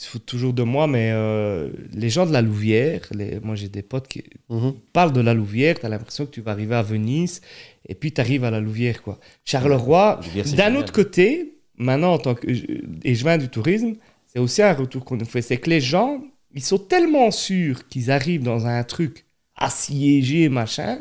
se 0.03 0.09
fout 0.09 0.25
toujours 0.27 0.53
de 0.53 0.63
moi, 0.63 0.87
mais 0.87 1.11
euh, 1.13 1.71
les 1.93 2.11
gens 2.11 2.27
de 2.27 2.33
la 2.33 2.43
Louvière, 2.43 3.01
les, 3.13 3.41
moi 3.41 3.55
j'ai 3.55 3.69
des 3.69 3.83
potes 3.83 4.09
qui 4.09 4.23
Mhm. 4.51 4.75
parlent 4.93 5.13
de 5.13 5.23
la 5.23 5.33
Louvière, 5.35 5.79
tu 5.81 5.87
as 5.87 5.89
l'impression 5.89 6.27
que 6.27 6.31
tu 6.31 6.43
vas 6.43 6.53
arriver 6.53 6.75
à 6.75 6.83
Venise, 6.83 7.41
et 7.89 7.95
puis 7.95 8.13
tu 8.13 8.21
arrives 8.21 8.45
à 8.45 8.51
la 8.51 8.61
Louvière. 8.61 9.03
quoi. 9.03 9.19
Charleroi, 9.45 10.21
d'un 10.57 10.75
autre 10.77 10.93
côté, 10.93 11.59
maintenant, 11.79 12.13
en 12.13 12.19
tant 12.19 12.35
que, 12.35 12.47
et 12.49 13.15
je 13.15 13.23
viens 13.25 13.39
du 13.39 13.49
tourisme, 13.49 13.95
c'est 14.27 14.39
aussi 14.39 14.61
un 14.63 14.75
retour 14.75 15.03
qu'on 15.05 15.17
nous 15.17 15.25
fait. 15.25 15.41
C'est 15.43 15.57
que 15.57 15.71
les 15.71 15.81
gens, 15.81 16.23
ils 16.55 16.63
sont 16.63 16.79
tellement 16.79 17.31
sûrs 17.31 17.89
qu'ils 17.89 18.11
arrivent 18.11 18.43
dans 18.43 18.67
un 18.67 18.85
truc 18.85 19.25
assiégé, 19.57 20.49
machin, 20.51 20.99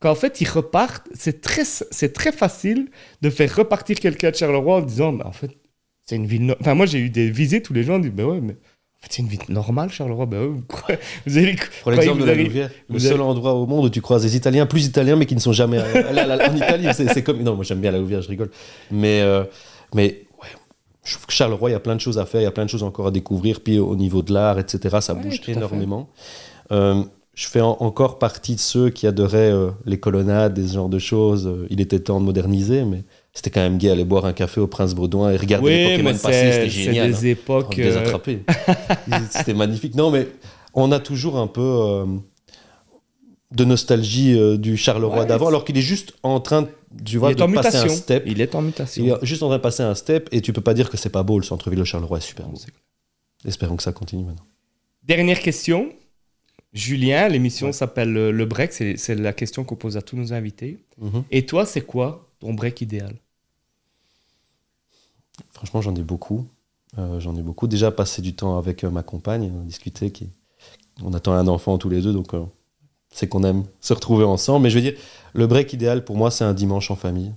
qu'en 0.00 0.14
fait, 0.14 0.40
ils 0.40 0.48
repartent. 0.48 1.06
C'est 1.14 1.40
très, 1.40 1.64
c'est 1.64 2.12
très 2.12 2.32
facile 2.32 2.88
de 3.22 3.30
faire 3.30 3.54
repartir 3.54 3.98
quelqu'un 4.00 4.30
de 4.30 4.36
Charleroi 4.36 4.76
en 4.76 4.80
disant, 4.82 5.12
mais 5.12 5.24
en 5.24 5.32
fait, 5.32 5.50
c'est 6.04 6.16
une 6.16 6.26
ville. 6.26 6.46
no- 6.46 6.54
Enfin, 6.60 6.74
moi, 6.74 6.86
j'ai 6.86 6.98
eu 6.98 7.10
des 7.10 7.30
visites 7.30 7.70
où 7.70 7.72
les 7.74 7.84
gens 7.84 7.98
disent, 7.98 8.10
ben 8.12 8.24
ouais, 8.26 8.40
mais. 8.40 8.54
En 8.54 9.02
fait, 9.04 9.12
c'est 9.12 9.22
une 9.22 9.28
ville 9.28 9.40
normale, 9.48 9.88
Charleroi. 9.90 10.26
Ben 10.26 10.40
ouais, 10.42 10.46
vous 10.48 10.62
croyez- 10.68 10.98
vous 11.26 11.32
Prends 11.32 11.90
croyez 11.92 11.98
l'exemple 12.00 12.20
de 12.20 12.26
la 12.26 12.34
Louvière, 12.34 12.70
le 12.90 12.98
seul 12.98 13.12
avez- 13.14 13.22
endroit 13.22 13.54
au 13.54 13.64
monde 13.66 13.86
où 13.86 13.88
tu 13.90 14.02
croises 14.02 14.20
des 14.22 14.36
Italiens, 14.36 14.66
plus 14.66 14.84
Italiens, 14.84 15.16
mais 15.16 15.24
qui 15.24 15.34
ne 15.34 15.40
sont 15.40 15.52
jamais 15.54 15.78
là, 15.78 16.50
en 16.50 16.54
Italie, 16.56 16.86
c'est 16.92 17.22
comme. 17.22 17.42
Non, 17.42 17.54
moi 17.54 17.64
j'aime 17.64 17.80
bien 17.80 17.92
la 17.92 17.98
Louvière, 17.98 18.20
je 18.20 18.28
rigole. 18.28 18.50
Mais, 18.90 19.22
euh, 19.22 19.44
mais 19.94 20.24
ouais, 20.42 20.48
je 21.02 21.14
trouve 21.14 21.24
que 21.24 21.32
Charleroi, 21.32 21.70
il 21.70 21.72
y 21.72 21.76
a 21.76 21.80
plein 21.80 21.94
de 21.96 22.00
choses 22.02 22.18
à 22.18 22.26
faire, 22.26 22.42
il 22.42 22.44
y 22.44 22.46
a 22.46 22.50
plein 22.50 22.66
de 22.66 22.70
choses 22.70 22.82
encore 22.82 23.06
à 23.06 23.10
découvrir. 23.10 23.60
Puis 23.62 23.78
au 23.78 23.96
niveau 23.96 24.20
de 24.20 24.34
l'art, 24.34 24.58
etc., 24.58 24.98
ça 25.00 25.14
Ouais, 25.14 25.22
bouge 25.22 25.40
énormément. 25.48 26.10
Euh, 26.70 27.02
je 27.40 27.48
fais 27.48 27.60
en- 27.62 27.76
encore 27.80 28.18
partie 28.18 28.54
de 28.54 28.60
ceux 28.60 28.90
qui 28.90 29.06
adoraient 29.06 29.50
euh, 29.50 29.70
les 29.86 29.98
colonnades 29.98 30.58
et 30.58 30.66
ce 30.68 30.74
genre 30.74 30.88
de 30.90 30.98
choses. 30.98 31.46
Euh, 31.46 31.66
Il 31.70 31.80
était 31.80 31.98
temps 32.00 32.20
de 32.20 32.24
moderniser, 32.26 32.84
mais 32.84 33.02
c'était 33.32 33.48
quand 33.48 33.60
même 33.62 33.78
gay 33.78 33.88
aller 33.90 34.04
boire 34.04 34.26
un 34.26 34.34
café 34.34 34.60
au 34.60 34.66
Prince 34.66 34.94
Baudouin 34.94 35.30
et 35.32 35.36
regarder 35.38 35.70
les 35.70 35.84
Oui, 35.86 35.90
Pokémon 35.92 36.10
mais 36.12 36.18
passer, 36.18 36.52
c'était 36.52 36.68
génial. 36.68 37.06
hein. 37.06 37.10
des 37.10 37.26
époques. 37.28 37.76
de 37.76 37.82
les 37.82 37.96
euh, 37.96 38.00
attraper. 38.00 38.40
C'était 39.30 39.54
magnifique. 39.54 39.94
Non, 39.94 40.10
mais 40.10 40.28
on 40.74 40.92
a 40.92 41.00
toujours 41.00 41.38
un 41.38 41.46
peu 41.46 41.62
euh, 41.62 42.04
de 43.52 43.64
nostalgie 43.64 44.38
euh, 44.38 44.56
du 44.58 44.76
Charleroi 44.76 45.20
Ouais, 45.20 45.26
d'avant, 45.26 45.48
alors 45.48 45.64
qu'il 45.64 45.78
est 45.78 45.82
juste 45.82 46.12
en 46.22 46.40
train, 46.40 46.68
tu 47.04 47.16
vois, 47.16 47.30
il 47.30 47.32
est 47.32 47.34
de 47.36 47.42
en 47.42 47.52
passer 47.52 47.78
mutation. 47.78 47.92
un 47.92 47.96
step. 47.96 48.22
Il 48.26 48.40
est 48.42 48.54
en 48.54 48.62
mutation. 48.62 49.02
Il 49.04 49.10
est 49.10 49.24
juste 49.24 49.42
en 49.42 49.46
train 49.48 49.56
de 49.56 49.62
passer 49.62 49.82
un 49.82 49.94
step, 49.94 50.28
et 50.32 50.40
tu 50.42 50.52
peux 50.52 50.60
pas 50.60 50.74
dire 50.74 50.90
que 50.90 50.96
c'est 50.98 51.08
pas 51.08 51.22
beau, 51.22 51.38
le 51.38 51.44
centre-ville 51.44 51.78
de 51.80 51.84
Charleroi 51.84 52.18
est 52.18 52.20
super 52.20 52.46
beau. 52.48 52.58
Espérons 53.46 53.76
que 53.76 53.82
ça 53.82 53.92
continue 53.92 54.24
maintenant. 54.24 54.44
Dernière 55.04 55.40
question. 55.40 55.88
Julien, 56.72 57.28
l'émission 57.28 57.72
s'appelle 57.72 58.16
euh, 58.16 58.30
Le 58.30 58.46
Break. 58.46 58.72
C'est 58.72 59.14
la 59.14 59.32
question 59.32 59.64
qu'on 59.64 59.76
pose 59.76 59.96
à 59.96 60.02
tous 60.02 60.16
nos 60.16 60.32
invités. 60.32 60.78
Mhm. 60.98 61.24
Et 61.30 61.46
toi, 61.46 61.66
c'est 61.66 61.80
quoi 61.82 62.28
ton 62.38 62.54
break 62.54 62.80
idéal? 62.80 63.16
Franchement, 65.52 65.80
j'en 65.80 65.94
ai 65.94 66.02
beaucoup. 66.02 66.46
Euh, 66.98 67.20
j'en 67.20 67.36
ai 67.36 67.42
beaucoup. 67.42 67.66
Déjà, 67.66 67.90
passer 67.90 68.22
du 68.22 68.34
temps 68.34 68.58
avec 68.58 68.84
euh, 68.84 68.90
ma 68.90 69.02
compagne, 69.02 69.50
discuter. 69.64 70.10
Qui... 70.10 70.28
On 71.02 71.12
attend 71.12 71.32
un 71.32 71.48
enfant 71.48 71.78
tous 71.78 71.88
les 71.88 72.02
deux, 72.02 72.12
donc 72.12 72.34
euh, 72.34 72.44
c'est 73.10 73.28
qu'on 73.28 73.42
aime 73.44 73.64
se 73.80 73.92
retrouver 73.92 74.24
ensemble. 74.24 74.64
Mais 74.64 74.70
je 74.70 74.76
veux 74.76 74.82
dire, 74.82 74.94
le 75.32 75.46
break 75.46 75.72
idéal 75.72 76.04
pour 76.04 76.16
moi, 76.16 76.30
c'est 76.30 76.44
un 76.44 76.54
dimanche 76.54 76.90
en 76.90 76.96
famille. 76.96 77.32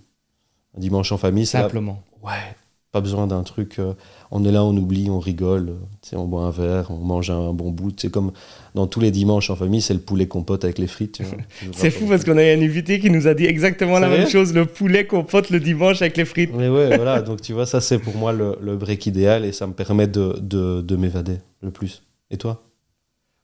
Un 0.78 0.80
dimanche 0.80 1.12
en 1.12 1.18
famille, 1.18 1.46
c'est 1.46 1.58
la- 1.58 1.64
Simplement. 1.64 2.04
Ouais, 2.22 2.56
pas 2.94 3.02
besoin 3.02 3.28
d'un 3.28 3.44
truc. 3.44 3.80
euh, 3.80 3.94
on 4.32 4.46
est 4.46 4.52
là, 4.52 4.64
on 4.64 4.76
oublie, 4.78 5.10
on 5.10 5.20
rigole. 5.20 5.74
on 6.14 6.26
boit 6.26 6.44
un 6.44 6.52
verre, 6.52 6.92
on 6.92 6.98
mange 6.98 7.30
un 7.32 7.52
bon 7.52 7.72
bout. 7.72 7.92
C'est 8.00 8.10
comme 8.12 8.32
dans 8.76 8.88
tous 8.88 9.00
les 9.00 9.12
dimanches 9.12 9.50
en 9.50 9.56
famille, 9.56 9.82
c'est 9.82 9.94
le 9.96 10.00
poulet 10.00 10.28
compote 10.28 10.64
avec 10.64 10.78
les 10.78 10.88
frites. 10.88 11.22
C'est 11.74 11.90
fou 11.92 12.06
parce 12.08 12.24
qu'on 12.24 12.38
a 12.38 12.44
un 12.44 12.62
invité 12.62 13.00
qui 13.00 13.10
nous 13.10 13.28
a 13.28 13.34
dit 13.34 13.46
exactement 13.46 14.00
la 14.00 14.08
même 14.08 14.30
chose. 14.30 14.54
Le 14.54 14.66
poulet 14.66 15.06
qu'on 15.06 15.24
pote 15.24 15.50
le 15.50 15.60
dimanche 15.60 16.02
avec 16.02 16.16
les 16.18 16.26
frites. 16.26 16.52
Mais 16.56 16.70
ouais, 16.70 16.96
voilà. 16.96 17.22
Donc 17.28 17.42
tu 17.42 17.54
vois, 17.54 17.66
ça 17.66 17.82
c'est 17.82 18.00
pour 18.00 18.16
moi 18.16 18.32
le, 18.32 18.58
le 18.62 18.78
break 18.78 19.06
idéal 19.08 19.44
et 19.44 19.52
ça 19.52 19.68
me 19.68 19.74
permet 19.74 20.08
de, 20.08 20.38
de, 20.40 20.82
de 20.82 20.96
m'évader 20.96 21.40
le 21.62 21.72
plus. 21.72 22.04
Et 22.32 22.38
toi? 22.38 22.64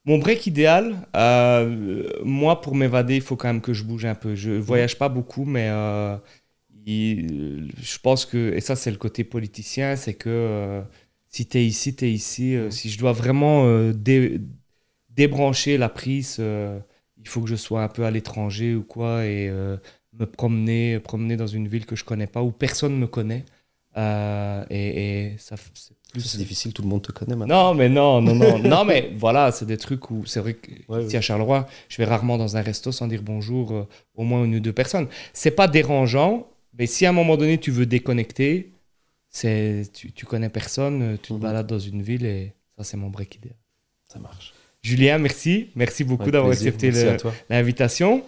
Mon 0.05 0.17
break 0.17 0.47
idéal, 0.47 0.95
euh, 1.15 2.03
moi, 2.23 2.61
pour 2.61 2.73
m'évader, 2.73 3.15
il 3.15 3.21
faut 3.21 3.35
quand 3.35 3.49
même 3.49 3.61
que 3.61 3.73
je 3.73 3.83
bouge 3.83 4.05
un 4.05 4.15
peu. 4.15 4.33
Je 4.33 4.51
voyage 4.51 4.97
pas 4.97 5.09
beaucoup, 5.09 5.43
mais 5.45 5.67
euh, 5.69 6.15
il- 6.91 7.71
je 7.81 7.97
pense 7.99 8.25
que, 8.25 8.53
et 8.55 8.61
ça, 8.61 8.75
c'est 8.75 8.91
le 8.91 8.97
côté 8.97 9.23
politicien, 9.23 9.95
c'est 9.95 10.13
que 10.15 10.29
euh, 10.29 10.81
si 11.27 11.45
tu 11.47 11.57
es 11.57 11.65
ici, 11.65 11.95
tu 11.95 12.05
es 12.05 12.11
ici. 12.11 12.55
Euh, 12.55 12.71
si 12.71 12.89
je 12.89 12.97
dois 12.99 13.11
vraiment 13.13 13.65
euh, 13.65 13.93
dé- 13.93 14.39
débrancher 15.09 15.77
la 15.77 15.89
prise, 15.89 16.37
euh, 16.39 16.79
il 17.17 17.27
faut 17.27 17.41
que 17.41 17.49
je 17.49 17.55
sois 17.55 17.83
un 17.83 17.87
peu 17.89 18.05
à 18.05 18.11
l'étranger 18.11 18.75
ou 18.75 18.83
quoi 18.83 19.25
et 19.25 19.49
euh, 19.49 19.77
me 20.19 20.25
promener, 20.25 20.99
promener 20.99 21.37
dans 21.37 21.47
une 21.47 21.67
ville 21.67 21.85
que 21.85 21.95
je 21.95 22.03
connais 22.05 22.27
pas, 22.27 22.41
où 22.43 22.51
personne 22.51 22.97
me 22.97 23.07
connaît. 23.07 23.45
Euh, 23.97 24.63
et, 24.69 25.25
et 25.33 25.37
ça, 25.37 25.55
c'est 25.73 25.93
plus. 26.11 26.21
C'est 26.21 26.37
difficile, 26.37 26.73
tout 26.73 26.81
le 26.81 26.87
monde 26.87 27.01
te 27.03 27.11
connaît 27.11 27.35
maintenant. 27.35 27.69
Non, 27.69 27.75
mais 27.75 27.89
non, 27.89 28.21
non, 28.21 28.33
non. 28.35 28.59
non, 28.63 28.85
mais 28.85 29.11
voilà, 29.15 29.51
c'est 29.51 29.65
des 29.65 29.77
trucs 29.77 30.09
où 30.11 30.25
c'est 30.25 30.39
vrai 30.39 30.53
que 30.55 30.71
Ouais, 30.87 31.03
ici 31.05 31.17
à 31.17 31.21
Charleroi, 31.21 31.67
je 31.87 31.97
vais 31.97 32.05
rarement 32.05 32.37
dans 32.37 32.57
un 32.57 32.61
resto 32.61 32.91
sans 32.91 33.07
dire 33.07 33.21
bonjour 33.23 33.71
euh, 33.73 33.87
au 34.15 34.23
moins 34.23 34.43
une 34.43 34.55
ou 34.55 34.59
deux 34.59 34.73
personnes. 34.73 35.07
C'est 35.33 35.51
pas 35.51 35.67
dérangeant, 35.67 36.47
mais 36.79 36.87
si 36.87 37.05
à 37.05 37.09
un 37.09 37.13
moment 37.13 37.37
donné 37.37 37.57
tu 37.59 37.69
veux 37.71 37.85
déconnecter, 37.85 38.71
c'est 39.29 39.83
tu, 39.93 40.11
tu 40.11 40.25
connais 40.25 40.49
personne, 40.49 41.17
tu 41.21 41.27
te 41.29 41.33
Mhm. 41.33 41.39
balades 41.39 41.67
dans 41.67 41.77
une 41.79 42.01
ville 42.01 42.25
et 42.25 42.53
ça 42.77 42.83
c'est 42.83 42.97
mon 42.97 43.09
break 43.09 43.35
idéal. 43.35 43.55
Ça 44.11 44.17
marche. 44.19 44.53
Julien, 44.81 45.17
merci. 45.17 45.69
Merci 45.75 46.03
beaucoup 46.05 46.31
d'avoir 46.31 46.51
accepté 46.53 46.89
l'invitation. 47.49 48.23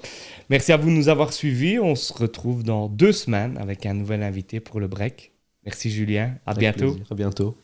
Merci 0.50 0.74
à 0.74 0.78
vous 0.78 0.90
de 0.90 0.96
nous 0.96 1.08
avoir 1.08 1.32
suivis. 1.32 1.80
On 1.80 1.96
se 1.96 2.12
retrouve 2.14 2.64
dans 2.64 2.90
deux 2.90 3.14
semaines 3.14 3.58
avec 3.58 3.86
un 3.86 3.94
nouvel 3.94 4.22
invité 4.22 4.60
pour 4.60 4.80
le 4.82 4.88
break. 4.88 5.32
Merci 5.66 5.90
Julien. 5.90 6.36
À 6.46 6.52
Avec 6.52 6.60
bientôt. 6.60 6.92
plaisir. 6.92 7.06
À 7.10 7.16
bientôt. 7.16 7.58